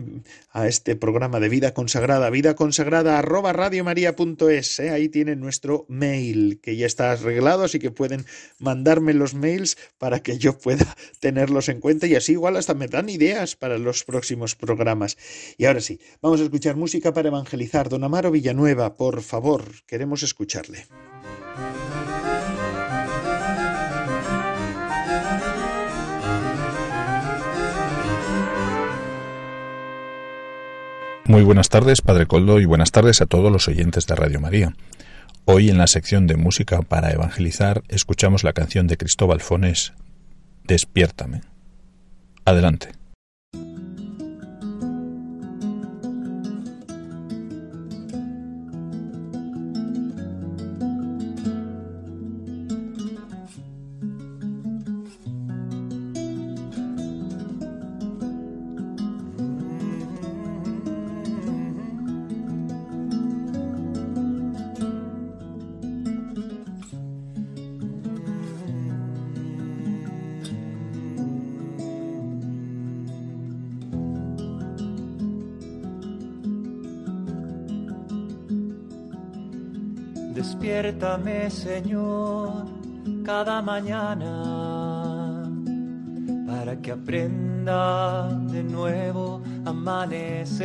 a 0.53 0.69
este 0.69 0.95
programa 0.95 1.41
de 1.41 1.49
vida 1.49 1.75
consagrada, 1.75 2.31
vida 2.31 2.55
consagrada 2.55 3.19
arroba 3.19 3.53
radiomaria.es. 3.53 4.79
¿eh? 4.79 4.91
Ahí 4.91 5.09
tienen 5.09 5.41
nuestro 5.41 5.85
mail 5.89 6.61
que 6.63 6.77
ya 6.77 6.87
está 6.87 7.11
arreglado, 7.11 7.65
así 7.65 7.81
que 7.81 7.91
pueden 7.91 8.25
mandarme 8.61 9.15
los 9.15 9.35
mails 9.35 9.79
para 9.99 10.23
que 10.23 10.39
yo 10.39 10.59
pueda 10.59 10.97
tenerlos 11.19 11.69
en 11.69 11.81
cuenta 11.81 12.07
y 12.07 12.15
así 12.15 12.33
igual 12.35 12.57
hasta 12.57 12.75
me 12.75 12.87
dan 12.87 13.09
ideas 13.09 13.57
para 13.57 13.79
los 13.79 14.05
próximos 14.05 14.55
programas. 14.55 15.08
Y 15.57 15.65
ahora 15.65 15.81
sí, 15.81 16.01
vamos 16.21 16.41
a 16.41 16.45
escuchar 16.45 16.77
música 16.77 17.13
para 17.13 17.29
evangelizar. 17.29 17.89
Don 17.89 18.05
Amaro 18.05 18.31
Villanueva, 18.31 18.95
por 18.95 19.23
favor, 19.23 19.65
queremos 19.87 20.23
escucharle. 20.23 20.87
Muy 31.25 31.43
buenas 31.43 31.69
tardes, 31.69 32.01
Padre 32.01 32.27
Coldo, 32.27 32.59
y 32.59 32.65
buenas 32.65 32.91
tardes 32.91 33.21
a 33.21 33.27
todos 33.27 33.53
los 33.53 33.69
oyentes 33.69 34.07
de 34.07 34.15
Radio 34.15 34.41
María. 34.41 34.75
Hoy 35.45 35.69
en 35.69 35.77
la 35.77 35.87
sección 35.87 36.27
de 36.27 36.37
música 36.37 36.81
para 36.81 37.11
evangelizar 37.11 37.83
escuchamos 37.89 38.45
la 38.45 38.55
canción 38.55 38.87
de 38.87 38.97
Cristóbal 38.97 39.41
Fones, 39.41 39.93
Despiértame. 40.69 41.41
Adelante. 42.45 42.98
Despiértame, 80.39 81.51
Señor, 81.51 82.65
cada 83.25 83.61
mañana 83.61 85.51
para 86.47 86.77
que 86.81 86.93
aprenda 86.93 88.29
de 88.47 88.63
nuevo 88.63 89.43
amanecer. 89.65 90.63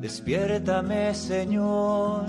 Despiértame, 0.00 1.14
Señor, 1.14 2.24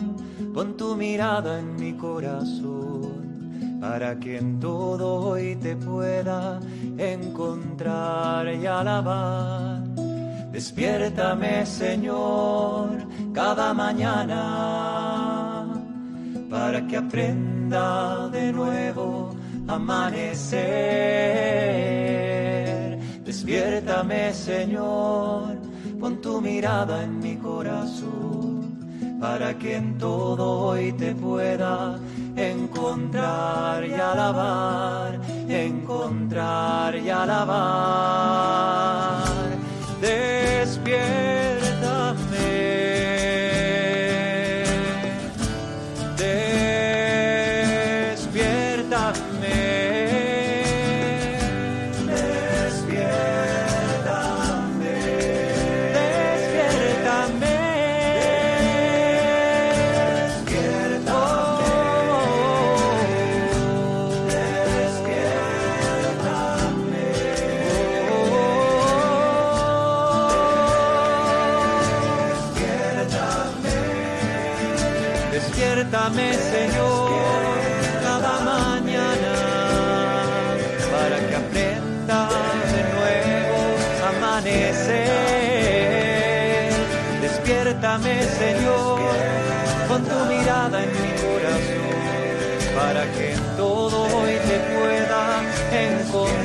pon 0.54 0.78
tu 0.78 0.96
mirada 0.96 1.58
en 1.60 1.76
mi 1.78 1.94
corazón 1.94 3.80
para 3.82 4.20
que 4.20 4.38
en 4.38 4.60
todo 4.60 5.32
hoy 5.32 5.56
te 5.56 5.76
pueda 5.76 6.60
encontrar 7.00 8.54
y 8.54 8.68
alabar. 8.68 9.84
Despiértame, 10.52 11.66
Señor, 11.66 13.05
cada 13.36 13.74
mañana 13.74 14.42
para 16.50 16.88
que 16.88 16.96
aprenda 16.96 18.30
de 18.30 18.54
nuevo 18.54 19.36
amanecer. 19.68 20.56
Despiértame, 23.26 24.34
Señor, 24.34 25.58
pon 26.00 26.22
tu 26.22 26.40
mirada 26.40 27.04
en 27.04 27.20
mi 27.20 27.36
corazón 27.36 28.80
para 29.20 29.54
que 29.60 29.76
en 29.76 29.98
todo 29.98 30.68
hoy 30.68 30.94
te 30.94 31.14
pueda 31.14 32.00
encontrar 32.38 33.86
y 33.86 33.94
alabar, 33.96 35.20
encontrar 35.50 36.96
y 36.96 37.10
alabar. 37.10 38.46
Señor, 76.16 77.58
cada 78.02 78.40
mañana 78.40 79.34
para 80.94 81.18
que 81.28 81.36
aprenda 81.36 82.30
de 82.74 82.82
nuevo 82.96 83.60
amanecer. 84.08 85.12
Despiértame, 87.22 88.14
Señor, 88.24 89.00
con 89.90 90.02
tu 90.06 90.18
mirada 90.32 90.78
en 90.84 90.92
mi 91.04 91.12
corazón 91.22 91.96
para 92.78 93.04
que 93.12 93.34
en 93.34 93.42
todo 93.58 94.04
hoy 94.04 94.36
te 94.48 94.58
pueda 94.74 95.24
encontrar 95.72 96.45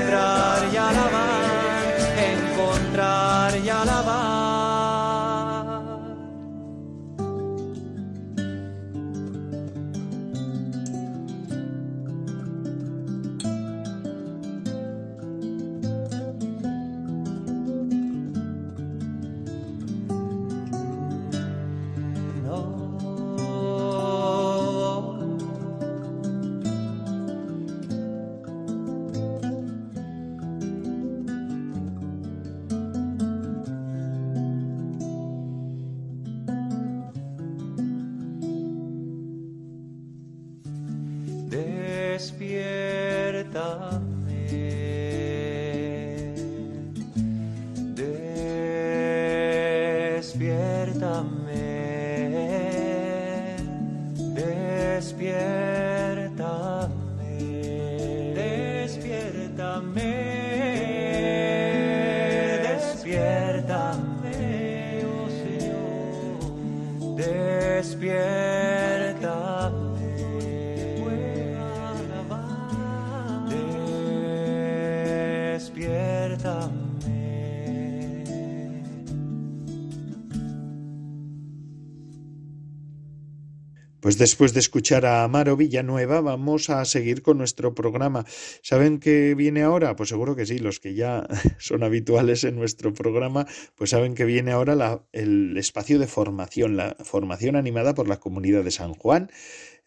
Pues 84.11 84.19
después 84.19 84.53
de 84.55 84.59
escuchar 84.59 85.07
a 85.07 85.23
Amaro 85.23 85.57
Villanueva, 85.57 86.21
vamos 86.21 86.69
a 86.69 86.85
seguir 86.85 87.23
con 87.23 87.39
nuestro 87.39 87.77
programa. 87.77 88.25
¿Saben 88.61 88.99
qué 88.99 89.37
viene 89.37 89.63
ahora? 89.63 89.95
Pues 89.95 90.09
seguro 90.09 90.35
que 90.35 90.47
sí, 90.47 90.59
los 90.59 90.81
que 90.81 90.95
ya 90.95 91.29
son 91.59 91.85
habituales 91.85 92.43
en 92.43 92.57
nuestro 92.57 92.93
programa, 92.93 93.47
pues 93.77 93.91
saben 93.91 94.17
que 94.17 94.25
viene 94.25 94.51
ahora 94.51 95.05
el 95.13 95.57
espacio 95.57 96.01
de 96.01 96.09
formación, 96.09 96.77
la 96.77 96.97
formación 97.05 97.55
animada 97.55 97.95
por 97.95 98.09
la 98.09 98.19
comunidad 98.19 98.65
de 98.65 98.73
San 98.73 98.95
Juan. 98.95 99.31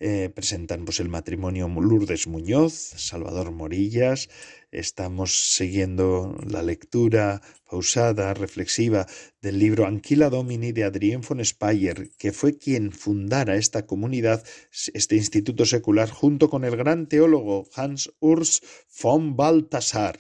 Eh, 0.05 0.29
presentan 0.35 0.83
pues 0.83 0.99
el 0.99 1.07
matrimonio 1.07 1.69
Lourdes 1.69 2.27
Muñoz, 2.27 2.73
Salvador 2.73 3.51
Morillas, 3.53 4.27
estamos 4.69 5.55
siguiendo 5.55 6.35
la 6.45 6.61
lectura 6.61 7.41
pausada, 7.69 8.33
reflexiva 8.33 9.07
del 9.41 9.59
libro 9.59 9.85
Anquila 9.85 10.29
Domini 10.29 10.73
de 10.73 10.83
Adrien 10.83 11.21
von 11.21 11.39
Speyer, 11.45 12.09
que 12.17 12.33
fue 12.33 12.57
quien 12.57 12.91
fundara 12.91 13.55
esta 13.55 13.85
comunidad, 13.85 14.43
este 14.93 15.15
instituto 15.15 15.65
secular, 15.65 16.09
junto 16.09 16.49
con 16.49 16.65
el 16.65 16.75
gran 16.75 17.07
teólogo 17.07 17.69
Hans 17.73 18.11
Urs 18.19 18.61
von 19.01 19.37
Balthasar 19.37 20.19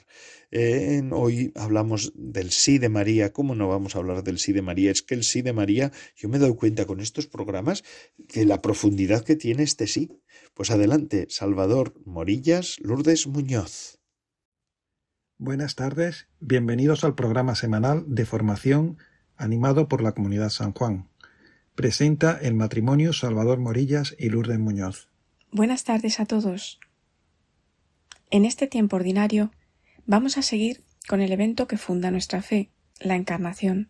hoy 1.11 1.51
hablamos 1.55 2.11
del 2.15 2.51
sí 2.51 2.77
de 2.77 2.89
María. 2.89 3.33
¿Cómo 3.33 3.55
no 3.55 3.67
vamos 3.67 3.95
a 3.95 3.99
hablar 3.99 4.23
del 4.23 4.37
sí 4.37 4.53
de 4.53 4.61
María? 4.61 4.91
Es 4.91 5.01
que 5.01 5.15
el 5.15 5.23
sí 5.23 5.41
de 5.41 5.53
María, 5.53 5.91
yo 6.15 6.29
me 6.29 6.37
he 6.37 6.39
dado 6.39 6.55
cuenta 6.55 6.85
con 6.85 6.99
estos 6.99 7.25
programas 7.25 7.83
que 8.27 8.45
la 8.45 8.61
profundidad 8.61 9.23
que 9.23 9.35
tiene 9.35 9.63
este 9.63 9.87
sí. 9.87 10.11
Pues 10.53 10.69
adelante, 10.69 11.25
Salvador 11.29 11.95
Morillas, 12.05 12.77
Lourdes 12.81 13.25
Muñoz. 13.25 13.99
Buenas 15.39 15.75
tardes, 15.75 16.27
bienvenidos 16.39 17.03
al 17.03 17.15
programa 17.15 17.55
semanal 17.55 18.05
de 18.07 18.25
formación 18.25 18.97
animado 19.35 19.87
por 19.87 20.03
la 20.03 20.13
Comunidad 20.13 20.49
San 20.49 20.73
Juan. 20.73 21.09
Presenta 21.73 22.37
el 22.39 22.53
matrimonio 22.53 23.13
Salvador 23.13 23.57
Morillas 23.59 24.15
y 24.19 24.29
Lourdes 24.29 24.59
Muñoz. 24.59 25.09
Buenas 25.51 25.83
tardes 25.83 26.19
a 26.19 26.25
todos. 26.25 26.79
En 28.29 28.45
este 28.45 28.67
tiempo 28.67 28.95
ordinario 28.95 29.51
Vamos 30.05 30.37
a 30.37 30.41
seguir 30.41 30.83
con 31.07 31.21
el 31.21 31.31
evento 31.31 31.65
que 31.65 31.77
funda 31.77 32.11
nuestra 32.11 32.41
fe, 32.41 32.69
la 32.99 33.15
Encarnación, 33.15 33.89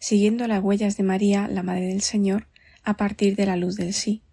siguiendo 0.00 0.48
las 0.48 0.60
huellas 0.60 0.96
de 0.96 1.04
María, 1.04 1.46
la 1.46 1.62
Madre 1.62 1.86
del 1.86 2.00
Señor, 2.00 2.48
a 2.82 2.96
partir 2.96 3.36
de 3.36 3.46
la 3.46 3.56
luz 3.56 3.76
del 3.76 3.94
sí. 3.94 4.24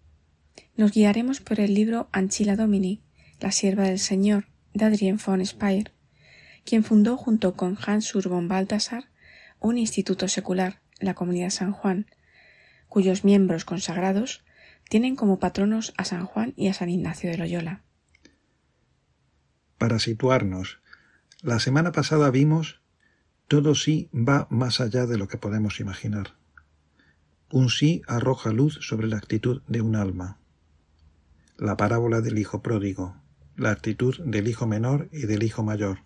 Nos 0.76 0.90
guiaremos 0.90 1.40
por 1.40 1.60
el 1.60 1.74
libro 1.74 2.08
Anchila 2.10 2.56
Domini, 2.56 3.02
la 3.38 3.52
sierva 3.52 3.84
del 3.84 4.00
Señor, 4.00 4.48
de 4.74 4.84
Adrien 4.84 5.18
von 5.24 5.46
Speyer, 5.46 5.92
quien 6.64 6.82
fundó 6.82 7.16
junto 7.16 7.54
con 7.54 7.78
Hans 7.86 8.12
Urban 8.16 8.48
Balthasar 8.48 9.04
un 9.60 9.78
instituto 9.78 10.26
secular, 10.26 10.80
la 10.98 11.14
Comunidad 11.14 11.50
San 11.50 11.70
Juan, 11.70 12.06
cuyos 12.88 13.22
miembros 13.22 13.64
consagrados 13.64 14.44
tienen 14.88 15.14
como 15.14 15.38
patronos 15.38 15.94
a 15.96 16.04
San 16.04 16.26
Juan 16.26 16.52
y 16.56 16.66
a 16.66 16.74
San 16.74 16.90
Ignacio 16.90 17.30
de 17.30 17.38
Loyola. 17.38 17.84
Para 19.78 20.00
situarnos, 20.00 20.81
la 21.42 21.58
semana 21.58 21.90
pasada 21.90 22.30
vimos 22.30 22.80
todo 23.48 23.74
sí 23.74 24.08
va 24.14 24.46
más 24.48 24.80
allá 24.80 25.06
de 25.06 25.18
lo 25.18 25.26
que 25.26 25.38
podemos 25.38 25.80
imaginar. 25.80 26.36
Un 27.50 27.68
sí 27.68 28.00
arroja 28.06 28.52
luz 28.52 28.78
sobre 28.80 29.08
la 29.08 29.16
actitud 29.16 29.60
de 29.66 29.82
un 29.82 29.96
alma. 29.96 30.38
La 31.58 31.76
parábola 31.76 32.20
del 32.20 32.38
hijo 32.38 32.62
pródigo, 32.62 33.16
la 33.56 33.72
actitud 33.72 34.18
del 34.24 34.46
hijo 34.46 34.66
menor 34.68 35.08
y 35.12 35.26
del 35.26 35.42
hijo 35.42 35.64
mayor. 35.64 35.98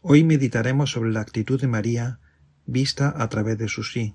Hoy 0.00 0.22
meditaremos 0.22 0.92
sobre 0.92 1.10
la 1.10 1.20
actitud 1.20 1.60
de 1.60 1.66
María 1.66 2.20
vista 2.66 3.12
a 3.16 3.28
través 3.28 3.58
de 3.58 3.68
su 3.68 3.82
sí. 3.82 4.14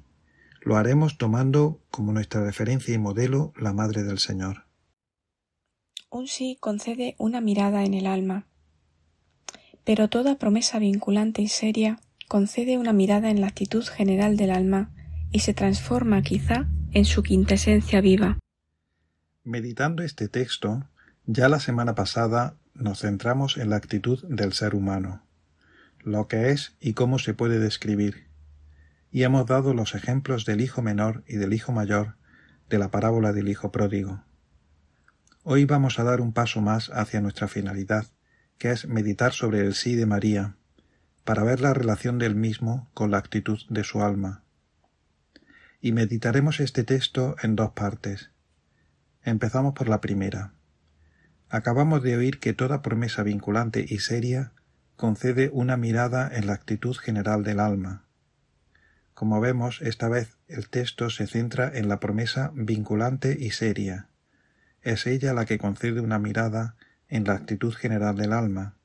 Lo 0.62 0.78
haremos 0.78 1.18
tomando 1.18 1.82
como 1.92 2.14
nuestra 2.14 2.44
referencia 2.44 2.96
y 2.96 2.98
modelo 2.98 3.54
la 3.58 3.74
Madre 3.74 4.04
del 4.04 4.20
Señor. 4.20 4.66
Un 6.10 6.28
sí 6.28 6.58
concede 6.60 7.16
una 7.20 7.42
mirada 7.42 7.84
en 7.84 7.94
el 7.94 8.08
alma, 8.08 8.48
pero 9.90 10.08
toda 10.08 10.38
promesa 10.38 10.78
vinculante 10.78 11.42
y 11.42 11.48
seria 11.48 12.00
concede 12.28 12.78
una 12.78 12.94
mirada 12.94 13.32
en 13.32 13.42
la 13.42 13.48
actitud 13.48 13.84
general 13.84 14.38
del 14.38 14.52
alma 14.52 14.92
y 15.32 15.40
se 15.40 15.56
transforma 15.56 16.22
quizá 16.22 16.68
en 16.92 17.06
su 17.06 17.24
quintesencia 17.24 18.00
viva. 18.00 18.38
Meditando 19.44 20.04
este 20.04 20.28
texto, 20.28 20.88
ya 21.26 21.50
la 21.50 21.60
semana 21.60 21.96
pasada 21.96 22.56
nos 22.76 23.00
centramos 23.00 23.58
en 23.58 23.72
la 23.72 23.78
actitud 23.78 24.24
del 24.28 24.54
ser 24.54 24.76
humano, 24.76 25.24
lo 26.04 26.28
que 26.28 26.52
es 26.52 26.76
y 26.80 26.94
cómo 26.94 27.18
se 27.18 27.34
puede 27.34 27.58
describir, 27.58 28.28
y 29.12 29.24
hemos 29.24 29.48
dado 29.48 29.74
los 29.74 29.96
ejemplos 29.96 30.46
del 30.46 30.62
hijo 30.62 30.84
menor 30.84 31.24
y 31.28 31.38
del 31.38 31.52
hijo 31.52 31.72
mayor 31.72 32.14
de 32.70 32.78
la 32.78 32.92
parábola 32.92 33.34
del 33.34 33.50
hijo 33.50 33.72
pródigo. 33.72 34.24
Hoy 35.42 35.66
vamos 35.66 35.98
a 35.98 36.04
dar 36.04 36.22
un 36.22 36.32
paso 36.32 36.62
más 36.62 36.92
hacia 36.94 37.22
nuestra 37.22 37.48
finalidad, 37.48 38.06
que 38.60 38.72
es 38.72 38.88
meditar 38.88 39.34
sobre 39.34 39.62
el 39.62 39.74
sí 39.74 39.96
de 39.96 40.06
María, 40.06 40.56
para 41.24 41.44
ver 41.44 41.62
la 41.62 41.74
relación 41.74 42.20
del 42.20 42.36
mismo 42.36 42.90
con 42.94 43.10
la 43.10 43.18
actitud 43.18 43.58
de 43.70 43.84
su 43.84 44.04
alma. 44.04 44.44
Y 45.82 45.94
meditaremos 45.94 46.60
este 46.60 46.84
texto 46.84 47.36
en 47.42 47.56
dos 47.56 47.72
partes. 47.72 48.32
Empezamos 49.24 49.74
por 49.74 49.88
la 49.88 50.02
primera. 50.02 50.54
Acabamos 51.50 52.04
de 52.04 52.18
oír 52.18 52.40
que 52.40 52.54
toda 52.54 52.82
promesa 52.82 53.24
vinculante 53.24 53.86
y 53.88 54.00
seria 54.00 54.52
concede 54.98 55.50
una 55.54 55.78
mirada 55.78 56.30
en 56.32 56.46
la 56.46 56.54
actitud 56.54 56.96
general 56.98 57.44
del 57.44 57.62
alma. 57.62 58.04
Como 59.14 59.40
vemos, 59.40 59.82
esta 59.82 60.10
vez 60.10 60.38
el 60.48 60.70
texto 60.70 61.10
se 61.10 61.28
centra 61.28 61.72
en 61.74 61.88
la 61.88 62.02
promesa 62.02 62.52
vinculante 62.54 63.38
y 63.40 63.52
seria. 63.52 64.10
Es 64.82 65.08
ella 65.08 65.34
la 65.34 65.46
que 65.46 65.58
concede 65.58 66.02
una 66.02 66.20
mirada 66.20 66.76
en 67.10 67.26
la 67.26 67.34
actitud 67.34 67.74
general 67.74 68.16
del 68.16 68.34
alma. 68.34 68.76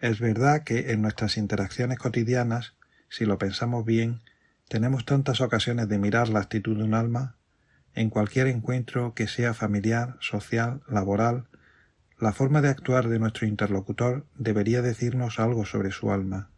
Es 0.00 0.20
verdad 0.20 0.64
que 0.64 0.92
en 0.92 1.02
nuestras 1.02 1.36
interacciones 1.36 1.98
cotidianas, 1.98 2.74
si 3.08 3.24
lo 3.24 3.38
pensamos 3.38 3.84
bien, 3.84 4.20
tenemos 4.68 5.04
tantas 5.04 5.40
ocasiones 5.40 5.88
de 5.88 5.98
mirar 5.98 6.28
la 6.28 6.40
actitud 6.40 6.76
de 6.76 6.84
un 6.84 6.94
alma, 6.94 7.36
en 7.94 8.10
cualquier 8.10 8.48
encuentro 8.48 9.14
que 9.14 9.28
sea 9.28 9.54
familiar, 9.54 10.16
social, 10.20 10.82
laboral, 10.88 11.46
la 12.18 12.32
forma 12.32 12.60
de 12.60 12.68
actuar 12.68 13.08
de 13.08 13.18
nuestro 13.18 13.46
interlocutor 13.46 14.26
debería 14.36 14.82
decirnos 14.82 15.38
algo 15.38 15.64
sobre 15.64 15.92
su 15.92 16.10
alma. 16.10 16.50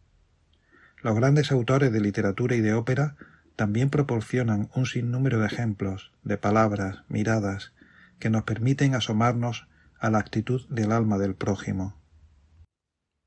Los 1.01 1.15
grandes 1.15 1.51
autores 1.51 1.91
de 1.91 2.01
literatura 2.01 2.55
y 2.55 2.61
de 2.61 2.73
ópera 2.73 3.15
también 3.55 3.89
proporcionan 3.89 4.69
un 4.75 4.85
sinnúmero 4.85 5.39
de 5.39 5.47
ejemplos, 5.47 6.11
de 6.23 6.37
palabras, 6.37 7.03
miradas, 7.07 7.73
que 8.19 8.29
nos 8.29 8.43
permiten 8.43 8.95
asomarnos 8.95 9.67
a 9.99 10.09
la 10.09 10.19
actitud 10.19 10.67
del 10.69 10.91
alma 10.91 11.17
del 11.17 11.35
prójimo. 11.35 11.95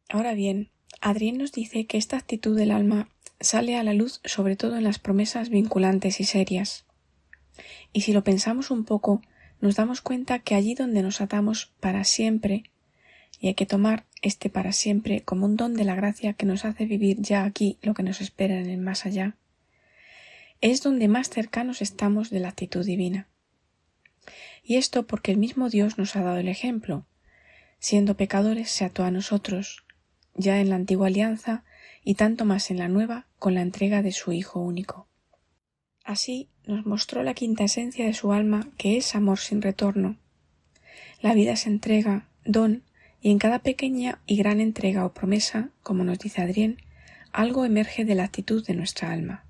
Ahora 0.09 0.35
bien, 0.35 0.71
Adrián 1.01 1.39
nos 1.39 1.53
dice 1.53 1.87
que 1.87 1.99
esta 1.99 2.17
actitud 2.17 2.57
del 2.57 2.71
alma 2.71 3.09
sale 3.41 3.77
a 3.77 3.83
la 3.83 3.95
luz 3.95 4.21
sobre 4.25 4.57
todo 4.57 4.77
en 4.77 4.85
las 4.85 4.99
promesas 4.99 5.49
vinculantes 5.49 6.21
y 6.21 6.25
serias. 6.25 6.85
Y 7.93 8.03
si 8.03 8.13
lo 8.13 8.25
pensamos 8.25 8.71
un 8.71 8.85
poco, 8.85 9.23
nos 9.61 9.77
damos 9.77 10.01
cuenta 10.01 10.39
que 10.41 10.55
allí 10.55 10.75
donde 10.75 11.03
nos 11.03 11.21
atamos 11.21 11.73
para 11.81 12.05
siempre, 12.05 12.65
y 13.39 13.49
hay 13.49 13.55
que 13.55 13.67
tomar 13.67 14.07
este 14.23 14.51
para 14.51 14.73
siempre 14.73 15.23
como 15.23 15.47
un 15.47 15.57
don 15.57 15.75
de 15.75 15.85
la 15.85 15.95
gracia 15.95 16.35
que 16.35 16.47
nos 16.47 16.65
hace 16.65 16.85
vivir 16.85 17.17
ya 17.21 17.45
aquí 17.45 17.79
lo 17.83 17.95
que 17.95 18.03
nos 18.03 18.21
espera 18.21 18.59
en 18.59 18.69
el 18.69 18.81
más 18.81 19.07
allá, 19.07 19.37
es 20.61 20.83
donde 20.83 21.09
más 21.09 21.31
cercanos 21.31 21.81
estamos 21.81 22.29
de 22.29 22.41
la 22.41 22.49
actitud 22.49 22.85
divina. 22.85 23.30
Y 24.71 24.77
esto 24.77 25.05
porque 25.05 25.33
el 25.33 25.37
mismo 25.37 25.69
Dios 25.69 25.99
nos 25.99 26.15
ha 26.15 26.23
dado 26.23 26.37
el 26.37 26.47
ejemplo. 26.47 27.05
Siendo 27.81 28.17
pecadores 28.17 28.71
se 28.71 28.85
ató 28.85 29.03
a 29.03 29.11
nosotros, 29.11 29.83
ya 30.37 30.61
en 30.61 30.69
la 30.69 30.77
antigua 30.77 31.09
alianza 31.09 31.65
y 32.05 32.15
tanto 32.15 32.45
más 32.45 32.71
en 32.71 32.79
la 32.79 32.87
nueva 32.87 33.27
con 33.41 33.55
la 33.55 33.63
entrega 33.63 34.01
de 34.01 34.13
su 34.13 34.31
Hijo 34.31 34.61
único. 34.61 35.09
Así 36.05 36.51
nos 36.67 36.87
mostró 36.87 37.25
la 37.25 37.35
quinta 37.35 37.65
esencia 37.65 38.07
de 38.07 38.15
su 38.15 38.33
alma, 38.33 38.69
que 38.79 38.97
es 38.97 39.17
amor 39.17 39.41
sin 39.41 39.61
retorno. 39.61 40.19
La 41.21 41.35
vida 41.35 41.55
es 41.55 41.67
entrega, 41.67 42.29
don, 42.45 42.85
y 43.21 43.33
en 43.33 43.41
cada 43.41 43.59
pequeña 43.59 44.21
y 44.25 44.37
gran 44.37 44.61
entrega 44.61 45.05
o 45.05 45.13
promesa, 45.13 45.71
como 45.83 46.05
nos 46.05 46.21
dice 46.21 46.43
Adrián, 46.43 46.77
algo 47.33 47.65
emerge 47.65 48.05
de 48.05 48.15
la 48.15 48.23
actitud 48.23 48.65
de 48.65 48.75
nuestra 48.75 49.11
alma. 49.11 49.50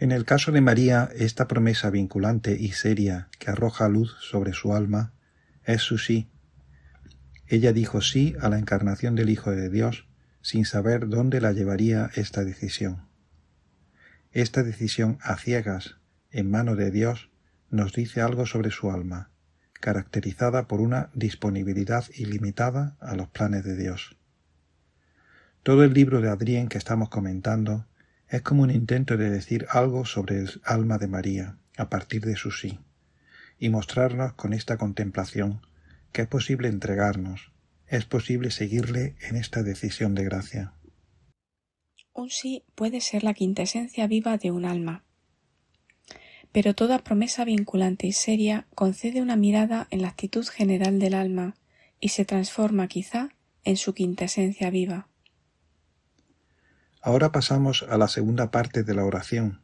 En 0.00 0.12
el 0.12 0.24
caso 0.24 0.50
de 0.50 0.62
María, 0.62 1.10
esta 1.14 1.46
promesa 1.46 1.90
vinculante 1.90 2.56
y 2.58 2.72
seria 2.72 3.28
que 3.38 3.50
arroja 3.50 3.86
luz 3.90 4.16
sobre 4.22 4.54
su 4.54 4.74
alma 4.74 5.12
es 5.62 5.82
su 5.82 5.98
sí. 5.98 6.30
Ella 7.46 7.74
dijo 7.74 8.00
sí 8.00 8.34
a 8.40 8.48
la 8.48 8.58
encarnación 8.58 9.14
del 9.14 9.28
Hijo 9.28 9.50
de 9.50 9.68
Dios 9.68 10.08
sin 10.40 10.64
saber 10.64 11.10
dónde 11.10 11.42
la 11.42 11.52
llevaría 11.52 12.10
esta 12.14 12.44
decisión. 12.44 13.08
Esta 14.32 14.62
decisión 14.62 15.18
a 15.20 15.36
ciegas, 15.36 15.96
en 16.30 16.50
mano 16.50 16.76
de 16.76 16.90
Dios, 16.90 17.28
nos 17.68 17.92
dice 17.92 18.22
algo 18.22 18.46
sobre 18.46 18.70
su 18.70 18.90
alma, 18.90 19.28
caracterizada 19.74 20.66
por 20.66 20.80
una 20.80 21.10
disponibilidad 21.12 22.06
ilimitada 22.14 22.96
a 23.00 23.14
los 23.16 23.28
planes 23.28 23.64
de 23.64 23.76
Dios. 23.76 24.16
Todo 25.62 25.84
el 25.84 25.92
libro 25.92 26.22
de 26.22 26.30
Adrien 26.30 26.68
que 26.68 26.78
estamos 26.78 27.10
comentando 27.10 27.84
Es 28.30 28.42
como 28.42 28.62
un 28.62 28.70
intento 28.70 29.16
de 29.16 29.28
decir 29.28 29.66
algo 29.70 30.04
sobre 30.04 30.38
el 30.38 30.60
alma 30.64 30.98
de 30.98 31.08
María 31.08 31.58
a 31.76 31.88
partir 31.90 32.24
de 32.24 32.36
su 32.36 32.52
sí, 32.52 32.78
y 33.58 33.70
mostrarnos 33.70 34.34
con 34.34 34.52
esta 34.52 34.78
contemplación 34.78 35.60
que 36.12 36.22
es 36.22 36.28
posible 36.28 36.68
entregarnos, 36.68 37.50
es 37.88 38.04
posible 38.04 38.52
seguirle 38.52 39.16
en 39.20 39.34
esta 39.34 39.64
decisión 39.64 40.14
de 40.14 40.24
gracia. 40.24 40.74
Un 42.12 42.30
sí 42.30 42.64
puede 42.76 43.00
ser 43.00 43.24
la 43.24 43.34
quintesencia 43.34 44.06
viva 44.06 44.38
de 44.38 44.52
un 44.52 44.64
alma, 44.64 45.02
pero 46.52 46.74
toda 46.74 47.02
promesa 47.02 47.44
vinculante 47.44 48.06
y 48.06 48.12
seria 48.12 48.68
concede 48.76 49.22
una 49.22 49.36
mirada 49.36 49.88
en 49.90 50.02
la 50.02 50.08
actitud 50.08 50.46
general 50.46 51.00
del 51.00 51.14
alma 51.14 51.56
y 51.98 52.10
se 52.10 52.24
transforma 52.24 52.86
quizá 52.86 53.30
en 53.64 53.76
su 53.76 53.92
quintesencia 53.92 54.70
viva. 54.70 55.09
Ahora 57.02 57.32
pasamos 57.32 57.86
a 57.88 57.96
la 57.96 58.08
segunda 58.08 58.50
parte 58.50 58.82
de 58.82 58.94
la 58.94 59.04
oración. 59.04 59.62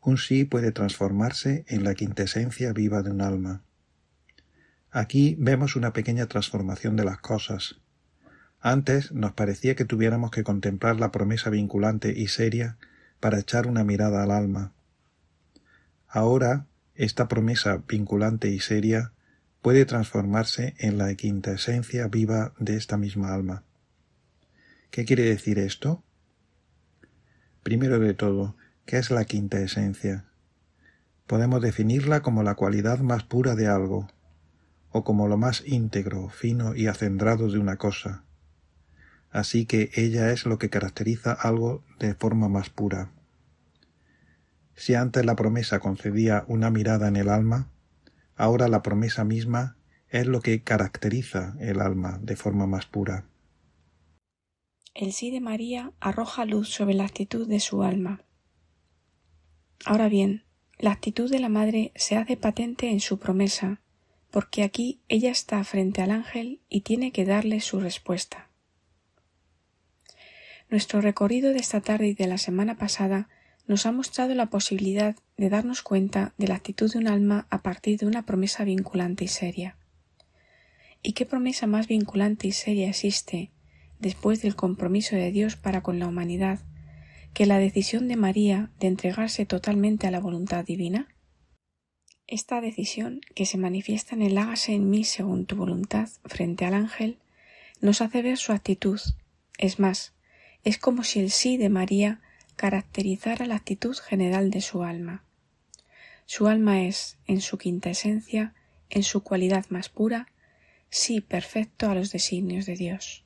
Un 0.00 0.16
sí 0.16 0.46
puede 0.46 0.72
transformarse 0.72 1.66
en 1.68 1.84
la 1.84 1.94
quintesencia 1.94 2.72
viva 2.72 3.02
de 3.02 3.10
un 3.10 3.20
alma. 3.20 3.62
Aquí 4.90 5.36
vemos 5.38 5.76
una 5.76 5.92
pequeña 5.92 6.26
transformación 6.26 6.96
de 6.96 7.04
las 7.04 7.18
cosas. 7.18 7.80
Antes 8.60 9.12
nos 9.12 9.32
parecía 9.32 9.74
que 9.74 9.84
tuviéramos 9.84 10.30
que 10.30 10.42
contemplar 10.42 10.98
la 10.98 11.12
promesa 11.12 11.50
vinculante 11.50 12.14
y 12.16 12.28
seria 12.28 12.78
para 13.20 13.38
echar 13.38 13.66
una 13.66 13.84
mirada 13.84 14.22
al 14.22 14.30
alma. 14.30 14.72
Ahora, 16.08 16.64
esta 16.94 17.28
promesa 17.28 17.82
vinculante 17.86 18.48
y 18.48 18.60
seria 18.60 19.12
puede 19.60 19.84
transformarse 19.84 20.74
en 20.78 20.96
la 20.96 21.14
quintesencia 21.14 22.08
viva 22.08 22.54
de 22.58 22.76
esta 22.76 22.96
misma 22.96 23.34
alma. 23.34 23.64
¿Qué 24.90 25.04
quiere 25.04 25.24
decir 25.24 25.58
esto? 25.58 26.02
Primero 27.68 27.98
de 27.98 28.14
todo, 28.14 28.56
¿qué 28.86 28.96
es 28.96 29.10
la 29.10 29.26
quinta 29.26 29.60
esencia? 29.60 30.24
Podemos 31.26 31.60
definirla 31.60 32.22
como 32.22 32.42
la 32.42 32.54
cualidad 32.54 33.00
más 33.00 33.24
pura 33.24 33.56
de 33.56 33.66
algo, 33.66 34.08
o 34.90 35.04
como 35.04 35.28
lo 35.28 35.36
más 35.36 35.62
íntegro, 35.66 36.30
fino 36.30 36.74
y 36.74 36.86
acendrado 36.86 37.50
de 37.50 37.58
una 37.58 37.76
cosa. 37.76 38.24
Así 39.30 39.66
que 39.66 39.90
ella 39.96 40.32
es 40.32 40.46
lo 40.46 40.56
que 40.56 40.70
caracteriza 40.70 41.34
algo 41.34 41.84
de 41.98 42.14
forma 42.14 42.48
más 42.48 42.70
pura. 42.70 43.10
Si 44.74 44.94
antes 44.94 45.26
la 45.26 45.36
promesa 45.36 45.78
concedía 45.78 46.46
una 46.48 46.70
mirada 46.70 47.06
en 47.06 47.16
el 47.16 47.28
alma, 47.28 47.68
ahora 48.34 48.68
la 48.68 48.80
promesa 48.80 49.24
misma 49.24 49.76
es 50.08 50.26
lo 50.26 50.40
que 50.40 50.62
caracteriza 50.62 51.54
el 51.60 51.82
alma 51.82 52.18
de 52.22 52.34
forma 52.34 52.66
más 52.66 52.86
pura. 52.86 53.26
El 54.98 55.12
sí 55.12 55.30
de 55.30 55.38
María 55.38 55.92
arroja 56.00 56.44
luz 56.44 56.70
sobre 56.70 56.92
la 56.92 57.04
actitud 57.04 57.46
de 57.46 57.60
su 57.60 57.84
alma. 57.84 58.24
Ahora 59.84 60.08
bien, 60.08 60.42
la 60.76 60.90
actitud 60.90 61.30
de 61.30 61.38
la 61.38 61.48
madre 61.48 61.92
se 61.94 62.16
hace 62.16 62.36
patente 62.36 62.90
en 62.90 62.98
su 62.98 63.20
promesa, 63.20 63.80
porque 64.32 64.64
aquí 64.64 64.98
ella 65.06 65.30
está 65.30 65.62
frente 65.62 66.02
al 66.02 66.10
ángel 66.10 66.60
y 66.68 66.80
tiene 66.80 67.12
que 67.12 67.24
darle 67.24 67.60
su 67.60 67.78
respuesta. 67.78 68.50
Nuestro 70.68 71.00
recorrido 71.00 71.52
de 71.52 71.60
esta 71.60 71.80
tarde 71.80 72.08
y 72.08 72.14
de 72.14 72.26
la 72.26 72.36
semana 72.36 72.76
pasada 72.76 73.28
nos 73.68 73.86
ha 73.86 73.92
mostrado 73.92 74.34
la 74.34 74.46
posibilidad 74.46 75.14
de 75.36 75.48
darnos 75.48 75.82
cuenta 75.82 76.34
de 76.38 76.48
la 76.48 76.56
actitud 76.56 76.92
de 76.92 76.98
un 76.98 77.06
alma 77.06 77.46
a 77.50 77.62
partir 77.62 78.00
de 78.00 78.06
una 78.06 78.26
promesa 78.26 78.64
vinculante 78.64 79.22
y 79.22 79.28
seria. 79.28 79.76
¿Y 81.04 81.12
qué 81.12 81.24
promesa 81.24 81.68
más 81.68 81.86
vinculante 81.86 82.48
y 82.48 82.52
seria 82.52 82.88
existe 82.88 83.52
después 83.98 84.42
del 84.42 84.54
compromiso 84.54 85.16
de 85.16 85.32
Dios 85.32 85.56
para 85.56 85.82
con 85.82 85.98
la 85.98 86.06
humanidad, 86.06 86.60
que 87.34 87.46
la 87.46 87.58
decisión 87.58 88.08
de 88.08 88.16
María 88.16 88.70
de 88.80 88.88
entregarse 88.88 89.46
totalmente 89.46 90.06
a 90.06 90.10
la 90.10 90.20
voluntad 90.20 90.64
divina? 90.64 91.08
Esta 92.26 92.60
decisión, 92.60 93.20
que 93.34 93.46
se 93.46 93.58
manifiesta 93.58 94.14
en 94.14 94.22
el 94.22 94.36
hágase 94.38 94.74
en 94.74 94.90
mí 94.90 95.04
según 95.04 95.46
tu 95.46 95.56
voluntad 95.56 96.08
frente 96.24 96.64
al 96.64 96.74
ángel, 96.74 97.18
nos 97.80 98.02
hace 98.02 98.22
ver 98.22 98.36
su 98.36 98.52
actitud. 98.52 99.00
Es 99.56 99.78
más, 99.78 100.14
es 100.64 100.78
como 100.78 101.04
si 101.04 101.20
el 101.20 101.30
sí 101.30 101.56
de 101.56 101.68
María 101.68 102.20
caracterizara 102.56 103.46
la 103.46 103.54
actitud 103.54 103.96
general 103.96 104.50
de 104.50 104.60
su 104.60 104.82
alma. 104.82 105.24
Su 106.26 106.48
alma 106.48 106.82
es, 106.82 107.16
en 107.26 107.40
su 107.40 107.56
quinta 107.56 107.88
esencia, 107.88 108.54
en 108.90 109.04
su 109.04 109.22
cualidad 109.22 109.64
más 109.70 109.88
pura, 109.88 110.28
sí 110.90 111.20
perfecto 111.20 111.88
a 111.88 111.94
los 111.94 112.12
designios 112.12 112.66
de 112.66 112.74
Dios 112.74 113.24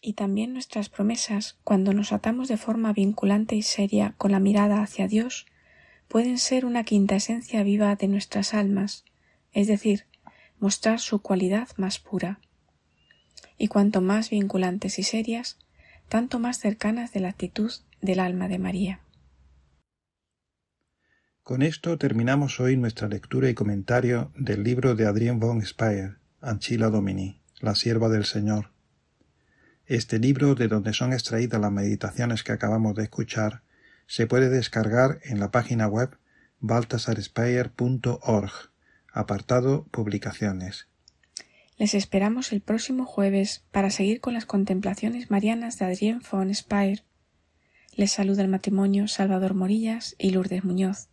y 0.00 0.14
también 0.14 0.52
nuestras 0.52 0.88
promesas, 0.88 1.56
cuando 1.64 1.92
nos 1.92 2.12
atamos 2.12 2.48
de 2.48 2.56
forma 2.56 2.92
vinculante 2.92 3.56
y 3.56 3.62
seria 3.62 4.14
con 4.18 4.32
la 4.32 4.40
mirada 4.40 4.82
hacia 4.82 5.08
Dios, 5.08 5.46
pueden 6.08 6.38
ser 6.38 6.64
una 6.64 6.84
quinta 6.84 7.16
esencia 7.16 7.62
viva 7.62 7.94
de 7.96 8.08
nuestras 8.08 8.54
almas, 8.54 9.04
es 9.52 9.66
decir, 9.66 10.04
mostrar 10.58 11.00
su 11.00 11.20
cualidad 11.20 11.68
más 11.76 11.98
pura. 11.98 12.40
Y 13.58 13.68
cuanto 13.68 14.00
más 14.00 14.30
vinculantes 14.30 14.98
y 14.98 15.02
serias, 15.02 15.58
tanto 16.08 16.38
más 16.38 16.58
cercanas 16.58 17.12
de 17.12 17.20
la 17.20 17.28
actitud 17.28 17.72
del 18.00 18.20
alma 18.20 18.48
de 18.48 18.58
María. 18.58 19.00
Con 21.42 21.62
esto 21.62 21.96
terminamos 21.96 22.58
hoy 22.58 22.76
nuestra 22.76 23.08
lectura 23.08 23.48
y 23.48 23.54
comentario 23.54 24.32
del 24.36 24.64
libro 24.64 24.94
de 24.94 25.06
Adrien 25.06 25.38
von 25.38 25.64
Speyer, 25.64 26.18
Anchila 26.40 26.90
Domini, 26.90 27.40
la 27.60 27.74
sierva 27.74 28.08
del 28.08 28.24
Señor, 28.24 28.70
este 29.86 30.18
libro, 30.18 30.54
de 30.54 30.68
donde 30.68 30.92
son 30.92 31.12
extraídas 31.12 31.60
las 31.60 31.72
meditaciones 31.72 32.42
que 32.42 32.52
acabamos 32.52 32.94
de 32.94 33.04
escuchar, 33.04 33.62
se 34.06 34.26
puede 34.26 34.48
descargar 34.48 35.20
en 35.24 35.40
la 35.40 35.50
página 35.50 35.86
web 35.86 36.16
baltasarspeyer.org, 36.60 38.52
apartado 39.12 39.84
Publicaciones. 39.90 40.88
Les 41.78 41.94
esperamos 41.94 42.52
el 42.52 42.62
próximo 42.62 43.04
jueves 43.04 43.64
para 43.70 43.90
seguir 43.90 44.20
con 44.20 44.32
las 44.34 44.46
contemplaciones 44.46 45.30
marianas 45.30 45.78
de 45.78 45.84
Adrien 45.84 46.22
von 46.30 46.54
Speyer. 46.54 47.04
Les 47.94 48.12
saluda 48.12 48.42
el 48.42 48.48
matrimonio 48.48 49.08
Salvador 49.08 49.54
Morillas 49.54 50.16
y 50.18 50.30
Lourdes 50.30 50.64
Muñoz. 50.64 51.08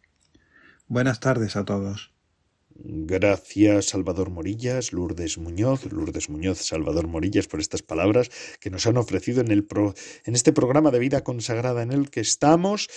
Buenas 0.87 1.19
tardes 1.19 1.55
a 1.55 1.65
todos. 1.65 2.12
Gracias 2.75 3.85
Salvador 3.85 4.29
Morillas, 4.29 4.93
Lourdes 4.93 5.37
Muñoz, 5.37 5.85
Lourdes 5.91 6.29
Muñoz, 6.29 6.59
Salvador 6.59 7.07
Morillas 7.07 7.47
por 7.47 7.59
estas 7.59 7.83
palabras 7.83 8.31
que 8.59 8.69
nos 8.71 8.87
han 8.87 8.97
ofrecido 8.97 9.41
en, 9.41 9.51
el 9.51 9.67
en 10.25 10.35
este 10.35 10.53
programa 10.53 10.89
de 10.91 10.99
vida 10.99 11.23
consagrada 11.23 11.83
en 11.83 11.91
el 11.91 12.09
que 12.09 12.21
estamos. 12.21 12.87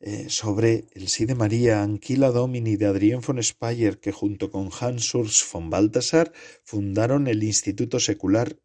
Eh, 0.00 0.26
sobre 0.28 0.86
el 0.92 1.08
sí 1.08 1.26
de 1.26 1.34
María 1.34 1.82
Anquila 1.82 2.30
Domini 2.30 2.76
de 2.76 2.86
Adrien 2.86 3.20
von 3.20 3.42
Speyer, 3.42 3.98
que 3.98 4.12
junto 4.12 4.48
con 4.48 4.70
Hans 4.80 5.12
Urs 5.12 5.44
von 5.52 5.70
Balthasar 5.70 6.32
fundaron 6.62 7.26
el 7.26 7.42
Instituto 7.42 7.98
Secular 7.98 8.56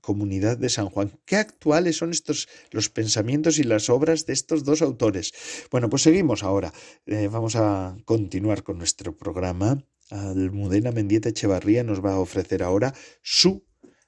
Comunidad 0.00 0.58
de 0.58 0.68
San 0.68 0.88
Juan. 0.88 1.12
¿Qué 1.24 1.36
actuales 1.36 1.96
son 1.96 2.10
estos 2.10 2.48
los 2.70 2.88
pensamientos 2.88 3.58
y 3.58 3.64
las 3.64 3.90
obras 3.90 4.26
de 4.26 4.32
estos 4.32 4.64
dos 4.64 4.82
autores? 4.82 5.32
Bueno, 5.70 5.88
pues 5.88 6.02
seguimos 6.02 6.42
ahora. 6.42 6.72
Eh, 7.06 7.28
vamos 7.28 7.56
a 7.56 7.96
continuar 8.04 8.62
con 8.62 8.78
nuestro 8.78 9.16
programa. 9.16 9.84
Almudena 10.10 10.92
Mendieta 10.92 11.28
Echevarría 11.28 11.84
nos 11.84 12.04
va 12.04 12.14
a 12.14 12.20
ofrecer 12.20 12.62
ahora 12.62 12.94
su 13.22 13.66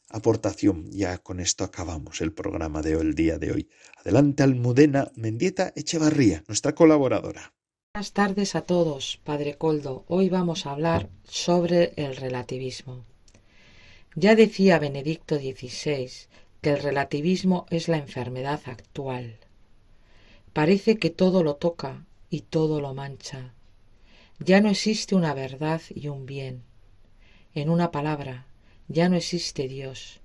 aportación. 0.09 0.91
Ya 0.91 1.19
con 1.19 1.41
esto 1.41 1.65
acabamos 1.65 2.21
el 2.21 2.33
programa 2.33 2.83
de 2.83 2.97
hoy, 2.97 3.03
el 3.03 3.15
día 3.15 3.39
de 3.39 3.53
hoy. 3.53 3.69
Adelante, 3.99 4.43
Almudena 4.43 5.11
Mendieta 5.15 5.73
Echevarría, 5.77 6.43
nuestra 6.49 6.75
colaboradora. 6.75 7.55
Buenas 7.95 8.13
tardes 8.13 8.55
a 8.55 8.63
todos, 8.63 9.21
Padre 9.25 9.59
Coldo. 9.59 10.05
Hoy 10.07 10.29
vamos 10.29 10.65
a 10.65 10.71
hablar 10.73 11.11
sobre 11.25 11.93
el 11.97 12.17
relativismo. 12.17 13.10
Ya 14.17 14.35
decía 14.35 14.81
Benedicto 14.81 15.37
XVI 15.37 16.11
que 16.61 16.71
el 16.71 16.83
relativismo 16.83 17.67
es 17.71 17.87
la 17.87 17.97
enfermedad 17.97 18.61
actual. 18.67 19.37
Parece 20.53 20.99
que 20.99 21.11
todo 21.11 21.45
lo 21.45 21.55
toca 21.55 22.05
y 22.29 22.41
todo 22.41 22.81
lo 22.81 22.93
mancha. 22.93 23.55
Ya 24.41 24.61
no 24.61 24.69
existe 24.69 25.15
una 25.15 25.33
verdad 25.33 25.81
y 25.95 26.09
un 26.09 26.27
bien. 26.27 26.65
En 27.55 27.71
una 27.71 27.93
palabra, 27.93 28.47
ya 28.89 29.09
no 29.09 29.17
existe 29.17 29.69
Dios. 29.69 30.21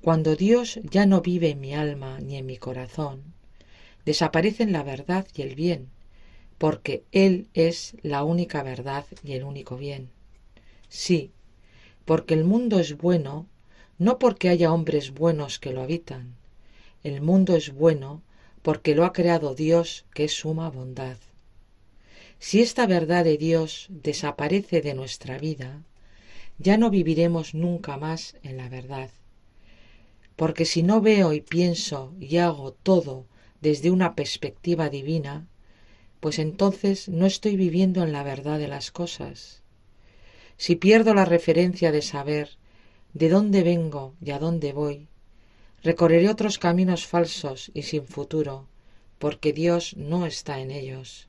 Cuando 0.00 0.36
Dios 0.36 0.78
ya 0.84 1.06
no 1.06 1.22
vive 1.22 1.50
en 1.50 1.60
mi 1.60 1.74
alma 1.74 2.20
ni 2.20 2.36
en 2.36 2.46
mi 2.46 2.56
corazón, 2.56 3.24
desaparecen 4.04 4.70
la 4.70 4.84
verdad 4.84 5.26
y 5.34 5.42
el 5.42 5.56
bien, 5.56 5.88
porque 6.56 7.02
Él 7.10 7.48
es 7.52 7.96
la 8.02 8.22
única 8.22 8.62
verdad 8.62 9.06
y 9.24 9.32
el 9.32 9.42
único 9.42 9.76
bien. 9.76 10.08
Sí, 10.88 11.32
porque 12.06 12.32
el 12.34 12.44
mundo 12.44 12.78
es 12.78 12.96
bueno, 12.96 13.46
no 13.98 14.18
porque 14.18 14.48
haya 14.48 14.72
hombres 14.72 15.12
buenos 15.12 15.58
que 15.58 15.72
lo 15.72 15.82
habitan. 15.82 16.34
El 17.02 17.20
mundo 17.20 17.54
es 17.54 17.74
bueno 17.74 18.22
porque 18.62 18.94
lo 18.94 19.04
ha 19.04 19.12
creado 19.12 19.54
Dios, 19.54 20.06
que 20.14 20.24
es 20.24 20.32
suma 20.32 20.70
bondad. 20.70 21.18
Si 22.38 22.62
esta 22.62 22.86
verdad 22.86 23.24
de 23.24 23.36
Dios 23.36 23.88
desaparece 23.90 24.80
de 24.80 24.94
nuestra 24.94 25.38
vida, 25.38 25.82
ya 26.58 26.76
no 26.76 26.90
viviremos 26.90 27.54
nunca 27.54 27.96
más 27.96 28.36
en 28.42 28.56
la 28.56 28.68
verdad. 28.68 29.10
Porque 30.36 30.64
si 30.64 30.82
no 30.82 31.00
veo 31.00 31.32
y 31.32 31.40
pienso 31.40 32.14
y 32.20 32.36
hago 32.36 32.72
todo 32.72 33.26
desde 33.60 33.90
una 33.90 34.14
perspectiva 34.14 34.90
divina, 34.90 35.46
pues 36.20 36.38
entonces 36.38 37.08
no 37.08 37.26
estoy 37.26 37.56
viviendo 37.56 38.02
en 38.02 38.12
la 38.12 38.22
verdad 38.22 38.58
de 38.58 38.68
las 38.68 38.90
cosas. 38.90 39.62
Si 40.56 40.76
pierdo 40.76 41.14
la 41.14 41.24
referencia 41.24 41.92
de 41.92 42.02
saber 42.02 42.50
de 43.12 43.28
dónde 43.28 43.62
vengo 43.62 44.14
y 44.20 44.30
a 44.30 44.38
dónde 44.38 44.72
voy, 44.72 45.08
recorreré 45.82 46.28
otros 46.28 46.58
caminos 46.58 47.06
falsos 47.06 47.70
y 47.74 47.82
sin 47.82 48.06
futuro, 48.06 48.66
porque 49.18 49.52
Dios 49.52 49.96
no 49.96 50.26
está 50.26 50.60
en 50.60 50.70
ellos. 50.70 51.28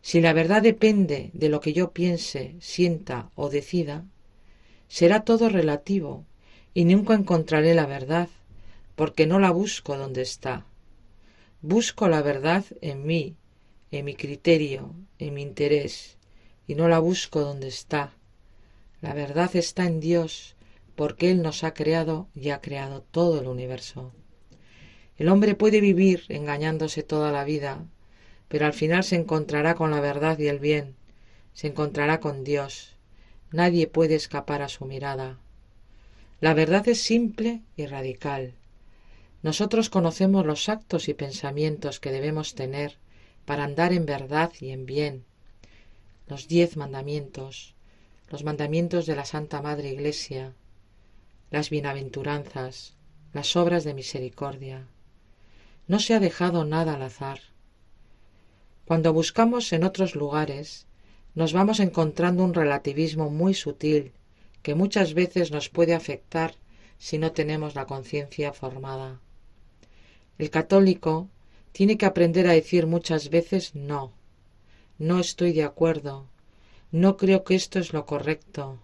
Si 0.00 0.20
la 0.20 0.32
verdad 0.32 0.62
depende 0.62 1.30
de 1.32 1.48
lo 1.48 1.60
que 1.60 1.72
yo 1.72 1.92
piense, 1.92 2.56
sienta 2.60 3.30
o 3.36 3.50
decida, 3.50 4.04
será 4.88 5.24
todo 5.24 5.48
relativo 5.48 6.26
y 6.74 6.84
nunca 6.84 7.14
encontraré 7.14 7.74
la 7.74 7.86
verdad, 7.86 8.28
porque 8.96 9.26
no 9.26 9.38
la 9.38 9.50
busco 9.50 9.96
donde 9.96 10.22
está. 10.22 10.66
Busco 11.60 12.08
la 12.08 12.22
verdad 12.22 12.64
en 12.80 13.06
mí, 13.06 13.36
en 13.90 14.04
mi 14.04 14.14
criterio, 14.14 14.94
en 15.18 15.34
mi 15.34 15.42
interés, 15.42 16.18
y 16.66 16.74
no 16.74 16.88
la 16.88 16.98
busco 16.98 17.40
donde 17.40 17.68
está. 17.68 18.16
La 19.02 19.14
verdad 19.14 19.54
está 19.56 19.84
en 19.84 19.98
Dios, 19.98 20.54
porque 20.94 21.32
Él 21.32 21.42
nos 21.42 21.64
ha 21.64 21.74
creado 21.74 22.28
y 22.36 22.50
ha 22.50 22.60
creado 22.60 23.02
todo 23.02 23.40
el 23.40 23.48
universo. 23.48 24.12
El 25.18 25.28
hombre 25.28 25.56
puede 25.56 25.80
vivir 25.80 26.24
engañándose 26.28 27.02
toda 27.02 27.32
la 27.32 27.42
vida, 27.42 27.84
pero 28.46 28.64
al 28.64 28.72
final 28.72 29.02
se 29.02 29.16
encontrará 29.16 29.74
con 29.74 29.90
la 29.90 30.00
verdad 30.00 30.38
y 30.38 30.46
el 30.46 30.60
bien, 30.60 30.94
se 31.52 31.66
encontrará 31.66 32.20
con 32.20 32.44
Dios. 32.44 32.96
Nadie 33.50 33.88
puede 33.88 34.14
escapar 34.14 34.62
a 34.62 34.68
su 34.68 34.84
mirada. 34.84 35.38
La 36.40 36.54
verdad 36.54 36.86
es 36.88 37.02
simple 37.02 37.62
y 37.76 37.86
radical. 37.86 38.54
Nosotros 39.42 39.90
conocemos 39.90 40.46
los 40.46 40.68
actos 40.68 41.08
y 41.08 41.14
pensamientos 41.14 41.98
que 41.98 42.12
debemos 42.12 42.54
tener 42.54 42.98
para 43.46 43.64
andar 43.64 43.92
en 43.92 44.06
verdad 44.06 44.52
y 44.60 44.70
en 44.70 44.86
bien. 44.86 45.24
Los 46.28 46.46
diez 46.46 46.76
mandamientos, 46.76 47.71
los 48.32 48.44
mandamientos 48.44 49.04
de 49.04 49.14
la 49.14 49.26
Santa 49.26 49.60
Madre 49.60 49.90
Iglesia, 49.90 50.54
las 51.50 51.68
bienaventuranzas, 51.68 52.96
las 53.34 53.56
obras 53.56 53.84
de 53.84 53.92
misericordia. 53.92 54.88
No 55.86 55.98
se 55.98 56.14
ha 56.14 56.20
dejado 56.20 56.64
nada 56.64 56.94
al 56.94 57.02
azar. 57.02 57.40
Cuando 58.86 59.12
buscamos 59.12 59.70
en 59.74 59.84
otros 59.84 60.14
lugares, 60.14 60.86
nos 61.34 61.52
vamos 61.52 61.78
encontrando 61.78 62.42
un 62.42 62.54
relativismo 62.54 63.28
muy 63.28 63.52
sutil 63.52 64.12
que 64.62 64.74
muchas 64.74 65.12
veces 65.12 65.50
nos 65.50 65.68
puede 65.68 65.94
afectar 65.94 66.54
si 66.96 67.18
no 67.18 67.32
tenemos 67.32 67.74
la 67.74 67.84
conciencia 67.84 68.54
formada. 68.54 69.20
El 70.38 70.48
católico 70.48 71.28
tiene 71.72 71.98
que 71.98 72.06
aprender 72.06 72.46
a 72.46 72.52
decir 72.52 72.86
muchas 72.86 73.28
veces 73.28 73.74
no, 73.74 74.14
no 74.98 75.20
estoy 75.20 75.52
de 75.52 75.64
acuerdo, 75.64 76.31
no 76.92 77.16
creo 77.16 77.42
que 77.42 77.54
esto 77.54 77.78
es 77.78 77.94
lo 77.94 78.04
correcto, 78.04 78.78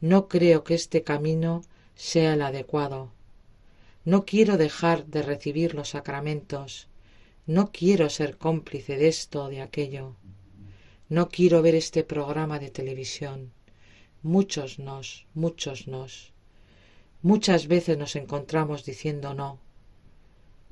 no 0.00 0.28
creo 0.28 0.64
que 0.64 0.74
este 0.74 1.02
camino 1.02 1.62
sea 1.94 2.32
el 2.34 2.42
adecuado. 2.42 3.12
No 4.06 4.24
quiero 4.24 4.56
dejar 4.56 5.06
de 5.06 5.22
recibir 5.22 5.74
los 5.74 5.90
sacramentos, 5.90 6.88
no 7.46 7.70
quiero 7.70 8.08
ser 8.08 8.38
cómplice 8.38 8.96
de 8.96 9.08
esto 9.08 9.44
o 9.44 9.48
de 9.48 9.60
aquello, 9.60 10.16
no 11.10 11.28
quiero 11.28 11.60
ver 11.60 11.74
este 11.74 12.02
programa 12.02 12.58
de 12.58 12.70
televisión. 12.70 13.52
Muchos 14.22 14.78
nos, 14.78 15.26
muchos 15.34 15.86
nos. 15.86 16.32
Muchas 17.20 17.66
veces 17.68 17.98
nos 17.98 18.16
encontramos 18.16 18.86
diciendo 18.86 19.34
no, 19.34 19.58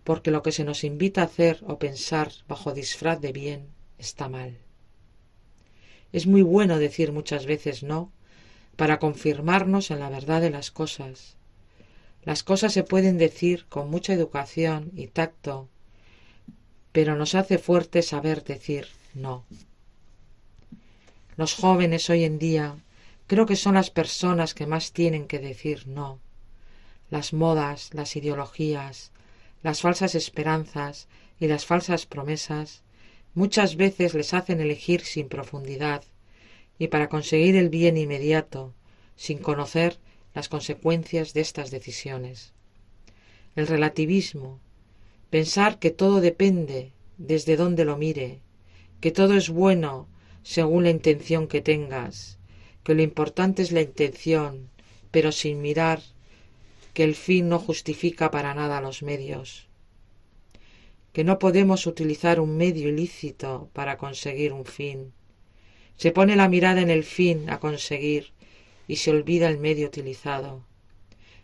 porque 0.05 0.31
lo 0.31 0.43
que 0.43 0.53
se 0.53 0.65
nos 0.65 0.85
invita 0.85 1.21
a 1.21 1.27
hacer 1.27 1.63
o 1.67 1.79
pensar 1.79 2.33
bajo 2.49 2.73
disfraz 2.73 3.21
de 3.21 3.33
bien 3.33 3.69
está 3.99 4.31
mal. 4.31 4.59
Es 6.13 6.27
muy 6.27 6.43
bueno 6.43 6.79
decir 6.79 7.13
muchas 7.13 7.47
veces 7.47 7.83
no 7.83 8.13
para 8.77 8.99
confirmarnos 8.99 9.91
en 9.91 10.01
la 10.01 10.09
verdad 10.09 10.41
de 10.41 10.51
las 10.51 10.71
cosas, 10.71 11.37
las 12.25 12.45
cosas 12.45 12.73
se 12.73 12.85
pueden 12.85 13.19
decir 13.19 13.67
con 13.69 13.91
mucha 13.91 14.13
educación 14.13 14.93
y 14.95 15.09
tacto, 15.09 15.69
pero 16.93 17.17
nos 17.17 17.35
hace 17.35 17.59
fuerte 17.59 18.03
saber 18.03 18.45
decir 18.45 18.87
no. 19.13 19.45
Los 21.37 21.55
jóvenes 21.55 22.09
hoy 22.11 22.23
en 22.25 22.39
día 22.39 22.77
creo 23.27 23.47
que 23.47 23.57
son 23.57 23.75
las 23.75 23.91
personas 23.91 24.55
que 24.55 24.67
más 24.67 24.93
tienen 24.93 25.27
que 25.27 25.41
decir 25.41 25.89
no. 25.89 26.21
Las 27.11 27.33
modas, 27.33 27.93
las 27.93 28.15
ideologías, 28.15 29.11
las 29.63 29.81
falsas 29.81 30.15
esperanzas 30.15 31.09
y 31.41 31.49
las 31.49 31.67
falsas 31.67 32.07
promesas 32.07 32.83
muchas 33.35 33.77
veces 33.77 34.15
les 34.15 34.35
hacen 34.35 34.61
elegir 34.61 35.03
sin 35.03 35.29
profundidad 35.29 36.05
y 36.79 36.89
para 36.89 37.09
conseguir 37.09 37.57
el 37.57 37.69
bien 37.69 37.97
inmediato, 37.97 38.75
sin 39.17 39.39
conocer 39.39 39.99
las 40.35 40.49
consecuencias 40.49 41.33
de 41.35 41.41
estas 41.41 41.71
decisiones. 41.71 42.53
El 43.55 43.67
relativismo, 43.67 44.61
pensar 45.31 45.79
que 45.79 45.91
todo 45.91 46.21
depende 46.21 46.93
desde 47.19 47.57
donde 47.57 47.85
lo 47.85 47.97
mire, 47.97 48.41
que 49.01 49.11
todo 49.11 49.35
es 49.35 49.49
bueno 49.49 50.09
según 50.43 50.85
la 50.85 50.91
intención 50.91 51.47
que 51.47 51.61
tengas, 51.61 52.39
que 52.83 52.95
lo 52.95 53.03
importante 53.03 53.63
es 53.63 53.73
la 53.73 53.83
intención, 53.83 54.71
pero 55.11 55.31
sin 55.31 55.61
mirar 55.61 56.03
que 56.95 57.05
el 57.05 57.15
fin 57.15 57.49
no 57.49 57.59
justifica 57.59 58.31
para 58.31 58.55
nada 58.55 58.81
los 58.81 59.03
medios, 59.03 59.69
que 61.13 61.25
no 61.25 61.39
podemos 61.39 61.87
utilizar 61.87 62.41
un 62.41 62.57
medio 62.57 62.89
ilícito 62.89 63.69
para 63.73 63.99
conseguir 63.99 64.53
un 64.53 64.65
fin. 64.65 65.13
Se 65.97 66.11
pone 66.11 66.37
la 66.37 66.49
mirada 66.49 66.81
en 66.81 66.91
el 66.91 67.05
fin 67.05 67.51
a 67.51 67.61
conseguir 67.61 68.33
y 68.89 68.97
se 68.97 69.11
olvida 69.11 69.49
el 69.49 69.59
medio 69.59 69.87
utilizado. 69.87 70.65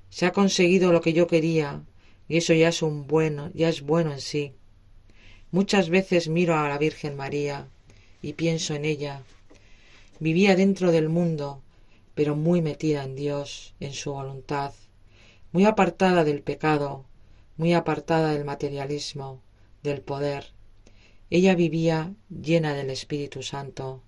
Se 0.08 0.26
ha 0.26 0.32
conseguido 0.32 0.90
lo 0.90 1.02
que 1.02 1.12
yo 1.12 1.26
quería 1.26 1.82
y 2.28 2.38
eso 2.38 2.54
ya 2.54 2.68
es 2.68 2.82
un 2.82 3.06
bueno, 3.06 3.50
ya 3.54 3.68
es 3.68 3.82
bueno 3.82 4.12
en 4.12 4.20
sí. 4.20 4.52
Muchas 5.50 5.90
veces 5.90 6.28
miro 6.28 6.54
a 6.56 6.68
la 6.68 6.78
Virgen 6.78 7.16
María 7.16 7.68
y 8.22 8.34
pienso 8.34 8.74
en 8.74 8.84
ella. 8.84 9.22
Vivía 10.18 10.56
dentro 10.56 10.92
del 10.92 11.08
mundo, 11.08 11.62
pero 12.14 12.34
muy 12.36 12.62
metida 12.62 13.04
en 13.04 13.14
Dios, 13.16 13.74
en 13.80 13.92
su 13.92 14.12
voluntad, 14.12 14.72
muy 15.52 15.64
apartada 15.64 16.24
del 16.24 16.42
pecado, 16.42 17.04
muy 17.56 17.72
apartada 17.74 18.32
del 18.32 18.44
materialismo, 18.44 19.40
del 19.82 20.00
poder. 20.00 20.52
Ella 21.30 21.54
vivía 21.54 22.14
llena 22.30 22.74
del 22.74 22.90
Espíritu 22.90 23.42
Santo. 23.42 24.02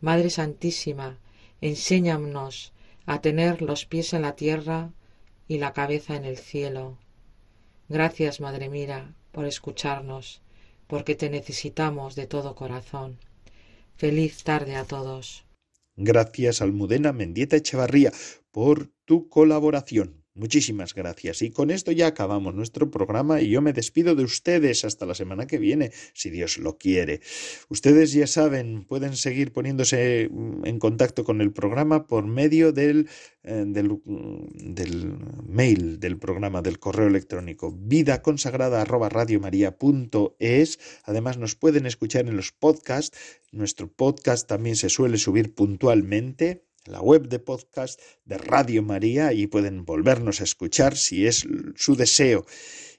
Madre 0.00 0.30
Santísima, 0.30 1.18
enséñanos 1.60 2.72
a 3.06 3.20
tener 3.20 3.62
los 3.62 3.86
pies 3.86 4.12
en 4.12 4.22
la 4.22 4.36
tierra 4.36 4.92
y 5.48 5.58
la 5.58 5.72
cabeza 5.72 6.16
en 6.16 6.24
el 6.24 6.38
cielo. 6.38 6.98
Gracias, 7.88 8.40
Madre 8.40 8.68
mía, 8.68 9.14
por 9.32 9.46
escucharnos, 9.46 10.42
porque 10.86 11.14
te 11.14 11.30
necesitamos 11.30 12.14
de 12.14 12.26
todo 12.26 12.54
corazón. 12.54 13.18
Feliz 13.96 14.44
tarde 14.44 14.76
a 14.76 14.84
todos. 14.84 15.44
Gracias, 15.96 16.62
Almudena 16.62 17.12
Mendieta 17.12 17.56
Echevarría, 17.56 18.12
por 18.50 18.88
tu 19.04 19.28
colaboración. 19.28 20.21
Muchísimas 20.34 20.94
gracias. 20.94 21.42
Y 21.42 21.50
con 21.50 21.70
esto 21.70 21.92
ya 21.92 22.06
acabamos 22.06 22.54
nuestro 22.54 22.90
programa 22.90 23.42
y 23.42 23.50
yo 23.50 23.60
me 23.60 23.74
despido 23.74 24.14
de 24.14 24.24
ustedes 24.24 24.82
hasta 24.86 25.04
la 25.04 25.14
semana 25.14 25.46
que 25.46 25.58
viene, 25.58 25.92
si 26.14 26.30
Dios 26.30 26.56
lo 26.56 26.78
quiere. 26.78 27.20
Ustedes 27.68 28.12
ya 28.12 28.26
saben, 28.26 28.84
pueden 28.84 29.14
seguir 29.16 29.52
poniéndose 29.52 30.30
mm, 30.30 30.64
en 30.64 30.78
contacto 30.78 31.24
con 31.24 31.42
el 31.42 31.52
programa 31.52 32.06
por 32.06 32.26
medio 32.26 32.72
del, 32.72 33.10
eh, 33.42 33.66
mm, 33.66 35.48
mail 35.48 36.00
del 36.00 36.18
programa, 36.18 36.62
del 36.62 36.78
correo 36.78 37.08
electrónico 37.08 37.70
vida 37.70 38.22
consagrada 38.22 38.86
Además 41.04 41.36
nos 41.36 41.56
pueden 41.56 41.84
escuchar 41.84 42.26
en 42.26 42.36
los 42.36 42.52
podcasts. 42.52 43.18
Nuestro 43.50 43.92
podcast 43.92 44.48
también 44.48 44.76
se 44.76 44.88
suele 44.88 45.18
subir 45.18 45.54
puntualmente 45.54 46.64
la 46.86 47.00
web 47.00 47.28
de 47.28 47.38
podcast 47.38 48.00
de 48.24 48.38
Radio 48.38 48.82
María 48.82 49.32
y 49.32 49.46
pueden 49.46 49.84
volvernos 49.84 50.40
a 50.40 50.44
escuchar 50.44 50.96
si 50.96 51.26
es 51.26 51.46
su 51.76 51.96
deseo. 51.96 52.44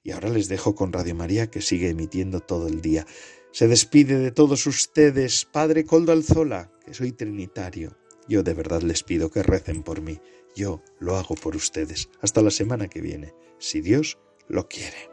Y 0.03 0.11
ahora 0.11 0.29
les 0.29 0.47
dejo 0.47 0.75
con 0.75 0.93
Radio 0.93 1.15
María 1.15 1.49
que 1.49 1.61
sigue 1.61 1.89
emitiendo 1.89 2.39
todo 2.39 2.67
el 2.67 2.81
día. 2.81 3.05
Se 3.51 3.67
despide 3.67 4.17
de 4.17 4.31
todos 4.31 4.65
ustedes, 4.65 5.45
Padre 5.45 5.86
Coldo 5.86 6.11
Alzola, 6.11 6.71
que 6.86 6.93
soy 6.93 7.11
trinitario. 7.11 7.97
Yo 8.27 8.43
de 8.43 8.53
verdad 8.53 8.81
les 8.81 9.03
pido 9.03 9.29
que 9.29 9.43
recen 9.43 9.84
por 9.84 10.01
mí. 10.01 10.19
Yo 10.55 10.81
lo 10.99 11.17
hago 11.17 11.36
por 11.36 11.55
ustedes. 11.55 12.09
Hasta 12.21 12.41
la 12.41 12.51
semana 12.51 12.88
que 12.88 13.01
viene, 13.01 13.34
si 13.59 13.81
Dios 13.81 14.17
lo 14.47 14.67
quiere. 14.67 15.12